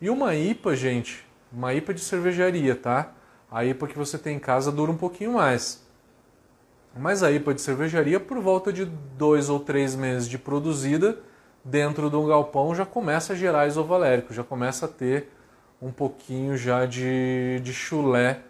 E 0.00 0.10
uma 0.10 0.34
IPA, 0.34 0.74
gente, 0.74 1.24
uma 1.52 1.72
IPA 1.72 1.94
de 1.94 2.00
cervejaria, 2.00 2.74
tá? 2.74 3.12
A 3.50 3.64
IPA 3.64 3.88
que 3.88 3.98
você 3.98 4.18
tem 4.18 4.36
em 4.36 4.40
casa 4.40 4.72
dura 4.72 4.90
um 4.90 4.96
pouquinho 4.96 5.34
mais. 5.34 5.86
Mas 6.96 7.22
a 7.22 7.30
IPA 7.30 7.54
de 7.54 7.60
cervejaria, 7.60 8.20
por 8.20 8.38
volta 8.40 8.72
de 8.72 8.84
dois 8.84 9.48
ou 9.48 9.60
três 9.60 9.94
meses 9.94 10.28
de 10.28 10.38
produzida, 10.38 11.18
dentro 11.64 12.10
de 12.10 12.16
um 12.16 12.26
galpão 12.26 12.74
já 12.74 12.84
começa 12.84 13.32
a 13.32 13.36
gerar 13.36 13.66
isovalérico, 13.66 14.34
já 14.34 14.42
começa 14.42 14.86
a 14.86 14.88
ter 14.88 15.30
um 15.80 15.90
pouquinho 15.90 16.56
já 16.56 16.84
de, 16.84 17.60
de 17.60 17.72
chulé 17.72 18.40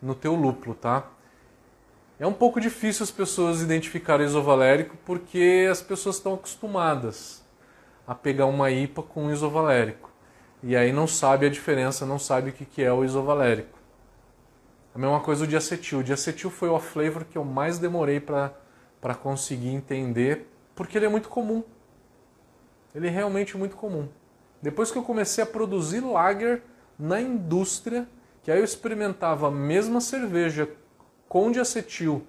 no 0.00 0.14
teu 0.14 0.34
lúpulo, 0.34 0.74
tá? 0.74 1.06
É 2.20 2.26
um 2.26 2.32
pouco 2.32 2.60
difícil 2.60 3.04
as 3.04 3.12
pessoas 3.12 3.62
identificarem 3.62 4.26
isovalérico 4.26 4.96
porque 5.04 5.68
as 5.70 5.80
pessoas 5.80 6.16
estão 6.16 6.34
acostumadas 6.34 7.44
a 8.04 8.12
pegar 8.12 8.46
uma 8.46 8.72
IPA 8.72 9.04
com 9.04 9.30
isovalérico. 9.30 10.10
E 10.60 10.74
aí 10.74 10.92
não 10.92 11.06
sabe 11.06 11.46
a 11.46 11.48
diferença, 11.48 12.04
não 12.04 12.18
sabe 12.18 12.50
o 12.50 12.52
que 12.52 12.82
é 12.82 12.92
o 12.92 13.04
isovalérico. 13.04 13.78
A 14.92 14.98
mesma 14.98 15.20
coisa 15.20 15.44
o 15.44 15.46
diacetil. 15.46 16.00
O 16.00 16.02
diacetil 16.02 16.50
foi 16.50 16.68
o 16.68 16.80
flavor 16.80 17.24
que 17.24 17.38
eu 17.38 17.44
mais 17.44 17.78
demorei 17.78 18.18
para 18.18 19.14
conseguir 19.22 19.68
entender, 19.68 20.50
porque 20.74 20.98
ele 20.98 21.06
é 21.06 21.08
muito 21.08 21.28
comum. 21.28 21.62
Ele 22.92 23.06
é 23.06 23.10
realmente 23.10 23.56
muito 23.56 23.76
comum. 23.76 24.08
Depois 24.60 24.90
que 24.90 24.98
eu 24.98 25.04
comecei 25.04 25.44
a 25.44 25.46
produzir 25.46 26.00
lager 26.00 26.62
na 26.98 27.20
indústria, 27.20 28.08
que 28.42 28.50
aí 28.50 28.58
eu 28.58 28.64
experimentava 28.64 29.46
a 29.46 29.52
mesma 29.52 30.00
cerveja 30.00 30.68
com 31.28 31.50
diacetil 31.50 32.26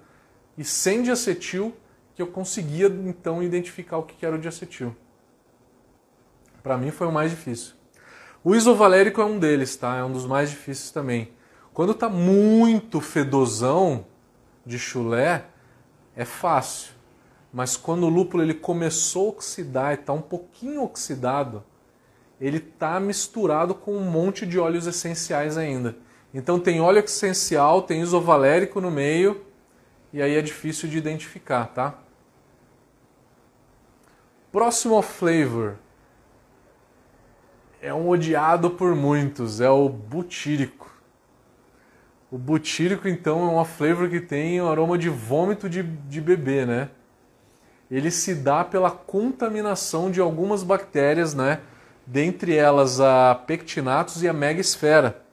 e 0.58 0.64
sem 0.64 1.02
diacetil 1.02 1.74
que 2.14 2.22
eu 2.22 2.26
conseguia 2.26 2.86
então 2.86 3.42
identificar 3.42 3.98
o 3.98 4.02
que 4.02 4.24
era 4.24 4.36
o 4.36 4.38
diacetil. 4.38 4.94
Para 6.62 6.76
mim 6.76 6.90
foi 6.90 7.06
o 7.06 7.12
mais 7.12 7.30
difícil. 7.30 7.74
O 8.44 8.54
isovalérico 8.54 9.20
é 9.20 9.24
um 9.24 9.38
deles, 9.38 9.76
tá? 9.76 9.96
É 9.96 10.04
um 10.04 10.12
dos 10.12 10.26
mais 10.26 10.50
difíceis 10.50 10.90
também. 10.90 11.32
Quando 11.72 11.94
tá 11.94 12.08
muito 12.08 13.00
fedozão 13.00 14.06
de 14.66 14.78
chulé, 14.78 15.44
é 16.16 16.24
fácil. 16.24 16.92
Mas 17.52 17.76
quando 17.76 18.04
o 18.04 18.08
lúpulo 18.08 18.42
ele 18.42 18.54
começou 18.54 19.26
a 19.26 19.30
oxidar 19.30 19.92
e 19.92 19.94
está 19.94 20.12
um 20.12 20.22
pouquinho 20.22 20.82
oxidado, 20.82 21.64
ele 22.40 22.58
está 22.58 22.98
misturado 23.00 23.74
com 23.74 23.96
um 23.96 24.10
monte 24.10 24.46
de 24.46 24.58
óleos 24.58 24.86
essenciais 24.86 25.56
ainda. 25.56 25.96
Então 26.32 26.60
tem 26.60 26.80
óleo 26.80 27.00
essencial, 27.00 27.82
tem 27.82 28.00
isovalérico 28.00 28.80
no 28.80 28.90
meio, 28.90 29.44
e 30.12 30.22
aí 30.22 30.36
é 30.36 30.42
difícil 30.42 30.88
de 30.88 30.98
identificar, 30.98 31.66
tá? 31.66 31.98
Próximo 34.52 35.00
flavor 35.02 35.76
é 37.82 37.94
um 37.94 38.08
odiado 38.08 38.70
por 38.70 38.94
muitos, 38.94 39.60
é 39.60 39.70
o 39.70 39.88
butírico. 39.88 40.90
O 42.30 42.38
butírico, 42.38 43.08
então, 43.08 43.48
é 43.48 43.50
uma 43.52 43.64
flavor 43.64 44.08
que 44.08 44.20
tem 44.20 44.60
o 44.60 44.68
aroma 44.68 44.96
de 44.98 45.08
vômito 45.08 45.68
de, 45.68 45.82
de 45.82 46.20
bebê, 46.20 46.64
né? 46.64 46.90
Ele 47.90 48.10
se 48.10 48.34
dá 48.34 48.62
pela 48.62 48.90
contaminação 48.90 50.10
de 50.10 50.20
algumas 50.20 50.62
bactérias, 50.62 51.34
né? 51.34 51.60
Dentre 52.06 52.54
elas 52.54 53.00
a 53.00 53.34
pectinatos 53.34 54.22
e 54.22 54.28
a 54.28 54.32
megasfera. 54.32 55.24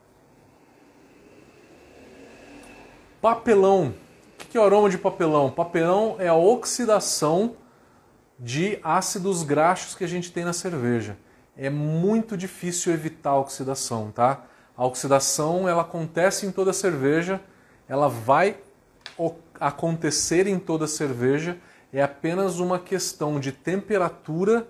Papelão. 3.20 3.94
O 4.34 4.36
que 4.36 4.56
é 4.56 4.60
o 4.60 4.64
aroma 4.64 4.88
de 4.88 4.96
papelão? 4.96 5.50
Papelão 5.50 6.14
é 6.20 6.28
a 6.28 6.34
oxidação 6.34 7.56
de 8.38 8.78
ácidos 8.80 9.42
graxos 9.42 9.96
que 9.96 10.04
a 10.04 10.06
gente 10.06 10.30
tem 10.30 10.44
na 10.44 10.52
cerveja. 10.52 11.18
É 11.56 11.68
muito 11.68 12.36
difícil 12.36 12.92
evitar 12.92 13.30
a 13.30 13.40
oxidação, 13.40 14.12
tá? 14.12 14.44
A 14.76 14.86
oxidação 14.86 15.68
ela 15.68 15.82
acontece 15.82 16.46
em 16.46 16.52
toda 16.52 16.72
cerveja, 16.72 17.40
ela 17.88 18.08
vai 18.08 18.56
acontecer 19.58 20.46
em 20.46 20.56
toda 20.56 20.86
cerveja, 20.86 21.58
é 21.92 22.00
apenas 22.00 22.60
uma 22.60 22.78
questão 22.78 23.40
de 23.40 23.50
temperatura, 23.50 24.68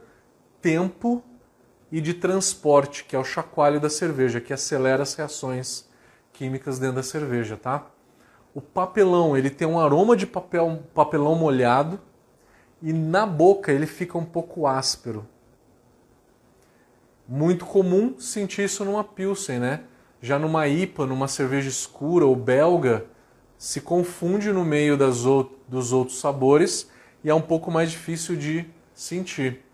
tempo 0.62 1.22
e 1.92 2.00
de 2.00 2.14
transporte, 2.14 3.04
que 3.04 3.14
é 3.14 3.18
o 3.18 3.24
chacoalho 3.24 3.78
da 3.78 3.90
cerveja, 3.90 4.40
que 4.40 4.54
acelera 4.54 5.02
as 5.02 5.14
reações 5.14 5.86
químicas 6.32 6.78
dentro 6.78 6.96
da 6.96 7.02
cerveja, 7.02 7.54
tá? 7.54 7.84
O 8.54 8.60
papelão, 8.60 9.36
ele 9.36 9.50
tem 9.50 9.66
um 9.66 9.78
aroma 9.78 10.16
de 10.16 10.26
papel, 10.26 10.82
papelão 10.94 11.34
molhado 11.34 12.00
e 12.82 12.92
na 12.92 13.26
boca 13.26 13.72
ele 13.72 13.86
fica 13.86 14.16
um 14.16 14.24
pouco 14.24 14.66
áspero. 14.66 15.26
Muito 17.28 17.66
comum 17.66 18.18
sentir 18.18 18.64
isso 18.64 18.84
numa 18.84 19.04
Pilsen, 19.04 19.58
né? 19.58 19.80
Já 20.20 20.38
numa 20.38 20.66
IPA, 20.66 21.06
numa 21.06 21.28
cerveja 21.28 21.68
escura 21.68 22.24
ou 22.24 22.34
belga, 22.34 23.04
se 23.56 23.80
confunde 23.80 24.52
no 24.52 24.64
meio 24.64 24.96
das, 24.96 25.24
dos 25.68 25.92
outros 25.92 26.18
sabores 26.20 26.90
e 27.22 27.28
é 27.28 27.34
um 27.34 27.40
pouco 27.40 27.70
mais 27.70 27.90
difícil 27.90 28.36
de 28.36 28.64
sentir. 28.94 29.64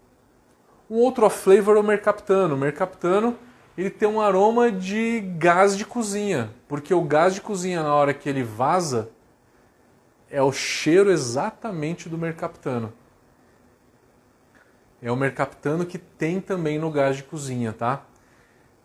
Um 0.90 0.96
outro 0.96 1.28
flavor 1.30 1.76
é 1.76 1.80
o 1.80 1.82
mercaptano. 1.82 2.54
O 2.54 2.58
mercaptano 2.58 3.38
ele 3.76 3.90
tem 3.90 4.08
um 4.08 4.20
aroma 4.20 4.70
de 4.70 5.20
gás 5.38 5.76
de 5.76 5.84
cozinha, 5.84 6.50
porque 6.68 6.94
o 6.94 7.02
gás 7.02 7.34
de 7.34 7.40
cozinha 7.40 7.82
na 7.82 7.94
hora 7.94 8.14
que 8.14 8.28
ele 8.28 8.42
vaza 8.42 9.10
é 10.30 10.40
o 10.42 10.52
cheiro 10.52 11.10
exatamente 11.10 12.08
do 12.08 12.16
mercaptano. 12.16 12.92
É 15.02 15.10
o 15.10 15.16
mercaptano 15.16 15.84
que 15.84 15.98
tem 15.98 16.40
também 16.40 16.78
no 16.78 16.90
gás 16.90 17.16
de 17.16 17.24
cozinha, 17.24 17.72
tá? 17.72 18.04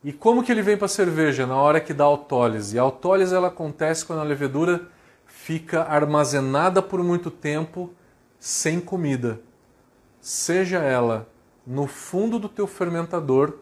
E 0.03 0.11
como 0.11 0.43
que 0.43 0.51
ele 0.51 0.61
vem 0.61 0.77
para 0.77 0.85
a 0.85 0.89
cerveja? 0.89 1.45
Na 1.45 1.55
hora 1.55 1.79
que 1.79 1.93
dá 1.93 2.03
autólise. 2.03 2.79
A 2.79 2.81
autólise 2.81 3.33
ela 3.33 3.49
acontece 3.49 4.05
quando 4.05 4.19
a 4.19 4.23
levedura 4.23 4.87
fica 5.25 5.83
armazenada 5.83 6.81
por 6.81 7.03
muito 7.03 7.29
tempo 7.29 7.93
sem 8.39 8.79
comida. 8.79 9.39
Seja 10.19 10.79
ela 10.79 11.27
no 11.65 11.85
fundo 11.85 12.39
do 12.39 12.49
teu 12.49 12.65
fermentador 12.65 13.57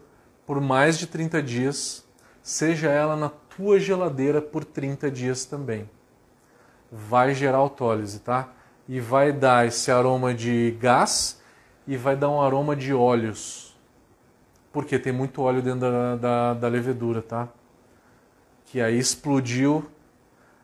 por 0.48 0.62
mais 0.62 0.98
de 0.98 1.06
30 1.06 1.42
dias, 1.42 2.02
seja 2.42 2.88
ela 2.88 3.14
na 3.14 3.28
tua 3.28 3.78
geladeira 3.78 4.40
por 4.40 4.64
30 4.64 5.10
dias 5.10 5.44
também. 5.44 5.90
Vai 6.90 7.34
gerar 7.34 7.58
autólise, 7.58 8.20
tá? 8.20 8.48
E 8.88 8.98
vai 8.98 9.30
dar 9.30 9.66
esse 9.66 9.90
aroma 9.90 10.32
de 10.32 10.74
gás 10.80 11.42
e 11.86 11.98
vai 11.98 12.16
dar 12.16 12.30
um 12.30 12.40
aroma 12.40 12.74
de 12.74 12.94
óleos. 12.94 13.76
Porque 14.72 14.98
tem 14.98 15.12
muito 15.12 15.42
óleo 15.42 15.60
dentro 15.60 15.80
da, 15.80 16.16
da, 16.16 16.54
da 16.54 16.68
levedura, 16.68 17.20
tá? 17.20 17.46
Que 18.64 18.80
aí 18.80 18.98
explodiu 18.98 19.86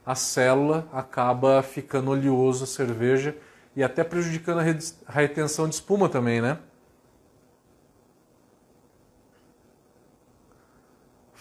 a 0.06 0.14
célula, 0.14 0.88
acaba 0.94 1.62
ficando 1.62 2.10
oleoso 2.10 2.64
a 2.64 2.66
cerveja 2.66 3.36
e 3.76 3.84
até 3.84 4.02
prejudicando 4.02 4.60
a 5.06 5.12
retenção 5.12 5.68
de 5.68 5.74
espuma 5.74 6.08
também, 6.08 6.40
né? 6.40 6.56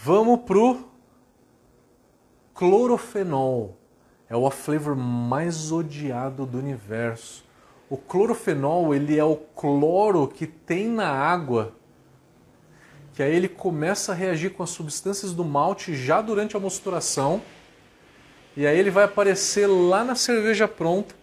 Vamos 0.05 0.41
pro 0.41 0.89
clorofenol. 2.53 3.77
É 4.29 4.35
o 4.35 4.49
flavor 4.51 4.97
mais 4.97 5.71
odiado 5.71 6.45
do 6.45 6.57
universo. 6.57 7.45
O 7.89 7.95
clorofenol, 7.95 8.93
ele 8.93 9.17
é 9.17 9.23
o 9.23 9.37
cloro 9.37 10.27
que 10.27 10.45
tem 10.45 10.89
na 10.89 11.07
água, 11.07 11.71
que 13.13 13.23
aí 13.23 13.33
ele 13.33 13.47
começa 13.47 14.11
a 14.11 14.15
reagir 14.15 14.49
com 14.49 14.61
as 14.61 14.71
substâncias 14.71 15.31
do 15.31 15.45
malte 15.45 15.95
já 15.95 16.19
durante 16.19 16.57
a 16.57 16.59
mosturação, 16.59 17.41
e 18.57 18.67
aí 18.67 18.77
ele 18.77 18.91
vai 18.91 19.05
aparecer 19.05 19.67
lá 19.67 20.03
na 20.03 20.15
cerveja 20.15 20.67
pronta 20.67 21.15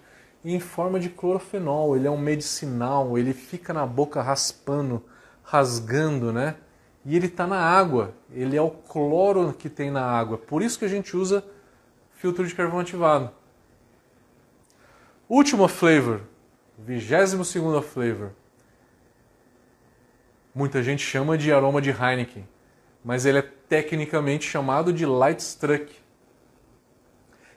em 0.42 0.58
forma 0.58 0.98
de 0.98 1.10
clorofenol. 1.10 1.96
Ele 1.96 2.06
é 2.06 2.10
um 2.10 2.16
medicinal, 2.16 3.18
ele 3.18 3.34
fica 3.34 3.74
na 3.74 3.84
boca 3.84 4.22
raspando, 4.22 5.04
rasgando, 5.42 6.32
né? 6.32 6.56
E 7.04 7.16
ele 7.16 7.26
está 7.26 7.46
na 7.46 7.58
água, 7.58 8.14
ele 8.30 8.56
é 8.56 8.62
o 8.62 8.70
cloro 8.70 9.52
que 9.52 9.68
tem 9.68 9.90
na 9.90 10.04
água. 10.04 10.36
Por 10.36 10.62
isso 10.62 10.78
que 10.78 10.84
a 10.84 10.88
gente 10.88 11.16
usa 11.16 11.44
filtro 12.12 12.46
de 12.46 12.54
carvão 12.54 12.80
ativado. 12.80 13.30
Última 15.28 15.68
flavor, 15.68 16.22
vigésimo 16.76 17.44
segunda 17.44 17.80
flavor. 17.80 18.32
Muita 20.54 20.82
gente 20.82 21.02
chama 21.02 21.38
de 21.38 21.52
aroma 21.52 21.80
de 21.80 21.90
Heineken, 21.90 22.46
mas 23.04 23.24
ele 23.24 23.38
é 23.38 23.42
tecnicamente 23.42 24.44
chamado 24.44 24.92
de 24.92 25.06
Light 25.06 25.40
Struck, 25.40 25.94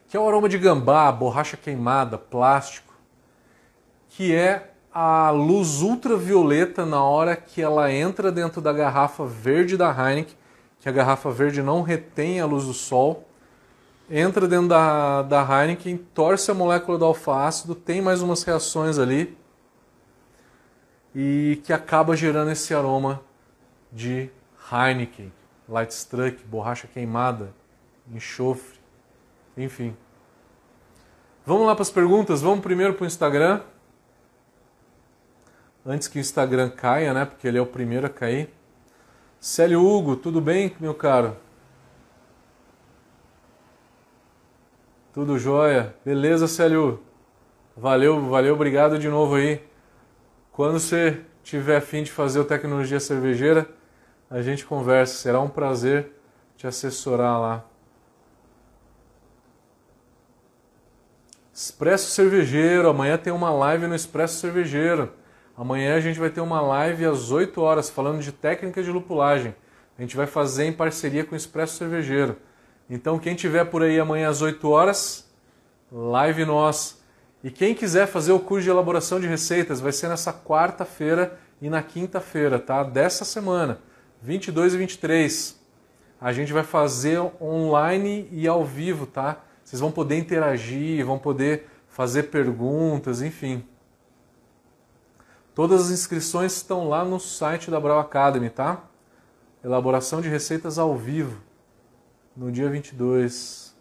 que 0.08 0.16
é 0.16 0.20
o 0.20 0.28
aroma 0.28 0.48
de 0.48 0.60
gambá, 0.60 1.12
borracha 1.12 1.58
queimada, 1.58 2.18
plástico, 2.18 2.94
que 4.10 4.34
é 4.34 4.73
a 4.94 5.32
luz 5.32 5.82
ultravioleta 5.82 6.86
na 6.86 7.04
hora 7.04 7.36
que 7.36 7.62
ela 7.62 7.92
entra 7.92 8.32
dentro 8.32 8.62
da 8.62 8.72
garrafa 8.72 9.26
verde 9.26 9.76
da 9.76 9.90
Heineken, 9.90 10.36
que 10.80 10.88
a 10.88 10.92
garrafa 10.92 11.32
verde 11.32 11.62
não 11.64 11.82
retém 11.82 12.40
a 12.40 12.46
luz 12.46 12.66
do 12.66 12.74
sol 12.74 13.28
entra 14.10 14.48
dentro 14.48 14.68
da, 14.68 15.22
da 15.24 15.42
Heineken, 15.42 15.98
torce 15.98 16.52
a 16.52 16.54
molécula 16.54 16.98
do 16.98 17.06
alfa-ácido, 17.06 17.74
tem 17.74 18.02
mais 18.02 18.22
umas 18.22 18.44
reações 18.44 19.00
ali 19.00 19.38
e 21.16 21.62
que 21.64 21.72
acaba 21.72 22.16
gerando 22.16 22.52
esse 22.52 22.74
aroma 22.74 23.22
de 23.92 24.30
Heineken, 24.72 25.32
Lightstruck, 25.70 26.44
borracha 26.46 26.88
queimada, 26.88 27.54
enxofre, 28.12 28.80
enfim. 29.58 29.96
Vamos 31.46 31.68
lá 31.68 31.76
para 31.76 31.82
as 31.82 31.92
perguntas. 31.92 32.42
Vamos 32.42 32.62
primeiro 32.62 32.94
para 32.94 33.04
o 33.04 33.08
Instagram. 33.08 33.62
Antes 35.86 36.08
que 36.08 36.18
o 36.18 36.22
Instagram 36.22 36.70
caia, 36.70 37.14
né? 37.14 37.26
Porque 37.26 37.48
ele 37.48 37.58
é 37.58 37.62
o 37.62 37.66
primeiro 37.66 38.08
a 38.08 38.10
cair. 38.10 38.54
Célio 39.40 39.86
Hugo, 39.86 40.16
tudo 40.16 40.40
bem, 40.40 40.74
meu 40.80 40.94
caro? 40.94 41.36
Tudo 45.14 45.38
jóia? 45.38 45.94
Beleza, 46.06 46.48
Célio? 46.48 47.04
Valeu, 47.76 48.30
valeu, 48.30 48.54
obrigado 48.54 48.98
de 48.98 49.10
novo 49.10 49.36
aí. 49.36 49.62
Quando 50.52 50.80
você 50.80 51.22
tiver 51.44 51.82
fim 51.82 52.04
de 52.04 52.12
fazer 52.12 52.40
o 52.40 52.46
Tecnologia 52.46 53.00
Cervejeira, 53.00 53.68
a 54.30 54.42
gente 54.42 54.66
conversa. 54.66 55.16
Será 55.16 55.42
um 55.42 55.50
prazer 55.50 56.12
te 56.56 56.66
assessorar 56.66 57.40
lá. 57.42 57.66
Expresso 61.54 62.10
Cervejeiro, 62.10 62.88
amanhã 62.88 63.18
tem 63.18 63.34
uma 63.34 63.52
live 63.52 63.86
no 63.86 63.94
Expresso 63.94 64.40
Cervejeiro. 64.40 65.12
Amanhã 65.56 65.96
a 65.96 66.00
gente 66.00 66.20
vai 66.20 66.32
ter 66.32 66.42
uma 66.42 66.60
live 66.62 67.06
às 67.06 67.30
8 67.30 67.62
horas 67.62 67.90
falando 67.90 68.22
de 68.22 68.32
técnica 68.32 68.82
de 68.82 68.92
lupulagem. 68.92 69.56
A 69.98 70.02
gente 70.02 70.16
vai 70.16 70.26
fazer 70.26 70.66
em 70.66 70.74
parceria 70.74 71.24
com 71.24 71.34
o 71.34 71.38
Expresso 71.38 71.78
Cervejeiro. 71.78 72.38
Então, 72.90 73.20
quem 73.20 73.36
tiver 73.36 73.66
por 73.66 73.84
aí 73.84 74.00
amanhã 74.00 74.30
às 74.30 74.42
8 74.42 74.68
horas, 74.68 75.32
live 75.92 76.44
nós. 76.46 77.04
E 77.44 77.52
quem 77.52 77.76
quiser 77.76 78.08
fazer 78.08 78.32
o 78.32 78.40
curso 78.40 78.64
de 78.64 78.70
elaboração 78.70 79.20
de 79.20 79.28
receitas, 79.28 79.80
vai 79.80 79.92
ser 79.92 80.08
nessa 80.08 80.34
quarta-feira 80.34 81.38
e 81.62 81.70
na 81.70 81.84
quinta-feira, 81.84 82.58
tá? 82.58 82.84
Dessa 82.84 83.24
semana, 83.24 83.80
22 84.22 84.74
e 84.74 84.78
23. 84.78 85.62
A 86.20 86.34
gente 86.34 86.52
vai 86.52 86.64
fazer 86.64 87.20
online 87.40 88.28
e 88.32 88.48
ao 88.48 88.66
vivo, 88.66 89.06
tá? 89.06 89.44
Vocês 89.64 89.80
vão 89.80 89.92
poder 89.92 90.18
interagir, 90.18 91.06
vão 91.06 91.20
poder 91.20 91.68
fazer 91.88 92.24
perguntas, 92.24 93.22
enfim. 93.22 93.64
Todas 95.56 95.82
as 95.82 95.92
inscrições 95.92 96.54
estão 96.54 96.90
lá 96.90 97.06
no 97.06 97.20
site 97.20 97.70
da 97.70 97.80
Brau 97.80 98.00
Academy, 98.00 98.50
tá? 98.50 98.84
Elaboração 99.64 100.20
de 100.20 100.28
receitas 100.28 100.80
ao 100.80 100.98
vivo 100.98 101.40
no 102.36 102.52
dia 102.52 102.68
22. 102.70 103.76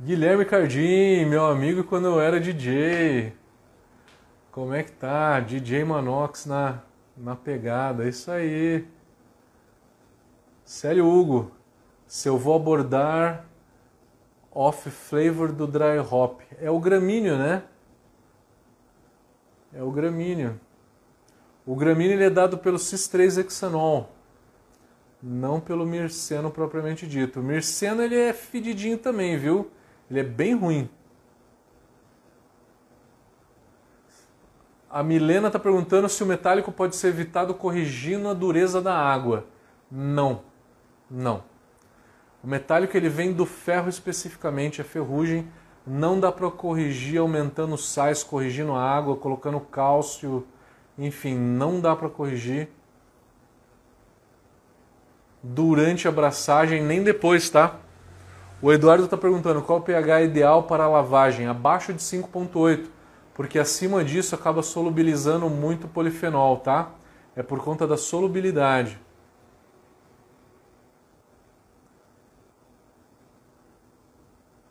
Guilherme 0.00 0.46
Cardim, 0.46 1.26
meu 1.26 1.44
amigo 1.44 1.84
quando 1.84 2.06
eu 2.06 2.18
era 2.18 2.40
DJ. 2.40 3.34
Como 4.50 4.72
é 4.72 4.82
que 4.82 4.92
tá? 4.92 5.40
DJ 5.40 5.84
Manox 5.84 6.46
na, 6.46 6.80
na 7.14 7.36
pegada, 7.36 8.08
isso 8.08 8.30
aí. 8.30 8.88
Célio 10.64 11.06
Hugo, 11.06 11.52
se 12.06 12.26
eu 12.30 12.38
vou 12.38 12.56
abordar 12.56 13.49
off 14.52 14.90
flavor 14.90 15.52
do 15.52 15.66
dry 15.66 15.98
hop. 16.10 16.40
É 16.60 16.70
o 16.70 16.78
gramíneo, 16.78 17.38
né? 17.38 17.62
É 19.72 19.82
o 19.82 19.90
gramíneo. 19.90 20.58
O 21.64 21.76
gramíneo 21.76 22.14
ele 22.14 22.24
é 22.24 22.30
dado 22.30 22.58
pelo 22.58 22.78
cis-3-hexanol, 22.78 24.10
não 25.22 25.60
pelo 25.60 25.86
mirceno 25.86 26.50
propriamente 26.50 27.06
dito. 27.06 27.40
O 27.40 27.42
mirceno 27.42 28.02
ele 28.02 28.16
é 28.16 28.32
fedidinho 28.32 28.98
também, 28.98 29.36
viu? 29.36 29.70
Ele 30.10 30.20
é 30.20 30.24
bem 30.24 30.54
ruim. 30.54 30.90
A 34.90 35.04
Milena 35.04 35.46
está 35.46 35.58
perguntando 35.60 36.08
se 36.08 36.20
o 36.24 36.26
metálico 36.26 36.72
pode 36.72 36.96
ser 36.96 37.08
evitado 37.08 37.54
corrigindo 37.54 38.28
a 38.28 38.34
dureza 38.34 38.82
da 38.82 38.96
água. 38.96 39.46
Não, 39.88 40.42
não. 41.08 41.44
O 42.42 42.46
metálico 42.46 42.96
ele 42.96 43.08
vem 43.08 43.32
do 43.32 43.44
ferro 43.46 43.88
especificamente, 43.88 44.80
a 44.80 44.84
ferrugem. 44.84 45.48
Não 45.86 46.20
dá 46.20 46.30
para 46.30 46.50
corrigir 46.50 47.18
aumentando 47.18 47.76
sais, 47.76 48.22
corrigindo 48.22 48.72
a 48.72 48.82
água, 48.82 49.16
colocando 49.16 49.60
cálcio 49.60 50.46
enfim, 50.98 51.34
não 51.34 51.80
dá 51.80 51.96
para 51.96 52.10
corrigir 52.10 52.68
durante 55.42 56.06
a 56.06 56.10
abraçagem 56.10 56.82
nem 56.82 57.02
depois, 57.02 57.48
tá? 57.48 57.76
O 58.60 58.70
Eduardo 58.70 59.04
está 59.04 59.16
perguntando 59.16 59.62
qual 59.62 59.78
o 59.78 59.82
pH 59.82 60.22
ideal 60.22 60.64
para 60.64 60.84
a 60.84 60.88
lavagem? 60.88 61.46
Abaixo 61.46 61.94
de 61.94 62.02
5.8, 62.02 62.86
porque 63.32 63.58
acima 63.58 64.04
disso 64.04 64.34
acaba 64.34 64.62
solubilizando 64.62 65.48
muito 65.48 65.88
polifenol, 65.88 66.58
tá? 66.58 66.90
É 67.34 67.42
por 67.42 67.64
conta 67.64 67.86
da 67.86 67.96
solubilidade. 67.96 69.00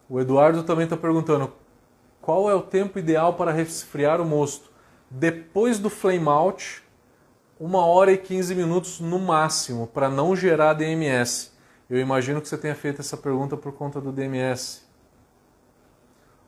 O 0.10 0.20
Eduardo 0.20 0.64
também 0.64 0.86
está 0.86 0.98
perguntando 0.98 1.54
qual 2.20 2.50
é 2.50 2.56
o 2.56 2.62
tempo 2.62 2.98
ideal 2.98 3.36
para 3.36 3.52
resfriar 3.52 4.20
o 4.20 4.26
mosto? 4.26 4.72
Depois 5.10 5.78
do 5.78 5.90
flame 5.90 6.28
out, 6.28 6.84
uma 7.60 7.86
hora 7.86 8.12
e 8.12 8.18
15 8.18 8.56
minutos 8.56 9.00
no 9.00 9.20
máximo, 9.20 9.88
para 9.88 10.10
não 10.10 10.36
gerar 10.36 10.74
DMS. 10.74 11.52
Eu 11.90 12.00
imagino 12.00 12.42
que 12.42 12.48
você 12.48 12.58
tenha 12.58 12.76
feito 12.76 13.02
essa 13.02 13.16
pergunta 13.16 13.56
por 13.56 13.72
conta 13.74 14.02
do 14.02 14.12
DMS. 14.12 14.84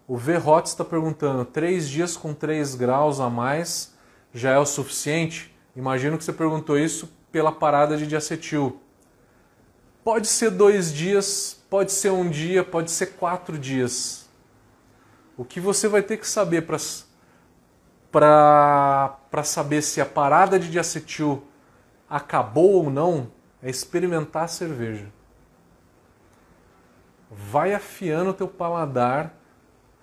O 0.08 0.18
V-Hot 0.18 0.68
está 0.68 0.84
perguntando: 0.84 1.46
3 1.46 1.88
dias 1.88 2.18
com 2.18 2.34
3 2.34 2.76
graus 2.76 3.20
a 3.20 3.30
mais 3.30 3.96
já 4.34 4.52
é 4.52 4.58
o 4.58 4.66
suficiente? 4.66 5.56
Imagino 5.76 6.18
que 6.18 6.24
você 6.24 6.34
perguntou 6.34 6.78
isso 6.78 7.10
pela 7.32 7.52
parada 7.52 7.96
de 7.96 8.08
diacetil. 8.08 8.82
Pode 10.04 10.28
ser 10.28 10.50
dois 10.50 10.92
dias, 10.92 11.61
pode 11.72 11.94
ser 11.94 12.12
um 12.12 12.30
dia, 12.30 12.66
pode 12.66 12.92
ser 12.92 13.14
quatro 13.14 13.58
dias. 13.58 14.30
O 15.38 15.46
que 15.46 15.58
você 15.58 15.88
vai 15.88 16.04
ter 16.04 16.18
que 16.18 16.28
saber 16.28 16.68
para 18.12 19.16
saber 19.46 19.82
se 19.82 20.02
a 20.02 20.06
parada 20.06 20.60
de 20.60 20.70
diacetil 20.70 21.42
acabou 22.10 22.74
ou 22.74 22.90
não 22.90 23.32
é 23.64 23.70
experimentar 23.70 24.44
a 24.44 24.48
cerveja. 24.50 25.08
Vai 27.32 27.74
afiando 27.74 28.32
o 28.32 28.34
teu 28.34 28.50
paladar 28.50 29.34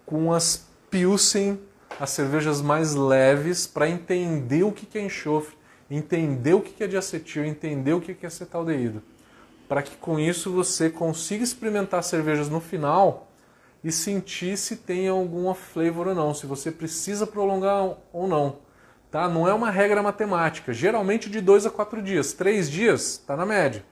com 0.06 0.32
as 0.32 0.66
Pilsen, 0.88 1.60
as 2.00 2.08
cervejas 2.08 2.62
mais 2.62 2.94
leves, 2.94 3.66
para 3.66 3.90
entender 3.90 4.62
o 4.62 4.72
que 4.72 4.96
é 4.96 5.02
enxofre, 5.02 5.54
entender 5.90 6.54
o 6.54 6.62
que 6.62 6.82
é 6.82 6.86
diacetil, 6.86 7.44
entender 7.44 7.92
o 7.92 8.00
que 8.00 8.16
é 8.22 8.26
acetaldeído. 8.26 9.02
Para 9.68 9.82
que 9.82 9.96
com 9.96 10.18
isso 10.18 10.50
você 10.50 10.88
consiga 10.88 11.44
experimentar 11.44 12.02
cervejas 12.02 12.48
no 12.48 12.60
final 12.60 13.28
e 13.84 13.92
sentir 13.92 14.56
se 14.56 14.76
tem 14.76 15.08
alguma 15.08 15.54
flavor 15.54 16.08
ou 16.08 16.14
não, 16.14 16.34
se 16.34 16.46
você 16.46 16.72
precisa 16.72 17.26
prolongar 17.26 17.96
ou 18.12 18.26
não. 18.26 18.56
Tá? 19.10 19.28
Não 19.28 19.46
é 19.46 19.54
uma 19.54 19.70
regra 19.70 20.02
matemática. 20.02 20.72
Geralmente 20.72 21.30
de 21.30 21.40
2 21.40 21.66
a 21.66 21.70
4 21.70 22.02
dias. 22.02 22.32
3 22.32 22.70
dias 22.70 23.12
está 23.12 23.36
na 23.36 23.46
média. 23.46 23.84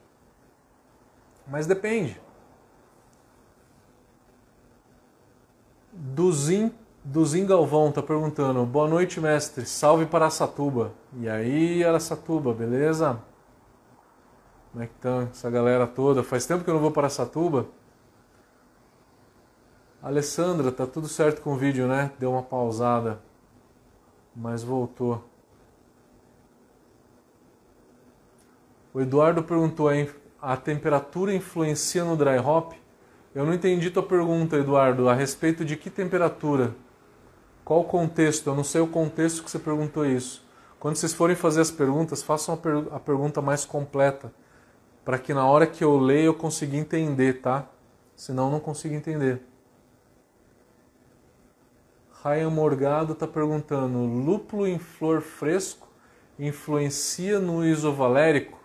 Mas 1.46 1.66
depende. 1.66 2.20
Duzin, 5.92 6.72
Duzin 7.02 7.46
Galvão 7.46 7.88
está 7.88 8.02
perguntando: 8.02 8.66
Boa 8.66 8.88
noite, 8.88 9.20
mestre. 9.20 9.64
Salve 9.64 10.04
para 10.04 10.28
Satuba. 10.28 10.92
E 11.18 11.28
aí, 11.28 11.82
Aracatuba, 11.82 12.52
beleza? 12.52 13.18
Como 14.76 14.84
é 14.84 14.88
que 14.88 14.94
estão 14.94 15.22
essa 15.22 15.48
galera 15.48 15.86
toda? 15.86 16.22
Faz 16.22 16.44
tempo 16.44 16.62
que 16.62 16.68
eu 16.68 16.74
não 16.74 16.82
vou 16.82 16.90
para 16.90 17.08
Satuba. 17.08 17.66
Alessandra, 20.02 20.70
tá 20.70 20.86
tudo 20.86 21.08
certo 21.08 21.40
com 21.40 21.54
o 21.54 21.56
vídeo, 21.56 21.88
né? 21.88 22.12
Deu 22.18 22.32
uma 22.32 22.42
pausada, 22.42 23.18
mas 24.36 24.62
voltou. 24.62 25.24
O 28.92 29.00
Eduardo 29.00 29.42
perguntou: 29.42 29.88
a 30.42 30.56
temperatura 30.58 31.32
influencia 31.32 32.04
no 32.04 32.14
dry 32.14 32.36
hop? 32.36 32.74
Eu 33.34 33.46
não 33.46 33.54
entendi 33.54 33.90
tua 33.90 34.02
pergunta, 34.02 34.58
Eduardo, 34.58 35.08
a 35.08 35.14
respeito 35.14 35.64
de 35.64 35.74
que 35.74 35.88
temperatura? 35.88 36.74
Qual 37.64 37.80
o 37.80 37.84
contexto? 37.84 38.50
Eu 38.50 38.54
não 38.54 38.62
sei 38.62 38.82
o 38.82 38.86
contexto 38.86 39.42
que 39.42 39.50
você 39.50 39.58
perguntou 39.58 40.04
isso. 40.04 40.46
Quando 40.78 40.96
vocês 40.96 41.14
forem 41.14 41.34
fazer 41.34 41.62
as 41.62 41.70
perguntas, 41.70 42.22
façam 42.22 42.54
a, 42.54 42.58
per 42.58 42.84
a 42.92 43.00
pergunta 43.00 43.40
mais 43.40 43.64
completa, 43.64 44.30
para 45.06 45.20
que 45.20 45.32
na 45.32 45.46
hora 45.46 45.68
que 45.68 45.84
eu 45.84 45.96
leio 45.96 46.26
eu 46.26 46.34
consiga 46.34 46.76
entender, 46.76 47.34
tá? 47.34 47.68
Senão 48.16 48.46
eu 48.46 48.50
não 48.50 48.58
consigo 48.58 48.92
entender. 48.92 49.40
Ryan 52.24 52.50
Morgado 52.50 53.12
está 53.12 53.24
perguntando: 53.24 54.04
lúpulo 54.04 54.66
em 54.66 54.80
flor 54.80 55.22
fresco 55.22 55.86
influencia 56.36 57.38
no 57.38 57.64
isovalérico? 57.64 58.58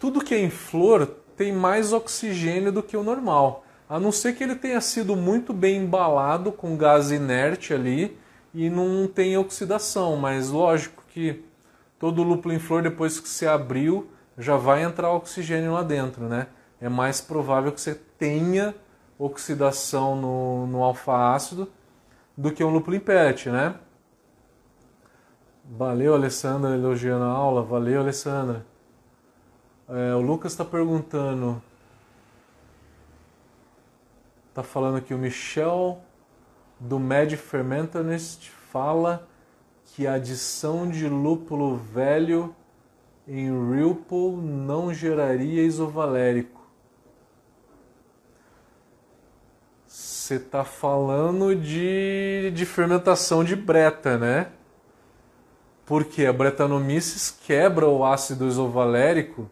Tudo 0.00 0.20
que 0.20 0.34
é 0.34 0.40
em 0.40 0.50
flor 0.50 1.06
tem 1.36 1.52
mais 1.52 1.92
oxigênio 1.92 2.72
do 2.72 2.82
que 2.82 2.96
o 2.96 3.04
normal. 3.04 3.64
A 3.88 4.00
não 4.00 4.10
ser 4.10 4.34
que 4.34 4.42
ele 4.42 4.56
tenha 4.56 4.80
sido 4.80 5.14
muito 5.14 5.52
bem 5.52 5.84
embalado 5.84 6.50
com 6.50 6.76
gás 6.76 7.12
inerte 7.12 7.72
ali 7.72 8.18
e 8.52 8.68
não 8.68 9.06
tem 9.06 9.38
oxidação, 9.38 10.16
mas 10.16 10.50
lógico 10.50 11.04
que 11.10 11.44
todo 12.00 12.24
lúpulo 12.24 12.52
em 12.52 12.58
flor 12.58 12.82
depois 12.82 13.20
que 13.20 13.28
se 13.28 13.46
abriu 13.46 14.10
já 14.36 14.56
vai 14.56 14.82
entrar 14.82 15.12
oxigênio 15.12 15.72
lá 15.72 15.82
dentro, 15.82 16.28
né? 16.28 16.48
É 16.80 16.88
mais 16.88 17.20
provável 17.20 17.72
que 17.72 17.80
você 17.80 17.94
tenha 17.94 18.74
oxidação 19.18 20.16
no, 20.16 20.66
no 20.66 20.82
alfa-ácido 20.82 21.70
do 22.36 22.50
que 22.50 22.64
um 22.64 22.70
lúpulo 22.70 22.96
em 22.96 23.50
né? 23.50 23.74
Valeu, 25.64 26.14
Alessandra, 26.14 26.74
elogiando 26.74 27.24
a 27.24 27.28
aula. 27.28 27.62
Valeu, 27.62 28.00
Alessandra. 28.00 28.66
É, 29.88 30.14
o 30.14 30.20
Lucas 30.20 30.52
está 30.52 30.64
perguntando. 30.64 31.62
Está 34.50 34.62
falando 34.62 34.98
aqui 34.98 35.14
o 35.14 35.18
Michel 35.18 36.00
do 36.78 36.98
Med 36.98 37.36
Fermentanist 37.36 38.50
fala 38.50 39.26
que 39.86 40.06
a 40.06 40.14
adição 40.14 40.88
de 40.88 41.08
lúpulo 41.08 41.76
velho 41.76 42.54
em 43.26 43.50
Ripple 43.70 44.36
não 44.36 44.92
geraria 44.92 45.62
isovalérico. 45.62 46.62
Você 49.86 50.36
está 50.36 50.64
falando 50.64 51.54
de, 51.54 52.50
de 52.54 52.64
fermentação 52.64 53.44
de 53.44 53.54
breta, 53.54 54.16
né? 54.16 54.48
Porque 55.84 56.24
a 56.24 56.32
Brettanomyces 56.32 57.30
quebra 57.30 57.86
o 57.86 58.04
ácido 58.04 58.48
isovalérico 58.48 59.50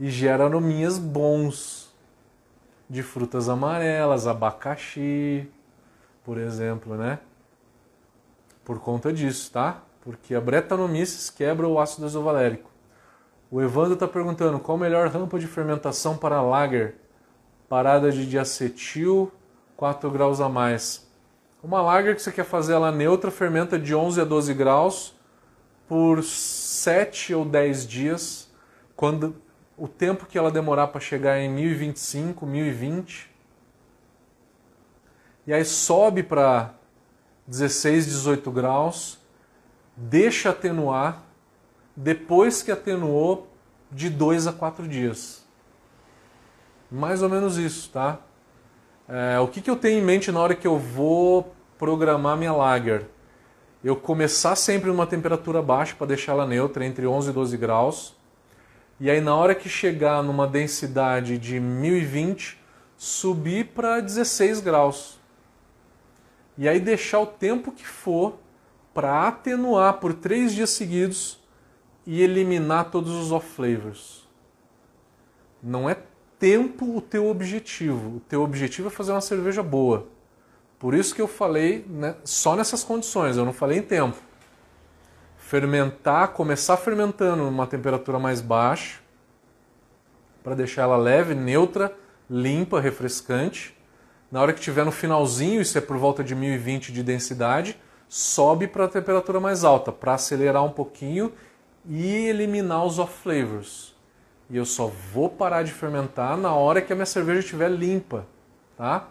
e 0.00 0.10
gera 0.10 0.46
arominhas 0.46 0.98
bons 0.98 1.94
de 2.88 3.04
frutas 3.04 3.48
amarelas, 3.48 4.26
abacaxi, 4.26 5.48
por 6.24 6.38
exemplo, 6.38 6.96
né? 6.96 7.20
Por 8.64 8.80
conta 8.80 9.12
disso, 9.12 9.52
tá? 9.52 9.82
Porque 10.00 10.34
a 10.34 10.40
Brettanomyces 10.40 11.30
quebra 11.30 11.68
o 11.68 11.78
ácido 11.78 12.06
isovalérico. 12.06 12.69
O 13.50 13.60
Evandro 13.60 13.94
está 13.94 14.06
perguntando 14.06 14.60
qual 14.60 14.78
a 14.78 14.80
melhor 14.80 15.08
rampa 15.08 15.36
de 15.36 15.48
fermentação 15.48 16.16
para 16.16 16.40
lager? 16.40 16.94
Parada 17.68 18.12
de 18.12 18.24
diacetil, 18.24 19.32
4 19.76 20.08
graus 20.08 20.40
a 20.40 20.48
mais. 20.48 21.10
Uma 21.60 21.82
lager 21.82 22.14
que 22.14 22.22
você 22.22 22.30
quer 22.30 22.44
fazer 22.44 22.74
ela 22.74 22.92
neutra 22.92 23.28
fermenta 23.28 23.76
de 23.76 23.92
11 23.92 24.20
a 24.20 24.24
12 24.24 24.54
graus 24.54 25.14
por 25.88 26.22
7 26.22 27.34
ou 27.34 27.44
10 27.44 27.88
dias, 27.88 28.48
quando 28.94 29.34
o 29.76 29.88
tempo 29.88 30.26
que 30.26 30.38
ela 30.38 30.52
demorar 30.52 30.86
para 30.86 31.00
chegar 31.00 31.40
em 31.40 31.48
1025, 31.50 32.46
1020. 32.46 33.28
E 35.44 35.52
aí 35.52 35.64
sobe 35.64 36.22
para 36.22 36.72
16, 37.48 38.06
18 38.06 38.50
graus, 38.52 39.18
deixa 39.96 40.50
atenuar, 40.50 41.24
depois 42.02 42.62
que 42.62 42.72
atenuou, 42.72 43.48
de 43.92 44.08
2 44.08 44.46
a 44.46 44.52
4 44.52 44.86
dias. 44.86 45.44
Mais 46.90 47.22
ou 47.22 47.28
menos 47.28 47.58
isso, 47.58 47.90
tá? 47.90 48.20
É, 49.08 49.38
o 49.40 49.48
que, 49.48 49.60
que 49.60 49.68
eu 49.68 49.76
tenho 49.76 49.98
em 49.98 50.02
mente 50.02 50.30
na 50.30 50.40
hora 50.40 50.54
que 50.54 50.66
eu 50.66 50.78
vou 50.78 51.52
programar 51.76 52.36
minha 52.36 52.52
lager? 52.52 53.06
Eu 53.82 53.96
começar 53.96 54.54
sempre 54.54 54.88
numa 54.88 55.06
temperatura 55.06 55.60
baixa 55.60 55.94
para 55.96 56.06
deixar 56.06 56.32
ela 56.32 56.46
neutra, 56.46 56.84
entre 56.84 57.06
11 57.06 57.30
e 57.30 57.32
12 57.32 57.56
graus 57.56 58.20
e 59.00 59.10
aí 59.10 59.20
na 59.20 59.34
hora 59.34 59.54
que 59.54 59.66
chegar 59.66 60.22
numa 60.22 60.46
densidade 60.46 61.38
de 61.38 61.58
1020, 61.58 62.58
subir 62.98 63.68
para 63.68 63.98
16 63.98 64.60
graus. 64.60 65.18
E 66.58 66.68
aí 66.68 66.78
deixar 66.78 67.20
o 67.20 67.26
tempo 67.26 67.72
que 67.72 67.86
for 67.86 68.38
para 68.92 69.26
atenuar 69.26 69.94
por 69.94 70.12
três 70.12 70.54
dias 70.54 70.68
seguidos 70.70 71.39
e 72.06 72.22
eliminar 72.22 72.90
todos 72.90 73.12
os 73.12 73.32
off 73.32 73.46
flavors. 73.48 74.28
Não 75.62 75.88
é 75.88 75.96
tempo 76.38 76.96
o 76.96 77.00
teu 77.00 77.28
objetivo. 77.28 78.16
O 78.16 78.20
teu 78.20 78.42
objetivo 78.42 78.88
é 78.88 78.90
fazer 78.90 79.12
uma 79.12 79.20
cerveja 79.20 79.62
boa. 79.62 80.06
Por 80.78 80.94
isso 80.94 81.14
que 81.14 81.20
eu 81.20 81.28
falei 81.28 81.84
né, 81.88 82.16
só 82.24 82.56
nessas 82.56 82.82
condições, 82.82 83.36
eu 83.36 83.44
não 83.44 83.52
falei 83.52 83.78
em 83.78 83.82
tempo 83.82 84.16
fermentar, 85.50 86.28
começar 86.28 86.76
fermentando 86.76 87.42
numa 87.42 87.66
temperatura 87.66 88.20
mais 88.20 88.40
baixa, 88.40 89.00
para 90.44 90.54
deixar 90.54 90.82
ela 90.82 90.96
leve, 90.96 91.34
neutra, 91.34 91.92
limpa, 92.30 92.80
refrescante. 92.80 93.76
Na 94.30 94.40
hora 94.40 94.52
que 94.52 94.60
tiver 94.60 94.84
no 94.84 94.92
finalzinho, 94.92 95.60
isso 95.60 95.76
é 95.76 95.80
por 95.80 95.96
volta 95.96 96.22
de 96.22 96.36
1020 96.36 96.92
de 96.92 97.02
densidade, 97.02 97.76
sobe 98.08 98.68
para 98.68 98.84
a 98.84 98.88
temperatura 98.88 99.40
mais 99.40 99.64
alta, 99.64 99.90
para 99.90 100.14
acelerar 100.14 100.62
um 100.62 100.70
pouquinho 100.70 101.32
e 101.84 102.26
eliminar 102.28 102.84
os 102.84 102.98
off 102.98 103.22
flavors. 103.22 103.94
E 104.48 104.56
eu 104.56 104.64
só 104.64 104.86
vou 104.86 105.28
parar 105.28 105.62
de 105.62 105.72
fermentar 105.72 106.36
na 106.36 106.52
hora 106.52 106.82
que 106.82 106.92
a 106.92 106.96
minha 106.96 107.06
cerveja 107.06 107.40
estiver 107.40 107.70
limpa, 107.70 108.26
tá? 108.76 109.08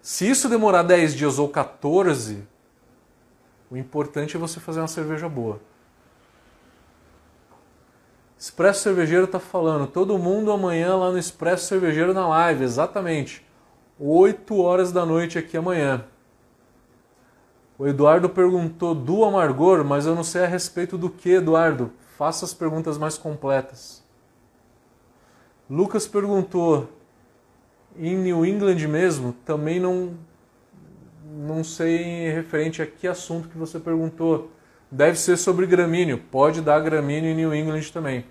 Se 0.00 0.28
isso 0.28 0.48
demorar 0.48 0.82
10 0.82 1.14
dias 1.14 1.38
ou 1.38 1.48
14, 1.48 2.46
o 3.70 3.76
importante 3.76 4.36
é 4.36 4.40
você 4.40 4.60
fazer 4.60 4.80
uma 4.80 4.88
cerveja 4.88 5.28
boa. 5.28 5.60
Expresso 8.38 8.82
Cervejeiro 8.82 9.24
está 9.24 9.40
falando, 9.40 9.86
todo 9.86 10.18
mundo 10.18 10.52
amanhã 10.52 10.94
lá 10.94 11.10
no 11.10 11.18
Expresso 11.18 11.66
Cervejeiro 11.66 12.12
na 12.12 12.28
live, 12.28 12.64
exatamente. 12.64 13.44
8 13.98 14.60
horas 14.60 14.92
da 14.92 15.06
noite 15.06 15.38
aqui 15.38 15.56
amanhã. 15.56 16.04
O 17.78 17.86
Eduardo 17.86 18.28
perguntou 18.28 18.94
do 18.94 19.24
amargor, 19.24 19.84
mas 19.84 20.06
eu 20.06 20.14
não 20.14 20.24
sei 20.24 20.44
a 20.44 20.46
respeito 20.46 20.96
do 20.96 21.10
que, 21.10 21.30
Eduardo. 21.30 21.92
Faça 22.16 22.44
as 22.44 22.54
perguntas 22.54 22.96
mais 22.96 23.18
completas. 23.18 24.02
Lucas 25.68 26.06
perguntou, 26.06 26.88
em 27.98 28.16
New 28.16 28.46
England 28.46 28.86
mesmo, 28.88 29.34
também 29.44 29.78
não 29.80 30.14
não 31.28 31.64
sei 31.64 32.30
referente 32.30 32.80
a 32.80 32.86
que 32.86 33.06
assunto 33.06 33.48
que 33.48 33.58
você 33.58 33.78
perguntou. 33.78 34.50
Deve 34.90 35.18
ser 35.18 35.36
sobre 35.36 35.66
gramíneo. 35.66 36.18
Pode 36.18 36.60
dar 36.60 36.80
gramíneo 36.80 37.30
em 37.30 37.34
New 37.34 37.54
England 37.54 37.90
também. 37.92 38.24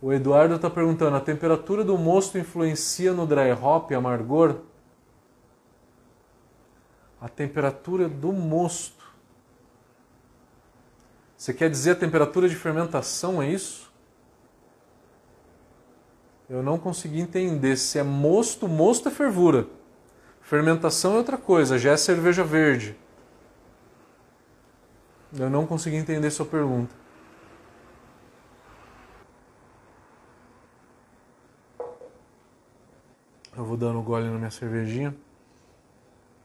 O 0.00 0.12
Eduardo 0.12 0.54
está 0.54 0.68
perguntando: 0.68 1.16
a 1.16 1.20
temperatura 1.20 1.82
do 1.82 1.96
mosto 1.96 2.38
influencia 2.38 3.12
no 3.12 3.26
dry 3.26 3.50
hop 3.52 3.90
amargor? 3.92 4.56
a 7.20 7.28
temperatura 7.28 8.08
do 8.08 8.32
mosto. 8.32 9.04
Você 11.36 11.54
quer 11.54 11.70
dizer 11.70 11.92
a 11.92 11.96
temperatura 11.96 12.48
de 12.48 12.56
fermentação, 12.56 13.40
é 13.40 13.48
isso? 13.48 13.92
Eu 16.48 16.62
não 16.62 16.78
consegui 16.78 17.20
entender 17.20 17.76
se 17.76 17.98
é 17.98 18.02
mosto, 18.02 18.66
mosto 18.66 19.08
é 19.08 19.12
fervura. 19.12 19.66
Fermentação 20.40 21.14
é 21.14 21.18
outra 21.18 21.36
coisa, 21.36 21.78
já 21.78 21.92
é 21.92 21.96
cerveja 21.96 22.42
verde. 22.42 22.96
Eu 25.38 25.50
não 25.50 25.66
consegui 25.66 25.96
entender 25.96 26.30
sua 26.30 26.46
pergunta. 26.46 26.94
Eu 33.54 33.64
vou 33.64 33.76
dando 33.76 33.98
um 33.98 34.02
gole 34.02 34.26
na 34.30 34.38
minha 34.38 34.50
cervejinha. 34.50 35.14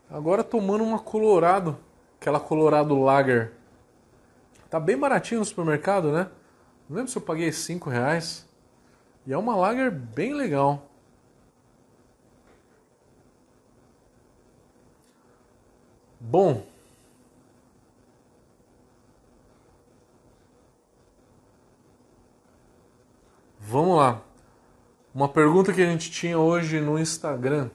Agora 0.10 0.44
tomando 0.44 0.84
uma 0.84 1.00
Colorado, 1.00 1.78
aquela 2.20 2.40
Colorado 2.40 3.00
Lager. 3.00 3.54
Tá 4.70 4.80
bem 4.80 4.98
baratinho 4.98 5.40
no 5.40 5.46
supermercado, 5.46 6.12
né? 6.12 6.30
Não 6.90 6.98
lembro 6.98 7.12
se 7.12 7.18
eu 7.18 7.22
paguei 7.22 7.52
5 7.52 7.90
reais. 7.90 8.48
E 9.26 9.34
é 9.34 9.38
uma 9.38 9.56
Lager 9.56 9.92
bem 9.92 10.34
legal. 10.34 10.90
Bom, 16.20 16.66
vamos 23.60 23.98
lá. 23.98 24.22
Uma 25.14 25.30
pergunta 25.30 25.74
que 25.74 25.82
a 25.82 25.86
gente 25.86 26.10
tinha 26.10 26.40
hoje 26.40 26.80
no 26.80 26.98
Instagram. 26.98 27.70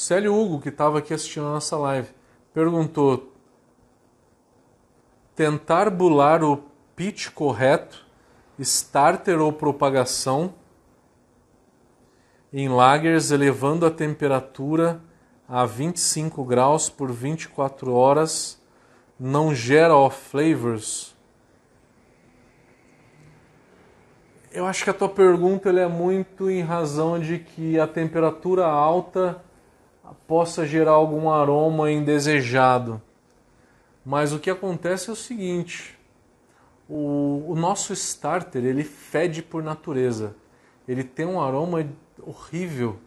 Célio 0.00 0.34
Hugo, 0.34 0.62
que 0.62 0.70
estava 0.70 0.98
aqui 0.98 1.12
assistindo 1.12 1.44
a 1.44 1.50
nossa 1.50 1.76
live, 1.76 2.08
perguntou: 2.54 3.34
tentar 5.36 5.90
bular 5.90 6.42
o 6.42 6.64
pitch 6.96 7.28
correto, 7.32 8.06
starter 8.58 9.38
ou 9.38 9.52
propagação 9.52 10.54
em 12.50 12.66
lagers 12.66 13.30
elevando 13.30 13.84
a 13.84 13.90
temperatura 13.90 15.02
a 15.46 15.66
25 15.66 16.46
graus 16.46 16.88
por 16.88 17.12
24 17.12 17.92
horas 17.92 18.58
não 19.18 19.54
gera 19.54 19.94
off 19.94 20.30
flavors? 20.30 21.14
Eu 24.50 24.64
acho 24.64 24.82
que 24.82 24.88
a 24.88 24.94
tua 24.94 25.10
pergunta 25.10 25.68
é 25.68 25.86
muito 25.86 26.48
em 26.50 26.62
razão 26.62 27.20
de 27.20 27.38
que 27.38 27.78
a 27.78 27.86
temperatura 27.86 28.64
alta 28.64 29.44
possa 30.26 30.66
gerar 30.66 30.92
algum 30.92 31.30
aroma 31.30 31.90
indesejado. 31.90 33.00
Mas 34.04 34.32
o 34.32 34.38
que 34.38 34.50
acontece 34.50 35.10
é 35.10 35.12
o 35.12 35.16
seguinte: 35.16 35.98
o, 36.88 37.44
o 37.48 37.54
nosso 37.54 37.92
starter 37.92 38.64
ele 38.64 38.84
fede 38.84 39.42
por 39.42 39.62
natureza, 39.62 40.34
ele 40.86 41.04
tem 41.04 41.26
um 41.26 41.40
aroma 41.40 41.86
horrível 42.22 42.98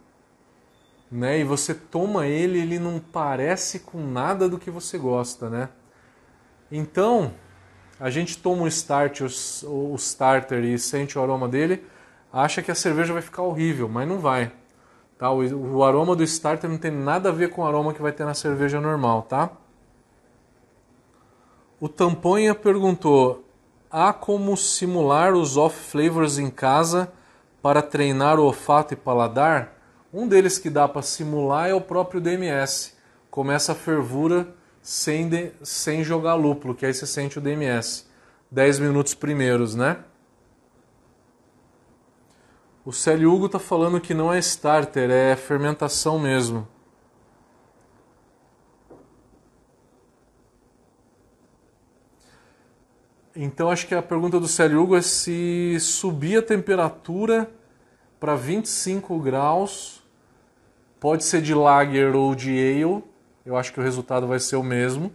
né? 1.14 1.38
E 1.38 1.44
você 1.44 1.72
toma 1.72 2.26
ele, 2.26 2.58
ele 2.58 2.78
não 2.78 2.98
parece 2.98 3.78
com 3.78 4.04
nada 4.04 4.48
do 4.48 4.58
que 4.58 4.68
você 4.68 4.98
gosta, 4.98 5.48
né? 5.48 5.68
Então, 6.72 7.32
a 8.00 8.10
gente 8.10 8.38
toma 8.38 8.64
o 8.64 8.66
o 8.66 9.94
starter 9.94 10.64
e 10.64 10.76
sente 10.76 11.16
o 11.16 11.22
aroma 11.22 11.48
dele, 11.48 11.84
acha 12.32 12.60
que 12.62 12.70
a 12.70 12.74
cerveja 12.74 13.12
vai 13.12 13.22
ficar 13.22 13.42
horrível, 13.42 13.88
mas 13.88 14.08
não 14.08 14.18
vai. 14.18 14.50
Tá? 15.24 15.30
O, 15.30 15.76
o 15.76 15.82
aroma 15.82 16.14
do 16.14 16.22
starter 16.22 16.68
não 16.68 16.76
tem 16.76 16.90
nada 16.90 17.30
a 17.30 17.32
ver 17.32 17.48
com 17.48 17.62
o 17.62 17.64
aroma 17.64 17.94
que 17.94 18.02
vai 18.02 18.12
ter 18.12 18.26
na 18.26 18.34
cerveja 18.34 18.78
normal, 18.78 19.22
tá? 19.22 19.52
O 21.80 21.88
Tamponha 21.88 22.54
perguntou: 22.54 23.42
há 23.90 24.12
como 24.12 24.54
simular 24.54 25.32
os 25.32 25.56
off 25.56 25.74
flavors 25.90 26.36
em 26.36 26.50
casa 26.50 27.10
para 27.62 27.80
treinar 27.80 28.38
o 28.38 28.44
olfato 28.44 28.92
e 28.92 28.98
paladar? 28.98 29.72
Um 30.12 30.28
deles 30.28 30.58
que 30.58 30.68
dá 30.68 30.86
para 30.86 31.00
simular 31.00 31.70
é 31.70 31.74
o 31.74 31.80
próprio 31.80 32.20
DMS. 32.20 32.92
Começa 33.30 33.72
a 33.72 33.74
fervura 33.74 34.48
sem, 34.82 35.26
de, 35.26 35.52
sem 35.62 36.04
jogar 36.04 36.34
lúpulo, 36.34 36.74
que 36.74 36.84
aí 36.84 36.92
você 36.92 37.06
sente 37.06 37.38
o 37.38 37.40
DMS. 37.40 38.04
10 38.50 38.78
minutos 38.78 39.14
primeiros, 39.14 39.74
né? 39.74 39.96
O 42.84 42.92
Célio 42.92 43.32
Hugo 43.32 43.46
está 43.46 43.58
falando 43.58 44.00
que 44.00 44.12
não 44.12 44.32
é 44.32 44.38
starter, 44.38 45.10
é 45.10 45.34
fermentação 45.36 46.18
mesmo. 46.18 46.68
Então 53.34 53.70
acho 53.70 53.86
que 53.86 53.94
a 53.94 54.02
pergunta 54.02 54.38
do 54.38 54.46
Célio 54.46 54.82
Hugo 54.82 54.96
é 54.96 55.02
se 55.02 55.76
subir 55.80 56.38
a 56.38 56.42
temperatura 56.42 57.50
para 58.20 58.36
25 58.36 59.18
graus 59.18 60.04
Pode 61.04 61.22
ser 61.22 61.42
de 61.42 61.52
lager 61.52 62.16
ou 62.16 62.34
de 62.34 62.48
ale, 62.48 63.04
eu 63.44 63.58
acho 63.58 63.74
que 63.74 63.78
o 63.78 63.82
resultado 63.82 64.26
vai 64.26 64.40
ser 64.40 64.56
o 64.56 64.62
mesmo. 64.62 65.12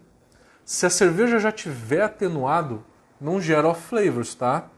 Se 0.64 0.86
a 0.86 0.90
cerveja 0.90 1.40
já 1.40 1.52
tiver 1.52 2.04
atenuado, 2.04 2.86
não 3.20 3.42
gera 3.42 3.68
off 3.68 3.88
flavors, 3.88 4.36
tá? 4.36 4.70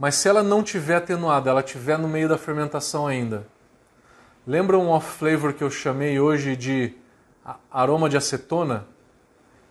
Mas 0.00 0.14
se 0.14 0.30
ela 0.30 0.42
não 0.42 0.62
tiver 0.62 0.96
atenuada, 0.96 1.50
ela 1.50 1.62
tiver 1.62 1.98
no 1.98 2.08
meio 2.08 2.26
da 2.26 2.38
fermentação 2.38 3.06
ainda. 3.06 3.46
Lembra 4.46 4.78
um 4.78 4.88
off 4.88 5.06
flavor 5.18 5.52
que 5.52 5.62
eu 5.62 5.70
chamei 5.70 6.18
hoje 6.18 6.56
de 6.56 6.94
aroma 7.70 8.08
de 8.08 8.16
acetona? 8.16 8.86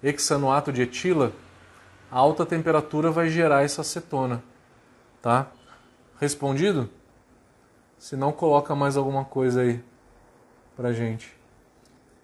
Hexanoato 0.04 0.72
de 0.72 0.84
etila? 0.84 1.34
A 2.12 2.20
alta 2.20 2.46
temperatura 2.46 3.10
vai 3.10 3.28
gerar 3.28 3.64
essa 3.64 3.82
acetona, 3.82 4.44
tá? 5.20 5.48
Respondido? 6.20 6.88
Se 7.98 8.16
não, 8.16 8.32
coloca 8.32 8.76
mais 8.76 8.96
alguma 8.96 9.26
coisa 9.26 9.62
aí 9.62 9.84
pra 10.78 10.94
gente. 10.94 11.36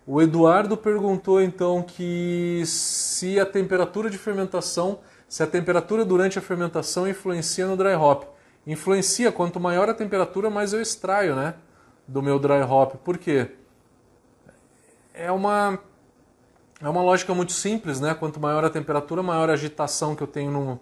O 0.06 0.22
Eduardo 0.22 0.78
perguntou 0.78 1.41
então 1.41 1.82
que 1.82 2.62
se 2.68 3.39
a 3.39 3.47
temperatura 3.47 4.12
de 4.12 4.18
fermentação, 4.20 4.99
se 5.28 5.43
a 5.43 5.47
temperatura 5.47 6.05
durante 6.05 6.39
a 6.39 6.41
fermentação 6.41 7.07
influencia 7.07 7.67
no 7.67 7.76
dry 7.76 7.95
hop. 7.95 8.23
Influencia, 8.65 9.32
quanto 9.32 9.59
maior 9.59 9.89
a 9.89 9.93
temperatura, 9.93 10.49
mais 10.49 10.73
eu 10.73 10.82
extraio, 10.82 11.36
né, 11.36 11.55
do 12.07 12.21
meu 12.21 12.39
dry 12.39 12.61
hop. 12.61 12.95
Por 13.03 13.17
quê? 13.17 13.51
É 15.13 15.32
uma 15.32 15.80
é 16.82 16.89
uma 16.89 17.01
lógica 17.01 17.34
muito 17.34 17.53
simples, 17.53 18.01
né? 18.01 18.13
Quanto 18.13 18.39
maior 18.39 18.63
a 18.65 18.69
temperatura, 18.69 19.23
maior 19.23 19.49
a 19.49 19.53
agitação 19.53 20.13
que 20.13 20.21
eu 20.21 20.28
tenho 20.28 20.51
no, 20.51 20.80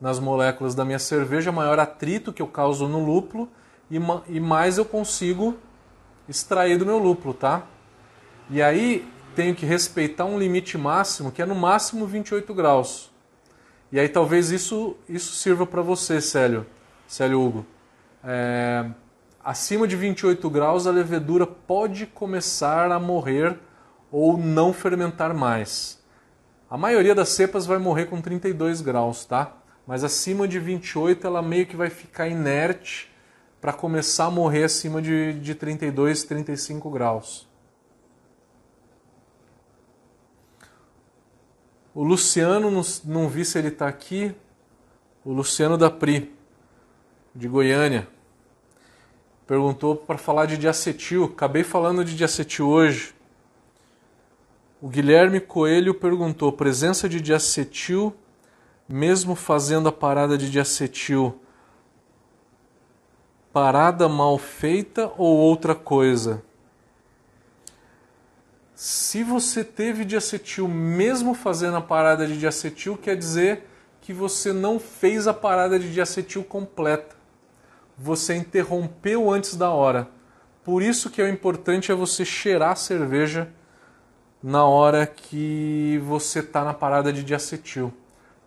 nas 0.00 0.18
moléculas 0.18 0.74
da 0.74 0.84
minha 0.84 0.98
cerveja, 0.98 1.52
maior 1.52 1.78
atrito 1.78 2.32
que 2.32 2.42
eu 2.42 2.48
causo 2.48 2.88
no 2.88 3.04
lúpulo 3.04 3.48
e, 3.90 3.96
e 4.28 4.40
mais 4.40 4.76
eu 4.76 4.84
consigo 4.84 5.56
extrair 6.28 6.76
do 6.76 6.84
meu 6.84 6.98
lúpulo, 6.98 7.32
tá? 7.32 7.62
E 8.50 8.60
aí 8.60 9.08
tenho 9.34 9.54
que 9.54 9.64
respeitar 9.64 10.24
um 10.24 10.38
limite 10.38 10.76
máximo, 10.76 11.30
que 11.30 11.40
é 11.40 11.46
no 11.46 11.54
máximo 11.54 12.06
28 12.06 12.52
graus. 12.52 13.10
E 13.96 13.98
aí 13.98 14.10
talvez 14.10 14.50
isso, 14.50 14.94
isso 15.08 15.32
sirva 15.36 15.64
para 15.64 15.80
você, 15.80 16.20
Célio, 16.20 16.66
Célio 17.08 17.40
Hugo. 17.40 17.64
É, 18.22 18.84
acima 19.42 19.88
de 19.88 19.96
28 19.96 20.50
graus 20.50 20.86
a 20.86 20.90
levedura 20.90 21.46
pode 21.46 22.04
começar 22.04 22.92
a 22.92 23.00
morrer 23.00 23.58
ou 24.12 24.36
não 24.36 24.70
fermentar 24.70 25.32
mais. 25.32 25.98
A 26.68 26.76
maioria 26.76 27.14
das 27.14 27.30
cepas 27.30 27.64
vai 27.64 27.78
morrer 27.78 28.04
com 28.04 28.20
32 28.20 28.82
graus, 28.82 29.24
tá? 29.24 29.56
Mas 29.86 30.04
acima 30.04 30.46
de 30.46 30.58
28 30.58 31.26
ela 31.26 31.40
meio 31.40 31.64
que 31.64 31.74
vai 31.74 31.88
ficar 31.88 32.28
inerte 32.28 33.10
para 33.62 33.72
começar 33.72 34.26
a 34.26 34.30
morrer 34.30 34.64
acima 34.64 35.00
de, 35.00 35.40
de 35.40 35.54
32, 35.54 36.22
35 36.24 36.90
graus. 36.90 37.48
O 41.96 42.04
Luciano, 42.04 42.70
não, 43.06 43.26
vi 43.26 43.42
se 43.42 43.58
ele 43.58 43.68
está 43.68 43.88
aqui, 43.88 44.34
o 45.24 45.32
Luciano 45.32 45.78
da 45.78 45.90
Pri, 45.90 46.30
de 47.34 47.48
Goiânia, 47.48 48.06
perguntou 49.46 49.96
para 49.96 50.18
falar 50.18 50.44
de 50.44 50.58
diacetil. 50.58 51.24
Acabei 51.24 51.64
falando 51.64 52.04
de 52.04 52.14
diacetil 52.14 52.68
hoje. 52.68 53.14
O 54.78 54.88
Guilherme 54.88 55.40
Coelho 55.40 55.94
perguntou: 55.94 56.52
presença 56.52 57.08
de 57.08 57.18
diacetil, 57.18 58.14
mesmo 58.86 59.34
fazendo 59.34 59.88
a 59.88 59.92
parada 59.92 60.36
de 60.36 60.50
diacetil, 60.50 61.40
parada 63.54 64.06
mal 64.06 64.36
feita 64.36 65.10
ou 65.16 65.34
outra 65.34 65.74
coisa? 65.74 66.42
Se 68.76 69.24
você 69.24 69.64
teve 69.64 70.04
diacetil 70.04 70.68
mesmo 70.68 71.32
fazendo 71.32 71.78
a 71.78 71.80
parada 71.80 72.26
de 72.26 72.38
diacetil, 72.38 72.94
quer 72.94 73.16
dizer 73.16 73.66
que 74.02 74.12
você 74.12 74.52
não 74.52 74.78
fez 74.78 75.26
a 75.26 75.32
parada 75.32 75.78
de 75.78 75.90
diacetil 75.90 76.44
completa. 76.44 77.16
Você 77.96 78.34
interrompeu 78.34 79.30
antes 79.30 79.56
da 79.56 79.70
hora. 79.70 80.10
Por 80.62 80.82
isso 80.82 81.08
que 81.08 81.22
é 81.22 81.28
importante 81.30 81.90
é 81.90 81.94
você 81.94 82.22
cheirar 82.22 82.72
a 82.72 82.76
cerveja 82.76 83.48
na 84.42 84.66
hora 84.66 85.06
que 85.06 85.98
você 86.04 86.40
está 86.40 86.62
na 86.62 86.74
parada 86.74 87.10
de 87.10 87.24
diacetil. 87.24 87.90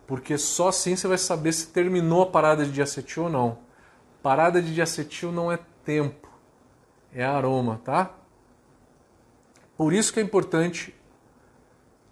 Porque 0.06 0.38
só 0.38 0.68
assim 0.68 0.94
você 0.94 1.08
vai 1.08 1.18
saber 1.18 1.52
se 1.52 1.66
terminou 1.66 2.22
a 2.22 2.26
parada 2.26 2.64
de 2.64 2.70
diacetil 2.70 3.24
ou 3.24 3.30
não. 3.30 3.58
Parada 4.22 4.62
de 4.62 4.72
diacetil 4.72 5.32
não 5.32 5.50
é 5.50 5.58
tempo, 5.84 6.28
é 7.12 7.24
aroma, 7.24 7.80
tá? 7.84 8.19
Por 9.80 9.94
isso 9.94 10.12
que 10.12 10.20
é 10.20 10.22
importante 10.22 10.94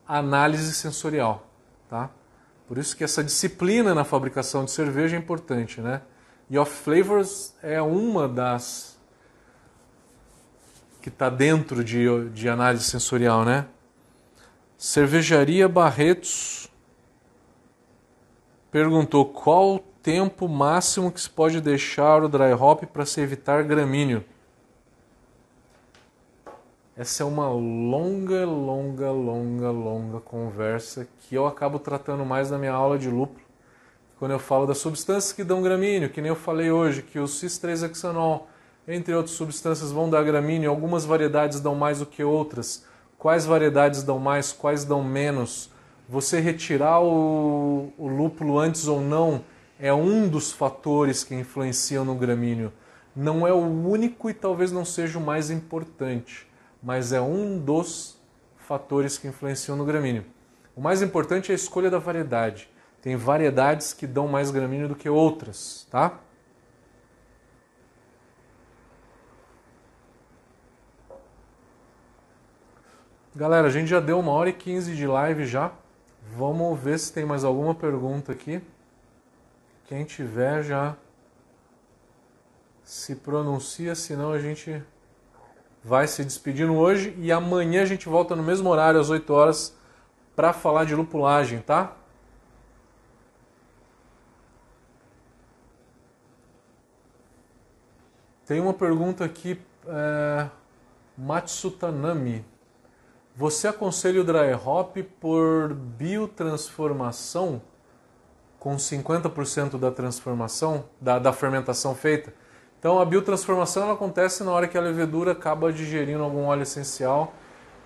a 0.06 0.20
análise 0.20 0.72
sensorial, 0.72 1.46
tá? 1.86 2.08
Por 2.66 2.78
isso 2.78 2.96
que 2.96 3.04
essa 3.04 3.22
disciplina 3.22 3.94
na 3.94 4.04
fabricação 4.04 4.64
de 4.64 4.70
cerveja 4.70 5.16
é 5.16 5.18
importante, 5.18 5.78
né? 5.82 6.00
E 6.48 6.56
off 6.56 6.74
flavors 6.74 7.54
é 7.62 7.82
uma 7.82 8.26
das 8.26 8.98
que 11.02 11.10
está 11.10 11.28
dentro 11.28 11.84
de, 11.84 12.30
de 12.30 12.48
análise 12.48 12.84
sensorial, 12.84 13.44
né? 13.44 13.66
Cervejaria 14.78 15.68
Barretos 15.68 16.72
perguntou 18.70 19.26
qual 19.26 19.74
o 19.74 19.78
tempo 19.78 20.48
máximo 20.48 21.12
que 21.12 21.20
se 21.20 21.28
pode 21.28 21.60
deixar 21.60 22.24
o 22.24 22.30
dry 22.30 22.54
hop 22.54 22.84
para 22.84 23.04
se 23.04 23.20
evitar 23.20 23.62
gramíneo. 23.62 24.24
Essa 26.98 27.22
é 27.22 27.26
uma 27.26 27.48
longa, 27.48 28.44
longa, 28.44 29.12
longa, 29.12 29.70
longa 29.70 30.18
conversa 30.18 31.06
que 31.20 31.32
eu 31.32 31.46
acabo 31.46 31.78
tratando 31.78 32.24
mais 32.24 32.50
na 32.50 32.58
minha 32.58 32.72
aula 32.72 32.98
de 32.98 33.08
lúpulo, 33.08 33.46
quando 34.18 34.32
eu 34.32 34.38
falo 34.40 34.66
das 34.66 34.78
substâncias 34.78 35.32
que 35.32 35.44
dão 35.44 35.62
gramíneo, 35.62 36.10
que 36.10 36.20
nem 36.20 36.28
eu 36.28 36.34
falei 36.34 36.72
hoje, 36.72 37.02
que 37.02 37.20
o 37.20 37.28
cis-3-hexanol, 37.28 38.48
entre 38.88 39.14
outras 39.14 39.36
substâncias, 39.36 39.92
vão 39.92 40.10
dar 40.10 40.24
gramíneo, 40.24 40.68
algumas 40.68 41.04
variedades 41.04 41.60
dão 41.60 41.76
mais 41.76 42.00
do 42.00 42.06
que 42.06 42.24
outras, 42.24 42.84
quais 43.16 43.46
variedades 43.46 44.02
dão 44.02 44.18
mais, 44.18 44.52
quais 44.52 44.84
dão 44.84 45.00
menos, 45.00 45.70
você 46.08 46.40
retirar 46.40 47.00
o, 47.00 47.92
o 47.96 48.08
lúpulo 48.08 48.58
antes 48.58 48.88
ou 48.88 49.00
não 49.00 49.44
é 49.78 49.94
um 49.94 50.26
dos 50.26 50.50
fatores 50.50 51.22
que 51.22 51.32
influenciam 51.32 52.04
no 52.04 52.16
gramíneo. 52.16 52.72
Não 53.14 53.46
é 53.46 53.52
o 53.52 53.58
único 53.58 54.28
e 54.28 54.34
talvez 54.34 54.72
não 54.72 54.84
seja 54.84 55.16
o 55.16 55.22
mais 55.22 55.48
importante, 55.48 56.47
mas 56.82 57.12
é 57.12 57.20
um 57.20 57.58
dos 57.58 58.18
fatores 58.56 59.18
que 59.18 59.28
influenciam 59.28 59.76
no 59.76 59.84
gramíneo. 59.84 60.24
O 60.76 60.80
mais 60.80 61.02
importante 61.02 61.50
é 61.50 61.52
a 61.52 61.56
escolha 61.56 61.90
da 61.90 61.98
variedade. 61.98 62.70
Tem 63.02 63.16
variedades 63.16 63.92
que 63.92 64.06
dão 64.06 64.28
mais 64.28 64.50
gramíneo 64.50 64.88
do 64.88 64.94
que 64.94 65.08
outras, 65.08 65.86
tá? 65.90 66.20
Galera, 73.34 73.68
a 73.68 73.70
gente 73.70 73.88
já 73.88 74.00
deu 74.00 74.18
uma 74.18 74.32
hora 74.32 74.48
e 74.48 74.52
quinze 74.52 74.96
de 74.96 75.06
live 75.06 75.46
já. 75.46 75.72
Vamos 76.36 76.78
ver 76.78 76.98
se 76.98 77.12
tem 77.12 77.24
mais 77.24 77.44
alguma 77.44 77.74
pergunta 77.74 78.32
aqui. 78.32 78.60
Quem 79.84 80.04
tiver 80.04 80.62
já 80.62 80.96
se 82.82 83.14
pronuncia, 83.14 83.94
senão 83.94 84.32
a 84.32 84.38
gente 84.38 84.82
vai 85.82 86.06
se 86.06 86.24
despedindo 86.24 86.74
hoje 86.74 87.14
e 87.18 87.30
amanhã 87.32 87.82
a 87.82 87.86
gente 87.86 88.08
volta 88.08 88.34
no 88.34 88.42
mesmo 88.42 88.68
horário, 88.68 89.00
às 89.00 89.10
8 89.10 89.32
horas, 89.32 89.76
para 90.34 90.52
falar 90.52 90.84
de 90.84 90.94
lupulagem, 90.94 91.60
tá? 91.60 91.96
Tem 98.48 98.60
uma 98.60 98.72
pergunta 98.72 99.26
aqui, 99.26 99.60
é, 99.86 100.48
Matsutanami. 101.16 102.44
Você 103.36 103.68
aconselha 103.68 104.22
o 104.22 104.24
dry 104.24 104.54
hop 104.54 104.96
por 105.20 105.74
biotransformação 105.74 107.60
com 108.58 108.76
50% 108.76 109.78
da 109.78 109.90
transformação, 109.90 110.84
da, 111.00 111.18
da, 111.18 111.32
fermentação 111.32 111.94
feita? 111.94 112.32
Então 112.78 113.00
a 113.00 113.04
biotransformação 113.04 113.82
ela 113.82 113.94
acontece 113.94 114.44
na 114.44 114.52
hora 114.52 114.68
que 114.68 114.78
a 114.78 114.80
levedura 114.80 115.32
acaba 115.32 115.72
digerindo 115.72 116.22
algum 116.22 116.44
óleo 116.44 116.62
essencial 116.62 117.34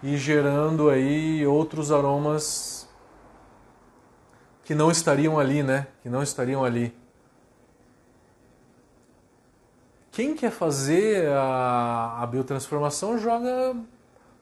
e 0.03 0.17
gerando 0.17 0.91
aí 0.91 1.47
outros 1.47 1.91
aromas 1.91 2.89
que 4.65 4.75
não 4.75 4.91
estariam 4.91 5.39
ali, 5.39 5.63
né? 5.63 5.87
Que 6.03 6.11
não 6.11 6.23
estariam 6.23 6.65
ali. 6.65 6.95
Quem 10.11 10.35
quer 10.35 10.51
fazer 10.51 11.27
a, 11.29 12.19
a 12.21 12.27
biotransformação 12.27 13.17
joga 13.17 13.75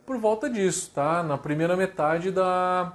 por 0.05 0.19
volta 0.19 0.51
disso, 0.51 0.91
tá? 0.93 1.23
Na 1.23 1.39
primeira 1.39 1.77
metade 1.77 2.33
da, 2.33 2.93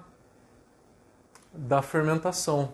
da 1.54 1.82
fermentação. 1.82 2.74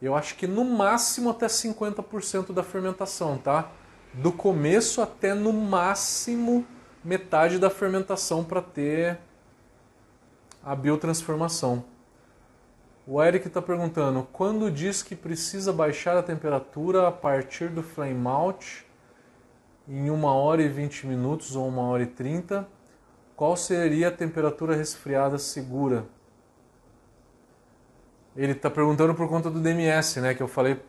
Eu 0.00 0.14
acho 0.14 0.36
que 0.36 0.46
no 0.46 0.64
máximo 0.64 1.30
até 1.30 1.46
50% 1.46 2.52
da 2.52 2.62
fermentação, 2.62 3.36
tá? 3.36 3.70
Do 4.12 4.32
começo 4.32 5.00
até 5.00 5.34
no 5.34 5.52
máximo 5.52 6.66
metade 7.04 7.58
da 7.58 7.70
fermentação 7.70 8.44
para 8.44 8.60
ter 8.60 9.18
a 10.64 10.74
biotransformação. 10.74 11.84
O 13.06 13.22
Eric 13.22 13.46
está 13.46 13.62
perguntando: 13.62 14.26
quando 14.32 14.70
diz 14.70 15.02
que 15.02 15.14
precisa 15.14 15.72
baixar 15.72 16.16
a 16.16 16.22
temperatura 16.22 17.08
a 17.08 17.12
partir 17.12 17.68
do 17.68 17.82
flame 17.82 18.26
out 18.26 18.86
em 19.88 20.10
1 20.10 20.24
hora 20.24 20.62
e 20.62 20.68
20 20.68 21.06
minutos 21.06 21.56
ou 21.56 21.68
1 21.68 21.78
hora 21.78 22.02
e 22.02 22.06
30, 22.06 22.68
qual 23.34 23.56
seria 23.56 24.08
a 24.08 24.12
temperatura 24.12 24.76
resfriada 24.76 25.38
segura? 25.38 26.04
Ele 28.36 28.52
está 28.52 28.70
perguntando 28.70 29.14
por 29.14 29.28
conta 29.28 29.50
do 29.50 29.60
DMS, 29.60 30.20
né? 30.20 30.34
Que 30.34 30.42
eu 30.42 30.48
falei 30.48 30.80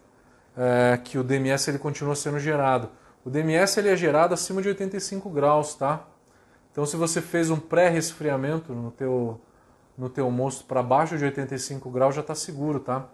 é, 0.55 0.97
que 0.97 1.17
o 1.17 1.23
DMS 1.23 1.69
ele 1.69 1.79
continua 1.79 2.15
sendo 2.15 2.39
gerado. 2.39 2.89
O 3.23 3.29
DMS 3.29 3.79
ele 3.79 3.89
é 3.89 3.95
gerado 3.95 4.33
acima 4.33 4.61
de 4.61 4.69
85 4.69 5.29
graus, 5.29 5.75
tá? 5.75 6.07
Então, 6.71 6.85
se 6.85 6.95
você 6.95 7.21
fez 7.21 7.49
um 7.49 7.59
pré-resfriamento 7.59 8.73
no 8.73 8.91
teu, 8.91 9.39
no 9.97 10.09
teu 10.09 10.31
mosto 10.31 10.65
para 10.65 10.81
baixo 10.81 11.17
de 11.17 11.25
85 11.25 11.89
graus, 11.89 12.15
já 12.15 12.21
está 12.21 12.33
seguro, 12.33 12.79
tá? 12.79 13.07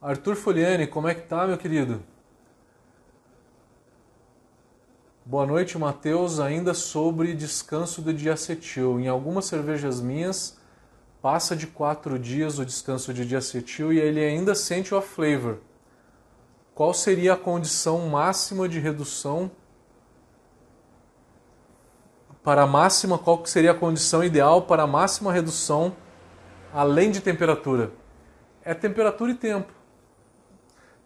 Arthur 0.00 0.36
Foliani, 0.36 0.86
como 0.86 1.08
é 1.08 1.14
que 1.14 1.22
tá, 1.22 1.46
meu 1.46 1.58
querido? 1.58 2.02
Boa 5.26 5.46
noite, 5.46 5.78
Matheus. 5.78 6.38
Ainda 6.38 6.74
sobre 6.74 7.32
descanso 7.32 8.02
do 8.02 8.12
diacetil. 8.12 9.00
Em 9.00 9.08
algumas 9.08 9.46
cervejas 9.46 10.00
minhas, 10.00 10.58
passa 11.22 11.56
de 11.56 11.66
quatro 11.66 12.18
dias 12.18 12.58
o 12.58 12.66
descanso 12.66 13.12
de 13.14 13.24
diacetil 13.24 13.90
e 13.92 13.98
ele 13.98 14.20
ainda 14.22 14.54
sente 14.54 14.94
o 14.94 14.98
off-flavor. 14.98 15.60
Qual 16.74 16.92
seria 16.92 17.34
a 17.34 17.36
condição 17.36 18.08
máxima 18.08 18.68
de 18.68 18.80
redução? 18.80 19.50
Para 22.42 22.62
a 22.62 22.66
máxima, 22.66 23.18
qual 23.18 23.44
seria 23.46 23.70
a 23.70 23.74
condição 23.74 24.22
ideal 24.22 24.62
para 24.62 24.82
a 24.82 24.86
máxima 24.86 25.32
redução 25.32 25.96
além 26.72 27.10
de 27.10 27.20
temperatura? 27.20 27.92
É 28.62 28.74
temperatura 28.74 29.30
e 29.30 29.34
tempo. 29.34 29.72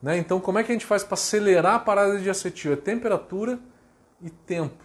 Né? 0.03 0.17
Então, 0.17 0.41
como 0.41 0.59
é 0.59 0.65
que 0.65 0.73
a 0.73 0.75
gente 0.75 0.87
faz 0.87 1.05
para 1.05 1.15
acelerar 1.15 1.75
a 1.75 1.79
parada 1.79 2.19
de 2.19 2.31
acetil? 2.31 2.73
É 2.73 2.77
temperatura 2.77 3.59
e 3.75 3.79
e 4.21 4.31
tempo. 4.31 4.85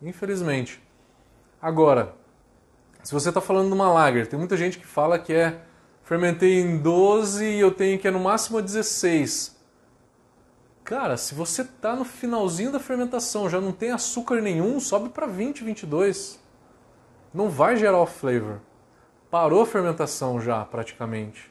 Infelizmente. 0.00 0.82
Agora, 1.60 2.14
se 3.02 3.12
você 3.12 3.28
está 3.28 3.40
falando 3.40 3.68
de 3.68 3.74
uma 3.74 3.92
lager, 3.92 4.26
tem 4.26 4.38
muita 4.38 4.56
gente 4.56 4.78
que 4.78 4.86
fala 4.86 5.18
que 5.18 5.32
é 5.32 5.60
fermentei 6.02 6.60
em 6.60 6.78
12 6.78 7.44
e 7.44 7.60
eu 7.60 7.70
tenho 7.70 7.98
que 7.98 8.08
é 8.08 8.10
no 8.10 8.20
máximo 8.20 8.60
16. 8.60 9.61
Cara, 10.84 11.16
se 11.16 11.34
você 11.34 11.62
está 11.62 11.94
no 11.94 12.04
finalzinho 12.04 12.72
da 12.72 12.80
fermentação, 12.80 13.48
já 13.48 13.60
não 13.60 13.72
tem 13.72 13.92
açúcar 13.92 14.40
nenhum, 14.40 14.80
sobe 14.80 15.10
para 15.10 15.26
20, 15.26 15.62
22. 15.62 16.40
Não 17.32 17.48
vai 17.48 17.76
gerar 17.76 17.98
off 17.98 18.18
flavor. 18.18 18.60
Parou 19.30 19.62
a 19.62 19.66
fermentação 19.66 20.40
já, 20.40 20.64
praticamente. 20.64 21.50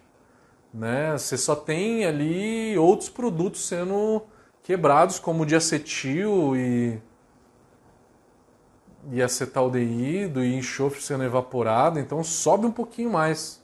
Né? 0.74 1.18
Você 1.18 1.38
só 1.38 1.56
tem 1.56 2.06
ali 2.06 2.78
outros 2.78 3.10
produtos 3.10 3.66
sendo 3.68 4.22
quebrados, 4.64 5.18
como 5.18 5.44
o 5.44 5.46
diacetil 5.46 6.56
e, 6.56 7.02
e 9.12 9.22
acetaldeído 9.22 10.44
e 10.44 10.56
enxofre 10.56 11.02
sendo 11.02 11.24
evaporado, 11.24 12.00
então 12.00 12.24
sobe 12.24 12.66
um 12.66 12.72
pouquinho 12.72 13.10
mais. 13.10 13.62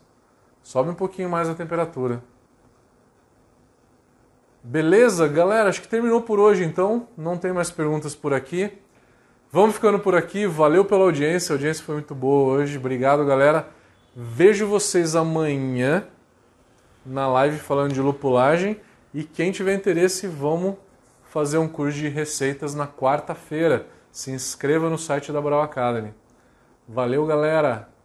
Sobe 0.64 0.90
um 0.90 0.96
pouquinho 0.96 1.30
mais 1.30 1.48
a 1.48 1.56
temperatura. 1.56 2.24
Beleza, 4.64 5.28
galera? 5.28 5.70
Acho 5.70 5.82
que 5.82 5.88
terminou 5.88 6.22
por 6.22 6.40
hoje 6.40 6.64
então. 6.64 7.08
Não 7.18 7.38
tem 7.38 7.54
mais 7.54 7.72
perguntas 7.72 8.16
por 8.16 8.34
aqui. 8.34 8.72
Vamos 9.52 9.76
ficando 9.76 10.00
por 10.00 10.16
aqui. 10.16 10.46
Valeu 10.46 10.84
pela 10.84 11.04
audiência. 11.04 11.54
A 11.54 11.56
audiência 11.56 11.84
foi 11.84 11.96
muito 11.96 12.14
boa 12.14 12.54
hoje. 12.54 12.78
Obrigado, 12.78 13.26
galera. 13.26 13.68
Vejo 14.16 14.68
vocês 14.68 15.16
amanhã 15.16 16.08
na 17.06 17.28
live 17.28 17.58
falando 17.58 17.94
de 17.94 18.02
lupulagem. 18.02 18.80
E 19.14 19.24
quem 19.24 19.52
tiver 19.52 19.74
interesse, 19.74 20.28
vamos 20.28 20.76
fazer 21.24 21.58
um 21.58 21.68
curso 21.68 21.98
de 21.98 22.10
receitas 22.10 22.76
na 22.76 22.88
quarta-feira. 22.88 23.88
Se 24.12 24.32
inscreva 24.32 24.90
no 24.90 24.98
site 24.98 25.32
da 25.32 25.42
Brau 25.42 25.62
Academy. 25.62 26.14
Valeu, 26.88 27.26
galera! 27.26 27.97